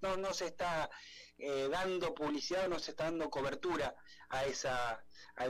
No, 0.00 0.16
no, 0.16 0.34
se 0.34 0.46
está 0.46 0.90
eh, 1.38 1.68
dando 1.70 2.14
publicidad, 2.14 2.68
no 2.68 2.78
se 2.78 2.90
está 2.90 3.04
dando 3.04 3.30
cobertura 3.30 3.94
a 4.28 4.44
esa, 4.44 5.04
a, 5.36 5.46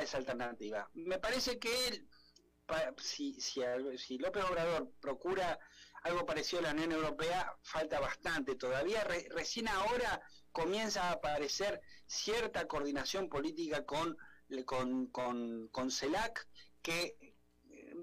esa 0.00 0.18
alternativa. 0.18 0.90
Me 0.92 1.18
parece 1.18 1.58
que 1.58 1.88
él, 1.88 2.08
si, 2.98 3.40
si, 3.40 3.62
si, 3.96 4.18
López 4.18 4.44
Obrador 4.44 4.92
procura 5.00 5.58
algo 6.02 6.26
parecido 6.26 6.60
a 6.60 6.64
la 6.64 6.72
Unión 6.72 6.92
Europea, 6.92 7.56
falta 7.62 8.00
bastante. 8.00 8.56
Todavía 8.56 9.02
recién 9.30 9.68
ahora 9.68 10.20
comienza 10.50 11.04
a 11.08 11.12
aparecer 11.12 11.80
cierta 12.06 12.68
coordinación 12.68 13.30
política 13.30 13.86
con, 13.86 14.16
con, 14.66 15.06
con, 15.06 15.68
con 15.68 15.90
CELAC 15.90 16.46
que 16.82 17.16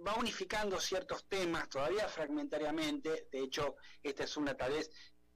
va 0.06 0.16
unificando 0.16 0.80
ciertos 0.80 1.28
temas, 1.28 1.70
todavía 1.70 2.08
fragmentariamente, 2.08 3.28
de 3.32 3.40
hecho, 3.40 3.76
esta 4.04 4.24
es 4.24 4.38
una 4.38 4.56
tal 4.56 4.72
vez, 4.74 4.90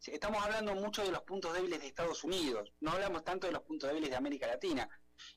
estamos 0.05 0.43
hablando 0.43 0.75
mucho 0.75 1.03
de 1.03 1.11
los 1.11 1.23
puntos 1.23 1.53
débiles 1.53 1.79
de 1.79 1.87
Estados 1.87 2.23
Unidos, 2.23 2.73
no 2.79 2.91
hablamos 2.91 3.23
tanto 3.23 3.47
de 3.47 3.53
los 3.53 3.63
puntos 3.63 3.89
débiles 3.89 4.09
de 4.09 4.15
América 4.15 4.47
Latina. 4.47 4.89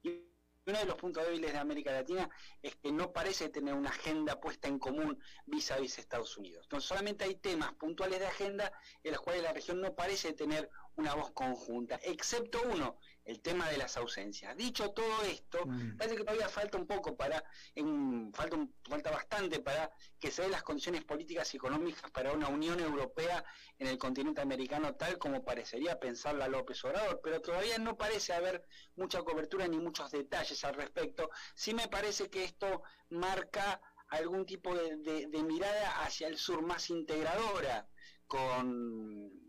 Y 0.02 0.26
uno 0.66 0.78
de 0.80 0.84
los 0.84 0.96
puntos 0.96 1.24
débiles 1.24 1.52
de 1.52 1.58
América 1.58 1.92
Latina 1.92 2.28
es 2.60 2.74
que 2.76 2.90
no 2.90 3.12
parece 3.12 3.48
tener 3.50 3.74
una 3.74 3.90
agenda 3.90 4.40
puesta 4.40 4.66
en 4.66 4.80
común 4.80 5.16
vis 5.46 5.70
a 5.70 5.78
vis 5.78 5.98
Estados 5.98 6.36
Unidos. 6.36 6.64
Entonces 6.64 6.88
solamente 6.88 7.24
hay 7.24 7.36
temas 7.36 7.72
puntuales 7.74 8.18
de 8.18 8.26
agenda 8.26 8.72
en 9.04 9.12
los 9.12 9.20
cuales 9.20 9.44
la 9.44 9.52
región 9.52 9.80
no 9.80 9.94
parece 9.94 10.32
tener 10.32 10.68
una 10.96 11.14
voz 11.14 11.30
conjunta, 11.32 12.00
excepto 12.02 12.60
uno, 12.72 12.98
el 13.26 13.40
tema 13.40 13.68
de 13.68 13.76
las 13.76 13.96
ausencias. 13.96 14.56
Dicho 14.56 14.92
todo 14.92 15.22
esto, 15.22 15.66
mm. 15.66 15.96
parece 15.96 16.16
que 16.16 16.24
todavía 16.24 16.48
falta 16.48 16.78
un 16.78 16.86
poco 16.86 17.16
para, 17.16 17.44
en, 17.74 18.32
falta, 18.32 18.56
falta 18.88 19.10
bastante 19.10 19.60
para 19.60 19.90
que 20.18 20.30
se 20.30 20.42
den 20.42 20.52
las 20.52 20.62
condiciones 20.62 21.04
políticas 21.04 21.52
y 21.52 21.56
económicas 21.56 22.10
para 22.12 22.32
una 22.32 22.48
Unión 22.48 22.78
Europea 22.78 23.44
en 23.78 23.88
el 23.88 23.98
continente 23.98 24.40
americano 24.40 24.94
tal 24.94 25.18
como 25.18 25.44
parecería 25.44 25.98
pensarla 25.98 26.46
López 26.48 26.82
Obrador, 26.84 27.20
pero 27.22 27.40
todavía 27.40 27.78
no 27.78 27.96
parece 27.96 28.32
haber 28.32 28.64
mucha 28.94 29.22
cobertura 29.22 29.66
ni 29.66 29.78
muchos 29.78 30.10
detalles 30.12 30.62
al 30.64 30.74
respecto. 30.74 31.28
Sí 31.54 31.74
me 31.74 31.88
parece 31.88 32.30
que 32.30 32.44
esto 32.44 32.82
marca 33.10 33.80
algún 34.08 34.46
tipo 34.46 34.72
de 34.72 35.42
mirada 35.42 36.04
hacia 36.04 36.28
el 36.28 36.38
sur 36.38 36.62
más 36.62 36.90
integradora 36.90 37.88
con 38.28 39.45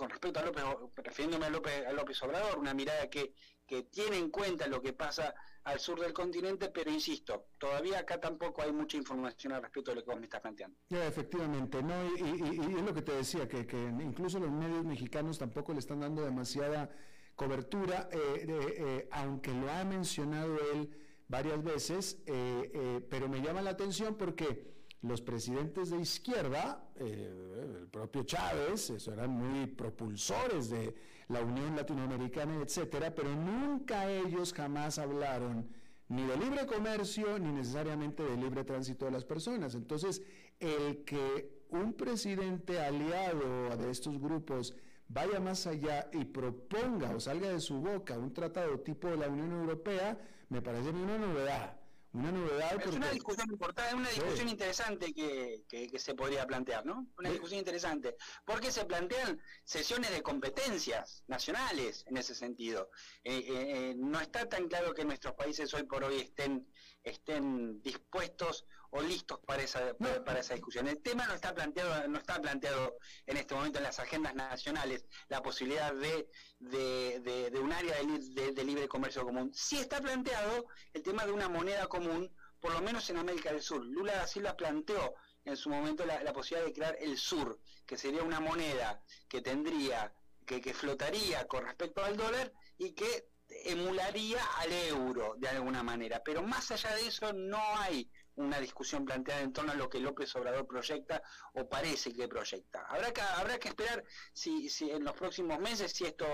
con 0.00 0.08
respecto 0.08 0.40
a 0.40 0.44
López, 0.44 0.64
refiriéndome 0.96 1.44
a 1.44 1.92
López, 1.92 2.22
Obrador, 2.22 2.58
una 2.58 2.72
mirada 2.72 3.10
que, 3.10 3.34
que 3.66 3.82
tiene 3.82 4.16
en 4.16 4.30
cuenta 4.30 4.66
lo 4.66 4.80
que 4.80 4.94
pasa 4.94 5.34
al 5.64 5.78
sur 5.78 6.00
del 6.00 6.14
continente, 6.14 6.70
pero 6.70 6.90
insisto, 6.90 7.48
todavía 7.58 7.98
acá 7.98 8.18
tampoco 8.18 8.62
hay 8.62 8.72
mucha 8.72 8.96
información 8.96 9.52
al 9.52 9.60
respecto 9.60 9.90
de 9.90 9.96
lo 9.96 10.02
que 10.02 10.10
vos 10.10 10.18
me 10.18 10.24
estás 10.24 10.40
planteando. 10.40 10.78
efectivamente, 10.88 11.82
no, 11.82 12.16
y, 12.16 12.78
es 12.78 12.82
lo 12.82 12.94
que 12.94 13.02
te 13.02 13.12
decía, 13.12 13.46
que, 13.46 13.58
incluso 14.00 14.38
los 14.40 14.50
medios 14.50 14.86
mexicanos 14.86 15.38
tampoco 15.38 15.74
le 15.74 15.80
están 15.80 16.00
dando 16.00 16.24
demasiada 16.24 16.90
cobertura, 17.36 18.08
eh, 18.10 18.46
eh, 18.48 19.08
aunque 19.12 19.52
lo 19.52 19.70
ha 19.70 19.84
mencionado 19.84 20.56
él 20.72 20.96
varias 21.28 21.62
veces, 21.62 22.22
eh, 22.24 23.06
pero 23.10 23.28
me 23.28 23.42
llama 23.42 23.60
la 23.60 23.70
atención 23.70 24.14
porque 24.16 24.79
los 25.02 25.22
presidentes 25.22 25.90
de 25.90 26.00
izquierda, 26.00 26.84
eh, 26.96 27.78
el 27.80 27.88
propio 27.88 28.22
Chávez, 28.24 28.90
eso 28.90 29.12
eran 29.12 29.30
muy 29.30 29.66
propulsores 29.66 30.70
de 30.70 30.94
la 31.28 31.40
Unión 31.40 31.74
Latinoamericana, 31.76 32.60
etcétera, 32.62 33.14
pero 33.14 33.34
nunca 33.34 34.10
ellos 34.10 34.52
jamás 34.52 34.98
hablaron 34.98 35.68
ni 36.08 36.26
de 36.26 36.36
libre 36.36 36.66
comercio 36.66 37.38
ni 37.38 37.52
necesariamente 37.52 38.22
de 38.22 38.36
libre 38.36 38.64
tránsito 38.64 39.04
de 39.04 39.12
las 39.12 39.24
personas. 39.24 39.74
Entonces, 39.74 40.22
el 40.58 41.04
que 41.04 41.64
un 41.70 41.94
presidente 41.94 42.80
aliado 42.80 43.76
de 43.76 43.90
estos 43.90 44.20
grupos 44.20 44.74
vaya 45.08 45.40
más 45.40 45.66
allá 45.66 46.10
y 46.12 46.24
proponga 46.24 47.14
o 47.14 47.20
salga 47.20 47.48
de 47.48 47.60
su 47.60 47.80
boca 47.80 48.18
un 48.18 48.32
tratado 48.32 48.80
tipo 48.80 49.08
de 49.08 49.16
la 49.16 49.28
Unión 49.28 49.52
Europea, 49.52 50.18
me 50.48 50.60
parece 50.60 50.90
una 50.90 51.16
novedad. 51.16 51.79
Una 52.12 52.32
novedad. 52.32 52.80
Es 52.80 52.92
una 52.92 53.10
discusión 53.10 53.48
importante, 53.50 53.94
una 53.94 54.08
discusión 54.08 54.48
interesante 54.48 55.14
que, 55.14 55.98
se 55.98 56.14
podría 56.14 56.44
plantear, 56.44 56.84
¿no? 56.84 57.06
Una 57.16 57.30
discusión 57.30 57.60
interesante. 57.60 58.16
Porque 58.44 58.72
se 58.72 58.84
plantean 58.84 59.40
sesiones 59.62 60.10
de 60.10 60.20
competencias 60.20 61.22
nacionales 61.28 62.04
en 62.08 62.16
ese 62.16 62.34
sentido. 62.34 62.90
Eh, 63.22 63.36
eh, 63.36 63.44
eh, 63.48 63.94
no 63.96 64.20
está 64.20 64.48
tan 64.48 64.66
claro 64.66 64.92
que 64.92 65.04
nuestros 65.04 65.34
países 65.34 65.72
hoy 65.72 65.84
por 65.84 66.02
hoy 66.02 66.20
estén, 66.20 66.66
estén 67.04 67.80
dispuestos 67.80 68.66
o 68.90 69.00
listos 69.00 69.38
para 69.46 69.62
esa, 69.62 69.94
para, 70.24 70.40
esa 70.40 70.54
discusión. 70.54 70.88
El 70.88 71.00
tema 71.00 71.26
no 71.26 71.34
está 71.34 71.54
planteado, 71.54 72.08
no 72.08 72.18
está 72.18 72.40
planteado 72.40 72.96
en 73.26 73.36
este 73.36 73.54
momento 73.54 73.78
en 73.78 73.84
las 73.84 73.98
agendas 73.98 74.34
nacionales 74.34 75.04
la 75.28 75.42
posibilidad 75.42 75.94
de, 75.94 76.28
de, 76.58 77.60
un 77.60 77.72
área 77.72 77.96
de, 77.96 78.64
libre 78.64 78.88
comercio 78.88 79.24
común. 79.24 79.52
Sí 79.54 79.78
está 79.78 80.00
planteado 80.00 80.66
el 80.92 81.02
tema 81.02 81.24
de 81.24 81.32
una 81.32 81.48
moneda 81.48 81.86
común, 81.86 82.30
por 82.60 82.72
lo 82.72 82.80
menos 82.80 83.08
en 83.10 83.18
América 83.18 83.52
del 83.52 83.62
Sur. 83.62 83.84
Lula 83.84 84.14
da 84.14 84.26
Silva 84.26 84.56
planteó 84.56 85.14
en 85.44 85.56
su 85.56 85.70
momento 85.70 86.04
la, 86.04 86.32
posibilidad 86.32 86.66
de 86.66 86.72
crear 86.72 86.96
el 87.00 87.16
sur, 87.16 87.58
que 87.86 87.96
sería 87.96 88.22
una 88.22 88.40
moneda 88.40 89.02
que 89.28 89.40
tendría, 89.40 90.12
que, 90.44 90.60
que 90.60 90.74
flotaría 90.74 91.46
con 91.46 91.64
respecto 91.64 92.04
al 92.04 92.16
dólar 92.16 92.52
y 92.76 92.92
que 92.92 93.30
emularía 93.64 94.42
al 94.58 94.72
euro 94.72 95.34
de 95.38 95.48
alguna 95.48 95.82
manera. 95.82 96.22
Pero 96.24 96.42
más 96.42 96.70
allá 96.70 96.94
de 96.94 97.06
eso 97.06 97.32
no 97.32 97.60
hay 97.78 98.10
una 98.36 98.58
discusión 98.58 99.04
planteada 99.04 99.42
en 99.42 99.52
torno 99.52 99.72
a 99.72 99.74
lo 99.74 99.88
que 99.88 100.00
López 100.00 100.34
Obrador 100.36 100.66
proyecta 100.66 101.22
o 101.54 101.68
parece 101.68 102.12
que 102.12 102.28
proyecta. 102.28 102.86
Habrá 102.88 103.12
que, 103.12 103.20
habrá 103.20 103.58
que 103.58 103.68
esperar 103.68 104.04
si, 104.32 104.68
si 104.68 104.90
en 104.90 105.04
los 105.04 105.14
próximos 105.14 105.58
meses 105.58 105.92
si 105.92 106.04
esto 106.04 106.26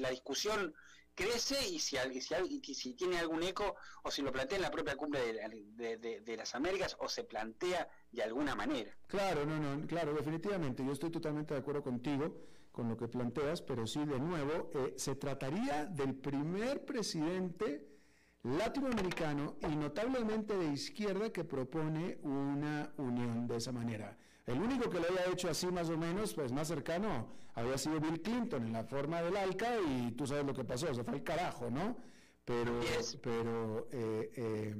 la 0.00 0.10
discusión 0.10 0.74
crece 1.18 1.56
y 1.68 1.80
si, 1.80 1.96
si, 2.20 2.74
si 2.74 2.94
tiene 2.94 3.18
algún 3.18 3.42
eco 3.42 3.74
o 4.04 4.10
si 4.10 4.22
lo 4.22 4.30
plantea 4.30 4.56
en 4.56 4.62
la 4.62 4.70
propia 4.70 4.96
cumbre 4.96 5.20
de, 5.32 6.36
las 6.36 6.54
Américas 6.54 6.96
o 7.00 7.08
se 7.08 7.24
plantea 7.24 7.88
de 8.12 8.22
alguna 8.22 8.54
manera. 8.54 8.96
Claro, 9.08 9.44
no, 9.44 9.58
no, 9.58 9.86
claro, 9.88 10.14
definitivamente, 10.14 10.84
yo 10.84 10.92
estoy 10.92 11.10
totalmente 11.10 11.54
de 11.54 11.60
acuerdo 11.60 11.82
contigo 11.82 12.46
con 12.70 12.88
lo 12.88 12.96
que 12.96 13.08
planteas, 13.08 13.60
pero 13.62 13.84
sí, 13.88 14.04
de 14.04 14.20
nuevo, 14.20 14.70
eh, 14.74 14.94
se 14.96 15.16
trataría 15.16 15.86
del 15.86 16.14
primer 16.14 16.84
presidente 16.84 17.97
latinoamericano 18.42 19.56
y 19.60 19.76
notablemente 19.76 20.56
de 20.56 20.72
izquierda 20.72 21.30
que 21.30 21.44
propone 21.44 22.18
una 22.22 22.92
unión 22.96 23.46
de 23.46 23.56
esa 23.56 23.72
manera. 23.72 24.16
El 24.46 24.60
único 24.60 24.88
que 24.88 24.98
lo 25.00 25.06
haya 25.06 25.30
hecho 25.30 25.50
así 25.50 25.66
más 25.66 25.90
o 25.90 25.98
menos, 25.98 26.32
pues 26.34 26.52
más 26.52 26.68
cercano, 26.68 27.28
había 27.54 27.76
sido 27.76 28.00
Bill 28.00 28.22
Clinton 28.22 28.64
en 28.64 28.72
la 28.72 28.84
forma 28.84 29.20
del 29.20 29.36
ALCA 29.36 29.78
y 29.80 30.12
tú 30.12 30.26
sabes 30.26 30.46
lo 30.46 30.54
que 30.54 30.64
pasó, 30.64 30.92
se 30.94 31.04
fue 31.04 31.14
al 31.14 31.22
carajo, 31.22 31.70
¿no? 31.70 31.96
Pero, 32.44 32.80
pero 33.20 33.88
eh, 33.92 34.30
eh, 34.36 34.74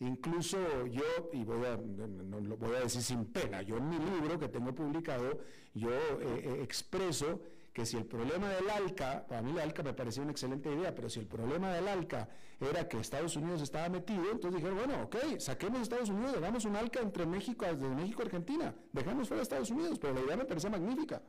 incluso 0.00 0.58
yo, 0.86 1.30
y 1.32 1.42
voy 1.42 1.64
a, 1.64 1.76
no, 1.78 2.40
lo 2.40 2.56
voy 2.58 2.76
a 2.76 2.80
decir 2.80 3.00
sin 3.00 3.24
pena, 3.26 3.62
yo 3.62 3.78
en 3.78 3.88
mi 3.88 3.98
libro 3.98 4.38
que 4.38 4.48
tengo 4.48 4.74
publicado, 4.74 5.40
yo 5.72 5.90
eh, 5.90 6.60
expreso 6.62 7.40
que 7.78 7.86
si 7.86 7.96
el 7.96 8.06
problema 8.06 8.48
del 8.48 8.68
ALCA, 8.68 9.24
para 9.28 9.40
mí 9.40 9.52
el 9.52 9.60
ALCA 9.60 9.84
me 9.84 9.94
parecía 9.94 10.24
una 10.24 10.32
excelente 10.32 10.68
idea, 10.68 10.92
pero 10.96 11.08
si 11.08 11.20
el 11.20 11.28
problema 11.28 11.72
del 11.72 11.86
ALCA 11.86 12.28
era 12.58 12.88
que 12.88 12.98
Estados 12.98 13.36
Unidos 13.36 13.62
estaba 13.62 13.88
metido, 13.88 14.32
entonces 14.32 14.60
dijeron, 14.60 14.78
bueno, 14.78 15.04
ok, 15.04 15.38
saquemos 15.38 15.78
a 15.78 15.82
Estados 15.82 16.08
Unidos, 16.08 16.34
hagamos 16.38 16.64
un 16.64 16.74
ALCA 16.74 16.98
entre 16.98 17.24
México, 17.24 17.64
desde 17.66 17.88
México 17.88 18.22
a 18.22 18.24
Argentina, 18.24 18.74
dejamos 18.92 19.28
fuera 19.28 19.42
a 19.42 19.44
Estados 19.44 19.70
Unidos, 19.70 19.96
pero 20.00 20.12
la 20.12 20.22
idea 20.22 20.36
me 20.36 20.44
parece 20.44 20.68
magnífica. 20.68 21.22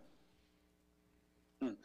Mm. 1.60 1.76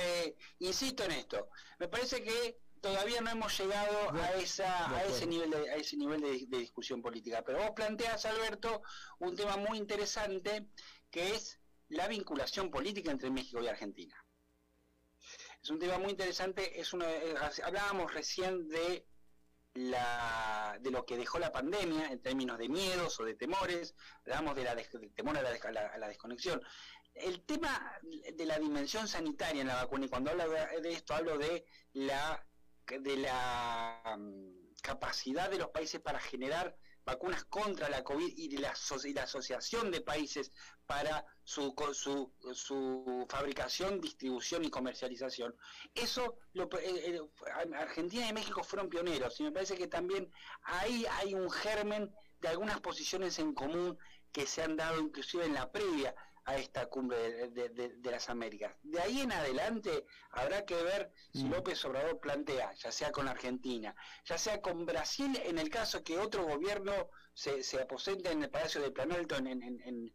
Eh, 0.00 0.36
insisto 0.58 1.04
en 1.04 1.12
esto, 1.12 1.50
me 1.78 1.86
parece 1.86 2.20
que 2.20 2.58
todavía 2.80 3.20
no 3.20 3.30
hemos 3.30 3.56
llegado 3.56 4.10
a 4.20 4.32
esa 4.32 4.96
a 4.96 5.04
ese 5.04 5.26
nivel 5.28 5.50
de, 5.50 5.70
a 5.70 5.76
ese 5.76 5.96
nivel 5.96 6.20
de, 6.20 6.46
de, 6.46 6.58
discusión 6.58 7.02
política 7.02 7.42
pero 7.44 7.58
vos 7.58 7.72
planteas 7.72 8.24
Alberto 8.24 8.82
un 9.18 9.34
tema 9.34 9.56
muy 9.56 9.78
interesante 9.78 10.68
que 11.10 11.34
es 11.34 11.57
la 11.88 12.08
vinculación 12.08 12.70
política 12.70 13.10
entre 13.10 13.30
México 13.30 13.62
y 13.62 13.68
Argentina. 13.68 14.16
Es 15.62 15.70
un 15.70 15.78
tema 15.78 15.98
muy 15.98 16.10
interesante, 16.10 16.80
es 16.80 16.92
eh, 16.94 17.34
hablábamos 17.64 18.12
recién 18.12 18.68
de 18.68 19.06
la, 19.74 20.78
de 20.80 20.90
lo 20.90 21.04
que 21.04 21.16
dejó 21.16 21.38
la 21.38 21.52
pandemia 21.52 22.08
en 22.10 22.20
términos 22.20 22.58
de 22.58 22.68
miedos 22.68 23.18
o 23.20 23.24
de 23.24 23.34
temores, 23.34 23.94
hablamos 24.24 24.56
de 24.56 25.10
temor 25.14 25.38
a 25.38 25.98
la, 25.98 26.08
desconexión. 26.08 26.62
El 27.14 27.44
tema 27.44 27.98
de 28.02 28.46
la 28.46 28.58
dimensión 28.58 29.08
sanitaria 29.08 29.60
en 29.60 29.68
la 29.68 29.76
vacuna, 29.76 30.06
y 30.06 30.08
cuando 30.08 30.30
hablo 30.30 30.48
de, 30.48 30.92
esto 30.92 31.14
hablo 31.14 31.38
de 31.38 31.66
la, 31.92 32.46
de 32.86 33.16
la 33.16 34.16
mm, 34.18 34.74
capacidad 34.82 35.50
de 35.50 35.58
los 35.58 35.68
países 35.68 36.00
para 36.00 36.20
generar 36.20 36.76
vacunas 37.04 37.44
contra 37.44 37.88
la 37.88 38.04
COVID 38.04 38.32
y 38.36 38.48
de 38.48 38.60
la, 38.60 38.74
la 39.14 39.22
asociación 39.22 39.90
de 39.90 40.00
países 40.00 40.52
para 40.86 41.24
su, 41.48 41.74
su, 41.94 42.30
su, 42.52 43.26
fabricación, 43.26 44.02
distribución 44.02 44.66
y 44.66 44.70
comercialización. 44.70 45.56
Eso, 45.94 46.36
lo, 46.52 46.64
eh, 46.78 47.16
eh, 47.16 47.20
Argentina 47.74 48.28
y 48.28 48.34
México 48.34 48.62
fueron 48.62 48.90
pioneros 48.90 49.40
y 49.40 49.44
me 49.44 49.52
parece 49.52 49.74
que 49.74 49.86
también 49.86 50.30
ahí 50.64 51.06
hay 51.10 51.32
un 51.32 51.50
germen 51.50 52.14
de 52.42 52.48
algunas 52.48 52.80
posiciones 52.80 53.38
en 53.38 53.54
común 53.54 53.98
que 54.30 54.44
se 54.44 54.62
han 54.62 54.76
dado 54.76 55.00
inclusive 55.00 55.46
en 55.46 55.54
la 55.54 55.72
previa 55.72 56.14
a 56.44 56.58
esta 56.58 56.86
cumbre 56.86 57.48
de, 57.48 58.10
las 58.10 58.28
Américas. 58.28 58.74
De 58.82 59.00
ahí 59.00 59.22
en 59.22 59.32
adelante 59.32 60.04
habrá 60.32 60.66
que 60.66 60.74
ver 60.82 61.10
si 61.32 61.44
mm. 61.44 61.50
López 61.50 61.82
Obrador 61.86 62.20
plantea, 62.20 62.74
ya 62.74 62.92
sea 62.92 63.10
con 63.10 63.26
Argentina, 63.26 63.96
ya 64.26 64.36
sea 64.36 64.60
con 64.60 64.84
Brasil, 64.84 65.34
en 65.44 65.58
el 65.58 65.70
caso 65.70 66.04
que 66.04 66.18
otro 66.18 66.44
gobierno 66.44 67.08
se, 67.32 67.62
se 67.62 67.80
aposente 67.80 68.30
en 68.30 68.42
el 68.42 68.50
Palacio 68.50 68.82
de 68.82 68.90
Planalto 68.90 69.36
en, 69.36 69.46
en, 69.46 69.62
en, 69.62 70.14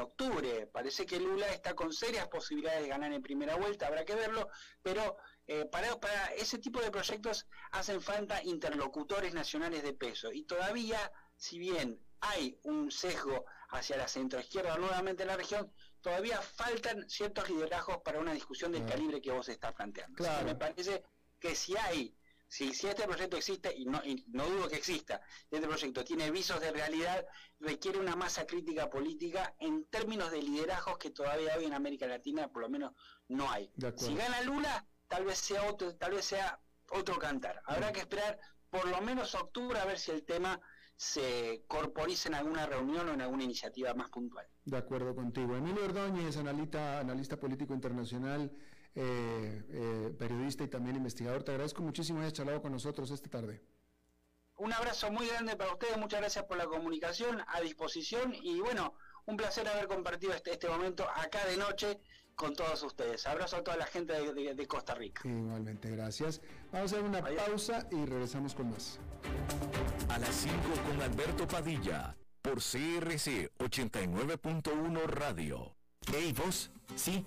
octubre. 0.00 0.66
Parece 0.66 1.06
que 1.06 1.18
Lula 1.18 1.48
está 1.48 1.74
con 1.74 1.92
serias 1.92 2.28
posibilidades 2.28 2.82
de 2.82 2.88
ganar 2.88 3.12
en 3.12 3.22
primera 3.22 3.56
vuelta, 3.56 3.86
habrá 3.86 4.04
que 4.04 4.14
verlo, 4.14 4.48
pero 4.82 5.16
eh, 5.46 5.66
para, 5.66 5.98
para 5.98 6.26
ese 6.34 6.58
tipo 6.58 6.80
de 6.80 6.90
proyectos 6.90 7.46
hacen 7.72 8.00
falta 8.00 8.42
interlocutores 8.42 9.34
nacionales 9.34 9.82
de 9.82 9.92
peso. 9.92 10.32
Y 10.32 10.44
todavía, 10.44 11.12
si 11.36 11.58
bien 11.58 12.00
hay 12.20 12.58
un 12.64 12.90
sesgo 12.90 13.44
hacia 13.70 13.96
la 13.96 14.08
centroizquierda 14.08 14.76
nuevamente 14.76 15.22
en 15.22 15.28
la 15.28 15.36
región, 15.36 15.72
todavía 16.00 16.40
faltan 16.40 17.08
ciertos 17.08 17.48
liderazgos 17.48 17.98
para 18.02 18.18
una 18.18 18.32
discusión 18.32 18.72
del 18.72 18.84
calibre 18.86 19.20
que 19.20 19.30
vos 19.30 19.48
estás 19.48 19.72
planteando. 19.72 20.22
me 20.44 20.54
parece 20.54 21.02
que 21.38 21.54
si 21.54 21.76
hay, 21.76 22.14
si, 22.50 22.74
si 22.74 22.88
este 22.88 23.04
proyecto 23.04 23.36
existe, 23.36 23.72
y 23.76 23.84
no, 23.84 24.02
no 24.32 24.44
dudo 24.44 24.68
que 24.68 24.74
exista, 24.74 25.20
este 25.48 25.68
proyecto 25.68 26.04
tiene 26.04 26.32
visos 26.32 26.60
de 26.60 26.72
realidad, 26.72 27.24
requiere 27.60 28.00
una 28.00 28.16
masa 28.16 28.44
crítica 28.44 28.90
política 28.90 29.54
en 29.60 29.84
términos 29.84 30.32
de 30.32 30.42
liderazgos 30.42 30.98
que 30.98 31.10
todavía 31.10 31.56
hoy 31.56 31.66
en 31.66 31.74
América 31.74 32.08
Latina 32.08 32.48
por 32.48 32.62
lo 32.62 32.68
menos 32.68 32.92
no 33.28 33.48
hay. 33.48 33.70
Si 33.96 34.16
gana 34.16 34.42
Lula, 34.42 34.84
tal 35.06 35.26
vez 35.26 35.38
sea 35.38 35.62
otro, 35.70 35.94
tal 35.94 36.10
vez 36.10 36.24
sea 36.24 36.60
otro 36.90 37.20
cantar. 37.20 37.62
Habrá 37.66 37.92
que 37.92 38.00
esperar 38.00 38.40
por 38.68 38.84
lo 38.88 39.00
menos 39.00 39.36
octubre 39.36 39.78
a 39.78 39.84
ver 39.84 40.00
si 40.00 40.10
el 40.10 40.24
tema 40.24 40.60
se 40.96 41.62
corporice 41.68 42.28
en 42.28 42.34
alguna 42.34 42.66
reunión 42.66 43.08
o 43.08 43.12
en 43.14 43.20
alguna 43.20 43.44
iniciativa 43.44 43.94
más 43.94 44.10
puntual. 44.10 44.46
De 44.64 44.76
acuerdo 44.76 45.14
contigo. 45.14 45.56
Emilio 45.56 45.84
Ordóñez, 45.84 46.36
analista, 46.36 46.98
analista 46.98 47.38
político 47.38 47.74
internacional, 47.74 48.50
eh, 48.94 49.62
eh, 49.68 50.14
periodista 50.18 50.64
y 50.64 50.68
también 50.68 50.96
investigador, 50.96 51.42
te 51.42 51.52
agradezco 51.52 51.82
muchísimo 51.82 52.18
que 52.18 52.26
hayas 52.26 52.34
charlado 52.34 52.60
con 52.60 52.72
nosotros 52.72 53.10
esta 53.10 53.30
tarde. 53.30 53.62
Un 54.56 54.72
abrazo 54.72 55.10
muy 55.10 55.26
grande 55.26 55.56
para 55.56 55.72
ustedes, 55.72 55.96
muchas 55.96 56.20
gracias 56.20 56.44
por 56.44 56.58
la 56.58 56.66
comunicación, 56.66 57.42
a 57.48 57.60
disposición 57.60 58.34
y 58.34 58.60
bueno, 58.60 58.94
un 59.26 59.36
placer 59.36 59.66
haber 59.68 59.86
compartido 59.86 60.34
este, 60.34 60.52
este 60.52 60.68
momento 60.68 61.08
acá 61.08 61.46
de 61.46 61.56
noche 61.56 62.00
con 62.34 62.54
todos 62.54 62.82
ustedes. 62.82 63.26
Abrazo 63.26 63.56
a 63.56 63.62
toda 63.62 63.76
la 63.76 63.86
gente 63.86 64.14
de, 64.14 64.66
Costa 64.66 64.94
Rica. 64.94 65.28
Igualmente, 65.28 65.90
gracias. 65.90 66.40
Vamos 66.72 66.92
a 66.92 66.96
hacer 66.96 67.06
una 67.06 67.22
pausa 67.22 67.86
y 67.90 68.06
regresamos 68.06 68.54
con 68.54 68.70
más. 68.70 68.98
A 70.08 70.18
las 70.18 70.34
5 70.34 70.54
con 70.88 71.02
Alberto 71.02 71.46
Padilla, 71.46 72.16
por 72.40 72.56
CRC 72.56 73.52
89.1 73.58 75.04
Radio. 75.04 75.76
Hey, 76.10 76.34
vos, 76.36 76.70
sí, 76.96 77.26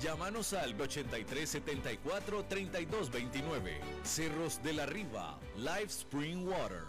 Llámanos 0.00 0.52
al 0.52 0.80
8374 0.80 2.44
3229. 2.48 3.80
Cerros 4.02 4.62
de 4.62 4.72
la 4.72 4.86
Riva, 4.86 5.38
Live 5.56 5.86
Spring 5.86 6.46
Water. 6.46 6.84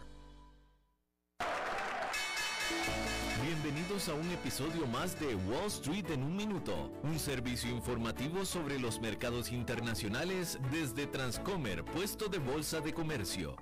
Bienvenidos 3.43 4.08
a 4.10 4.14
un 4.14 4.32
episodio 4.32 4.88
más 4.88 5.20
de 5.20 5.36
Wall 5.36 5.68
Street 5.68 6.10
en 6.12 6.24
un 6.24 6.36
minuto, 6.36 6.91
un 7.04 7.20
servicio 7.20 7.70
informativo 7.70 8.45
sobre 8.45 8.80
los 8.80 8.99
mercados 9.01 9.51
internacionales 9.51 10.58
desde 10.72 11.08
Transcomer, 11.08 11.84
puesto 11.84 12.30
de 12.30 12.39
bolsa 12.39 12.80
de 12.80 12.93
comercio. 12.93 13.56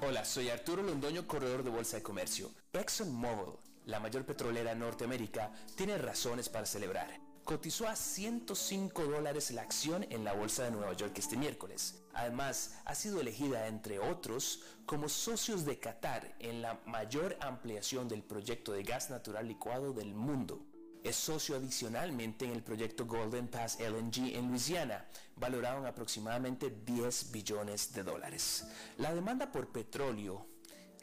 Hola, 0.00 0.24
soy 0.24 0.50
Arturo 0.50 0.82
Londoño, 0.82 1.26
corredor 1.26 1.64
de 1.64 1.70
bolsa 1.70 1.96
de 1.96 2.02
comercio. 2.02 2.50
ExxonMobil, 2.72 3.54
la 3.86 3.98
mayor 3.98 4.24
petrolera 4.24 4.74
Norteamérica, 4.74 5.50
tiene 5.74 5.98
razones 5.98 6.48
para 6.48 6.66
celebrar 6.66 7.27
cotizó 7.48 7.88
a 7.88 7.96
105 7.96 9.04
dólares 9.06 9.50
la 9.52 9.62
acción 9.62 10.06
en 10.10 10.22
la 10.22 10.34
Bolsa 10.34 10.64
de 10.64 10.70
Nueva 10.70 10.92
York 10.92 11.14
este 11.16 11.38
miércoles. 11.38 12.02
Además, 12.12 12.76
ha 12.84 12.94
sido 12.94 13.22
elegida, 13.22 13.68
entre 13.68 13.98
otros, 13.98 14.64
como 14.84 15.08
socios 15.08 15.64
de 15.64 15.78
Qatar 15.78 16.36
en 16.40 16.60
la 16.60 16.78
mayor 16.84 17.38
ampliación 17.40 18.06
del 18.06 18.22
proyecto 18.22 18.72
de 18.72 18.82
gas 18.82 19.08
natural 19.08 19.48
licuado 19.48 19.94
del 19.94 20.12
mundo. 20.12 20.60
Es 21.02 21.16
socio 21.16 21.56
adicionalmente 21.56 22.44
en 22.44 22.50
el 22.50 22.62
proyecto 22.62 23.06
Golden 23.06 23.48
Pass 23.48 23.78
LNG 23.80 24.36
en 24.36 24.48
Luisiana, 24.48 25.08
valorado 25.34 25.78
en 25.78 25.86
aproximadamente 25.86 26.68
10 26.84 27.32
billones 27.32 27.94
de 27.94 28.02
dólares. 28.02 28.66
La 28.98 29.14
demanda 29.14 29.50
por 29.50 29.72
petróleo 29.72 30.46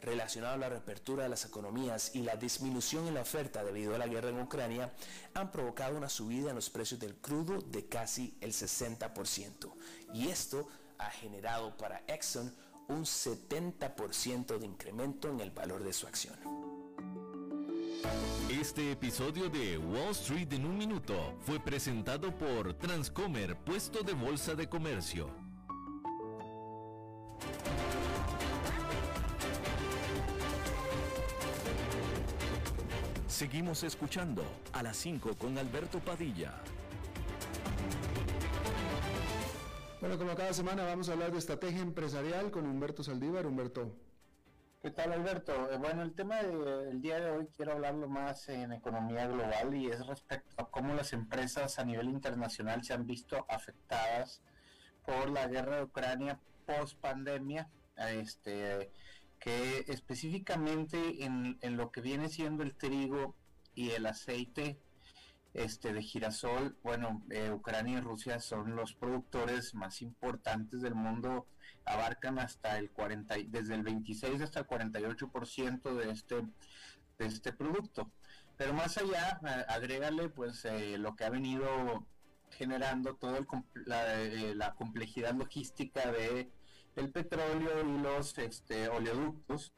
relacionado 0.02 0.54
a 0.54 0.58
la 0.58 0.68
reapertura 0.68 1.24
de 1.24 1.28
las 1.28 1.44
economías 1.44 2.14
y 2.14 2.22
la 2.22 2.36
disminución 2.36 3.06
en 3.08 3.14
la 3.14 3.22
oferta 3.22 3.64
debido 3.64 3.94
a 3.94 3.98
la 3.98 4.06
guerra 4.06 4.30
en 4.30 4.40
Ucrania 4.40 4.92
han 5.34 5.50
provocado 5.50 5.96
una 5.96 6.08
subida 6.08 6.50
en 6.50 6.56
los 6.56 6.70
precios 6.70 7.00
del 7.00 7.16
crudo 7.16 7.60
de 7.60 7.86
casi 7.86 8.36
el 8.40 8.52
60%. 8.52 9.72
Y 10.14 10.28
esto 10.28 10.68
ha 10.98 11.10
generado 11.10 11.76
para 11.76 12.02
Exxon 12.06 12.54
un 12.88 13.04
70% 13.04 14.58
de 14.58 14.66
incremento 14.66 15.28
en 15.28 15.40
el 15.40 15.50
valor 15.50 15.82
de 15.82 15.92
su 15.92 16.06
acción. 16.06 16.36
Este 18.50 18.92
episodio 18.92 19.48
de 19.48 19.76
Wall 19.76 20.12
Street 20.12 20.52
en 20.52 20.64
un 20.64 20.78
minuto 20.78 21.36
fue 21.40 21.58
presentado 21.58 22.36
por 22.36 22.74
Transcomer, 22.74 23.56
puesto 23.56 24.02
de 24.02 24.12
bolsa 24.12 24.54
de 24.54 24.68
comercio. 24.68 25.45
Seguimos 33.36 33.84
escuchando 33.84 34.42
a 34.72 34.82
las 34.82 34.96
5 34.96 35.36
con 35.36 35.58
Alberto 35.58 36.00
Padilla. 36.00 36.54
Bueno, 40.00 40.16
como 40.16 40.34
cada 40.34 40.54
semana 40.54 40.84
vamos 40.84 41.10
a 41.10 41.12
hablar 41.12 41.32
de 41.32 41.38
estrategia 41.38 41.82
empresarial 41.82 42.50
con 42.50 42.64
Humberto 42.64 43.04
Saldívar. 43.04 43.44
Humberto. 43.44 43.94
¿Qué 44.80 44.90
tal 44.90 45.12
Alberto? 45.12 45.70
Eh, 45.70 45.76
bueno, 45.76 46.00
el 46.00 46.14
tema 46.14 46.42
del 46.42 47.02
día 47.02 47.20
de 47.20 47.30
hoy 47.30 47.48
quiero 47.54 47.72
hablarlo 47.72 48.08
más 48.08 48.48
en 48.48 48.72
economía 48.72 49.26
global 49.26 49.74
y 49.74 49.88
es 49.88 50.06
respecto 50.06 50.54
a 50.56 50.70
cómo 50.70 50.94
las 50.94 51.12
empresas 51.12 51.78
a 51.78 51.84
nivel 51.84 52.08
internacional 52.08 52.84
se 52.84 52.94
han 52.94 53.06
visto 53.06 53.44
afectadas 53.50 54.40
por 55.04 55.28
la 55.28 55.46
guerra 55.46 55.76
de 55.76 55.82
Ucrania 55.82 56.40
post 56.64 56.98
pandemia. 57.02 57.68
Este, 57.98 58.90
que 59.38 59.84
específicamente 59.88 61.24
en, 61.24 61.58
lo 61.76 61.90
que 61.90 62.00
viene 62.00 62.28
siendo 62.28 62.62
el 62.62 62.76
trigo 62.76 63.36
y 63.74 63.90
el 63.90 64.06
aceite 64.06 64.78
este 65.54 65.92
de 65.92 66.02
girasol, 66.02 66.76
bueno, 66.82 67.22
eh, 67.30 67.50
Ucrania 67.50 67.98
y 67.98 68.00
Rusia 68.00 68.40
son 68.40 68.76
los 68.76 68.92
productores 68.92 69.74
más 69.74 70.02
importantes 70.02 70.82
del 70.82 70.94
mundo, 70.94 71.46
abarcan 71.86 72.38
hasta 72.38 72.78
el 72.78 72.90
40, 72.90 73.36
desde 73.48 73.74
el 73.74 73.82
26 73.82 74.42
hasta 74.42 74.60
el 74.60 74.66
48% 74.66 75.94
de 75.94 76.10
este, 76.10 76.42
de 77.18 77.26
este 77.26 77.52
producto. 77.52 78.10
Pero 78.56 78.74
más 78.74 78.98
allá, 78.98 79.40
agrégale 79.68 80.28
pues 80.28 80.64
eh, 80.64 80.98
lo 80.98 81.14
que 81.14 81.24
ha 81.24 81.30
venido 81.30 82.06
generando 82.50 83.16
toda 83.16 83.40
eh, 83.86 84.54
la 84.56 84.74
complejidad 84.74 85.34
logística 85.34 86.10
de 86.10 86.50
el 86.96 87.10
petróleo 87.10 87.80
y 87.86 87.98
los 88.02 88.36
este, 88.38 88.88
oleoductos, 88.88 89.72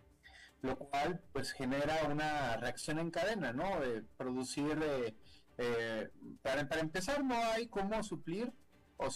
lo 0.63 0.77
cual 0.77 1.21
pues 1.33 1.53
genera 1.53 2.07
una 2.07 2.57
reacción 2.57 2.99
en 2.99 3.11
cadena, 3.11 3.53
¿no? 3.53 3.81
De 3.81 4.03
producir, 4.17 4.79
eh, 4.83 5.15
eh, 5.59 6.11
para, 6.43 6.81
empezar 6.81 7.23
no 7.25 7.37
hay 7.37 7.69
cómo 7.69 8.03
suplir 8.03 8.53
o, 8.97 9.11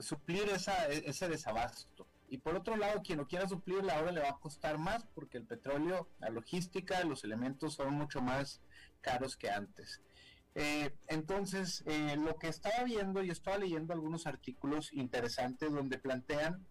suplir 0.00 0.48
esa, 0.50 0.86
ese 0.88 1.28
desabasto. 1.28 2.06
Y 2.28 2.38
por 2.38 2.56
otro 2.56 2.76
lado, 2.76 3.02
quien 3.02 3.18
lo 3.18 3.28
quiera 3.28 3.46
suplir, 3.46 3.84
la 3.84 4.00
hora 4.00 4.10
le 4.10 4.22
va 4.22 4.30
a 4.30 4.38
costar 4.38 4.78
más 4.78 5.04
porque 5.14 5.36
el 5.36 5.44
petróleo, 5.44 6.08
la 6.18 6.30
logística, 6.30 7.04
los 7.04 7.24
elementos 7.24 7.74
son 7.74 7.92
mucho 7.92 8.22
más 8.22 8.62
caros 9.02 9.36
que 9.36 9.50
antes. 9.50 10.00
Eh, 10.54 10.90
entonces, 11.08 11.82
eh, 11.86 12.16
lo 12.16 12.36
que 12.36 12.48
estaba 12.48 12.84
viendo, 12.84 13.22
yo 13.22 13.32
estaba 13.32 13.58
leyendo 13.58 13.92
algunos 13.94 14.26
artículos 14.26 14.92
interesantes 14.92 15.72
donde 15.72 15.98
plantean 15.98 16.66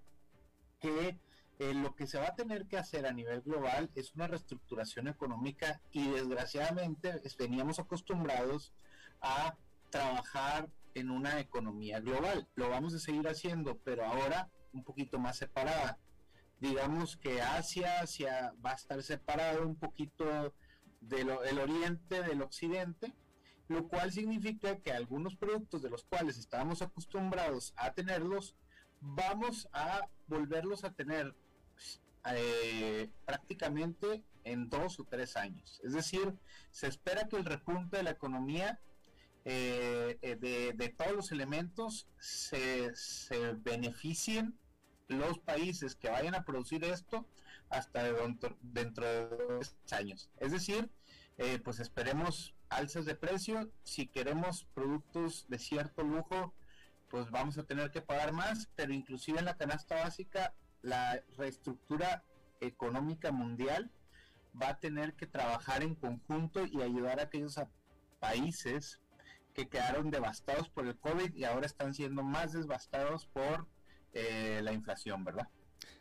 que 0.80 1.20
eh, 1.60 1.74
lo 1.74 1.96
que 1.96 2.08
se 2.08 2.20
va 2.20 2.30
a 2.30 2.36
tener 2.36 2.68
que 2.68 2.78
hacer 2.78 3.06
a 3.06 3.14
nivel 3.14 3.42
global 3.42 3.92
es 3.96 4.14
una 4.16 4.28
reestructuración 4.28 5.08
económica 5.08 5.82
y 5.92 6.10
desgraciadamente 6.10 7.22
veníamos 7.38 7.80
acostumbrados 7.80 8.74
a 9.22 9.56
trabajar 9.90 10.70
en 10.94 11.10
una 11.10 11.40
economía 11.40 12.00
global. 12.00 12.48
Lo 12.56 12.70
vamos 12.70 12.94
a 12.94 13.00
seguir 13.00 13.28
haciendo, 13.28 13.78
pero 13.84 14.06
ahora 14.06 14.50
un 14.74 14.84
poquito 14.84 15.20
más 15.20 15.38
separada. 15.38 16.00
Digamos 16.60 17.18
que 17.18 17.42
Asia, 17.42 18.02
Asia 18.02 18.54
va 18.64 18.72
a 18.72 18.76
estar 18.76 19.02
separado 19.02 19.66
un 19.66 19.76
poquito 19.76 20.54
del 21.00 21.30
oriente 21.30 22.22
del 22.22 22.44
occidente 22.44 23.14
lo 23.72 23.88
cual 23.88 24.12
significa 24.12 24.78
que 24.78 24.92
algunos 24.92 25.36
productos 25.36 25.82
de 25.82 25.90
los 25.90 26.04
cuales 26.04 26.38
estábamos 26.38 26.82
acostumbrados 26.82 27.74
a 27.78 27.94
tenerlos, 27.94 28.56
vamos 29.00 29.68
a 29.74 30.08
volverlos 30.28 30.84
a 30.84 30.94
tener 30.94 31.36
eh, 32.26 33.10
prácticamente 33.26 34.24
en 34.44 34.70
dos 34.70 35.00
o 35.00 35.06
tres 35.06 35.38
años. 35.38 35.80
Es 35.84 35.94
decir, 35.94 36.38
se 36.70 36.88
espera 36.88 37.28
que 37.28 37.38
el 37.38 37.46
repunte 37.46 37.98
de 37.98 38.04
la 38.04 38.12
economía 38.12 38.80
eh, 39.44 40.20
eh, 40.22 40.74
de, 40.76 40.90
todos 40.90 41.14
los 41.14 41.32
elementos 41.32 42.08
se, 42.20 42.94
beneficien 43.58 44.56
los 45.08 45.40
países 45.40 45.96
que 45.96 46.10
vayan 46.10 46.36
a 46.36 46.46
producir 46.46 46.84
esto 46.84 47.26
hasta 47.70 48.04
dentro, 48.04 48.56
dentro 48.62 49.06
de 49.06 49.28
dos 49.30 49.76
años. 49.92 50.30
Es 50.38 50.52
decir, 50.52 50.90
pues 51.64 51.80
esperemos 51.80 52.54
alzas 52.72 53.06
de 53.06 53.16
precio. 53.16 53.70
Si 53.84 54.08
queremos 54.08 54.66
productos 54.74 55.46
de 55.50 55.60
cierto 55.60 56.04
lujo, 56.04 56.56
pues 57.10 57.30
vamos 57.30 57.58
a 57.58 57.64
tener 57.64 57.92
que 57.92 58.02
pagar 58.02 58.32
más, 58.32 58.70
pero 58.76 58.94
inclusive 58.94 59.40
en 59.40 59.46
la 59.46 59.58
canasta 59.58 59.96
básica, 59.96 60.54
la 60.82 61.22
reestructura 61.38 62.24
económica 62.62 63.32
mundial 63.32 63.92
va 64.60 64.70
a 64.70 64.80
tener 64.80 65.14
que 65.16 65.28
trabajar 65.28 65.84
en 65.84 65.96
conjunto 65.96 66.66
y 66.66 66.82
ayudar 66.82 67.20
a 67.20 67.24
aquellos 67.24 67.60
países 68.20 69.00
que 69.54 69.68
quedaron 69.68 70.10
devastados 70.10 70.70
por 70.70 70.88
el 70.88 70.98
COVID 70.98 71.36
y 71.36 71.44
ahora 71.44 71.66
están 71.66 71.94
siendo 71.94 72.24
más 72.24 72.54
devastados 72.54 73.28
por 73.28 73.68
eh, 74.14 74.62
la 74.64 74.72
inflación, 74.72 75.24
¿verdad? 75.26 75.50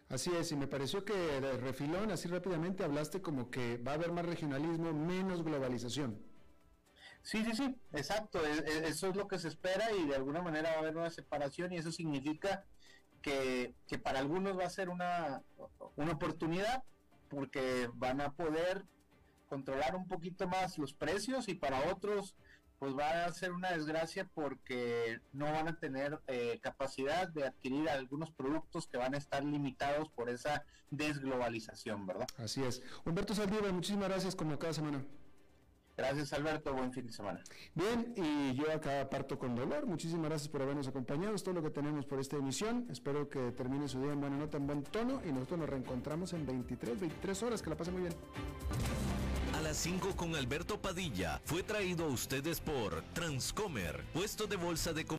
Así 0.09 0.31
es, 0.35 0.51
y 0.53 0.57
me 0.57 0.67
pareció 0.67 1.05
que 1.05 1.15
de 1.15 1.57
refilón, 1.57 2.11
así 2.11 2.29
rápidamente, 2.29 2.85
hablaste 2.85 3.23
como 3.23 3.51
que 3.51 3.77
va 3.79 3.93
a 3.93 3.95
haber 3.95 4.13
más 4.13 4.27
regionalismo, 4.27 4.93
menos 4.93 5.43
globalización. 5.43 6.30
Sí, 7.23 7.45
sí, 7.45 7.55
sí, 7.55 7.77
exacto. 7.93 8.45
E, 8.45 8.59
e, 8.59 8.89
eso 8.89 9.09
es 9.09 9.17
lo 9.17 9.29
que 9.29 9.39
se 9.39 9.49
espera 9.49 9.93
y 9.93 10.07
de 10.07 10.17
alguna 10.17 10.43
manera 10.43 10.71
va 10.71 10.77
a 10.77 10.79
haber 10.81 10.97
una 10.97 11.11
separación 11.11 11.73
y 11.73 11.77
eso 11.77 11.93
significa 11.93 12.65
que, 13.23 13.75
para 14.03 14.19
algunos 14.19 14.59
va 14.59 14.65
a 14.65 14.71
ser 14.71 14.89
una, 14.89 15.43
una 15.97 16.13
oportunidad 16.13 16.83
porque 17.29 17.89
van 17.95 18.21
a 18.21 18.33
poder 18.33 18.85
controlar 19.49 19.97
un 19.97 20.09
poquito 20.09 20.49
más 20.49 20.79
los 20.79 20.95
precios 20.95 21.49
y 21.49 21.55
para 21.55 21.91
otros 21.91 22.37
pues 22.79 22.97
va 22.97 23.27
a 23.27 23.33
ser 23.33 23.53
una 23.53 23.73
desgracia 23.73 24.27
porque 24.33 25.21
no 25.35 25.45
van 25.45 25.69
a 25.69 25.79
tener 25.79 26.19
eh, 26.29 26.59
capacidad 26.63 27.29
de 27.29 27.47
adquirir 27.47 27.91
algunos 27.91 28.31
productos 28.31 28.87
que 28.87 28.97
van 28.97 29.15
a 29.15 29.19
estar 29.19 29.45
limitados 29.45 30.09
por 30.09 30.31
esa 30.31 30.65
desglobalización, 30.91 32.07
¿verdad? 32.07 32.27
Así 32.39 32.65
es. 32.65 32.83
Humberto 33.05 33.35
Saldívar, 33.35 33.71
muchísimas 33.75 34.09
gracias 34.09 34.35
como 34.35 34.59
cada 34.59 34.73
semana. 34.73 35.05
Gracias 35.97 36.33
Alberto, 36.33 36.73
buen 36.73 36.93
fin 36.93 37.07
de 37.07 37.13
semana. 37.13 37.43
Bien, 37.75 38.15
y 38.17 38.55
yo 38.55 38.71
acá 38.73 39.09
parto 39.11 39.39
con 39.39 39.55
dolor. 39.55 39.87
Muchísimas 39.87 40.31
gracias 40.31 40.49
por 40.49 40.63
habernos 40.63 40.89
acompañado. 40.89 41.35
Es 41.35 41.43
todo 41.43 41.57
lo 41.57 41.63
que 41.63 41.71
tenemos 41.71 42.07
por 42.07 42.21
esta 42.21 42.37
emisión. 42.37 42.87
Espero 42.91 43.29
que 43.29 43.53
termine 43.53 43.87
su 43.89 44.01
día 44.01 44.13
en 44.13 44.21
buena 44.21 44.37
nota, 44.37 44.57
en 44.57 44.67
buen 44.67 44.83
tono. 44.83 45.21
Y 45.29 45.33
nosotros 45.33 45.61
nos 45.61 45.69
reencontramos 45.69 46.33
en 46.33 46.47
23, 46.47 47.01
23 47.01 47.43
horas. 47.43 47.63
Que 47.63 47.71
la 47.71 47.77
pasen 47.77 47.95
muy 47.95 48.03
bien. 48.03 48.15
A 49.55 49.61
las 49.61 49.77
5 49.77 50.17
con 50.17 50.35
Alberto 50.37 50.81
Padilla 50.81 51.41
fue 51.45 51.63
traído 51.63 52.07
a 52.07 52.09
ustedes 52.09 52.61
por 52.61 53.03
Transcomer, 53.13 54.05
puesto 54.15 54.47
de 54.47 54.57
bolsa 54.57 54.93
de 54.95 55.05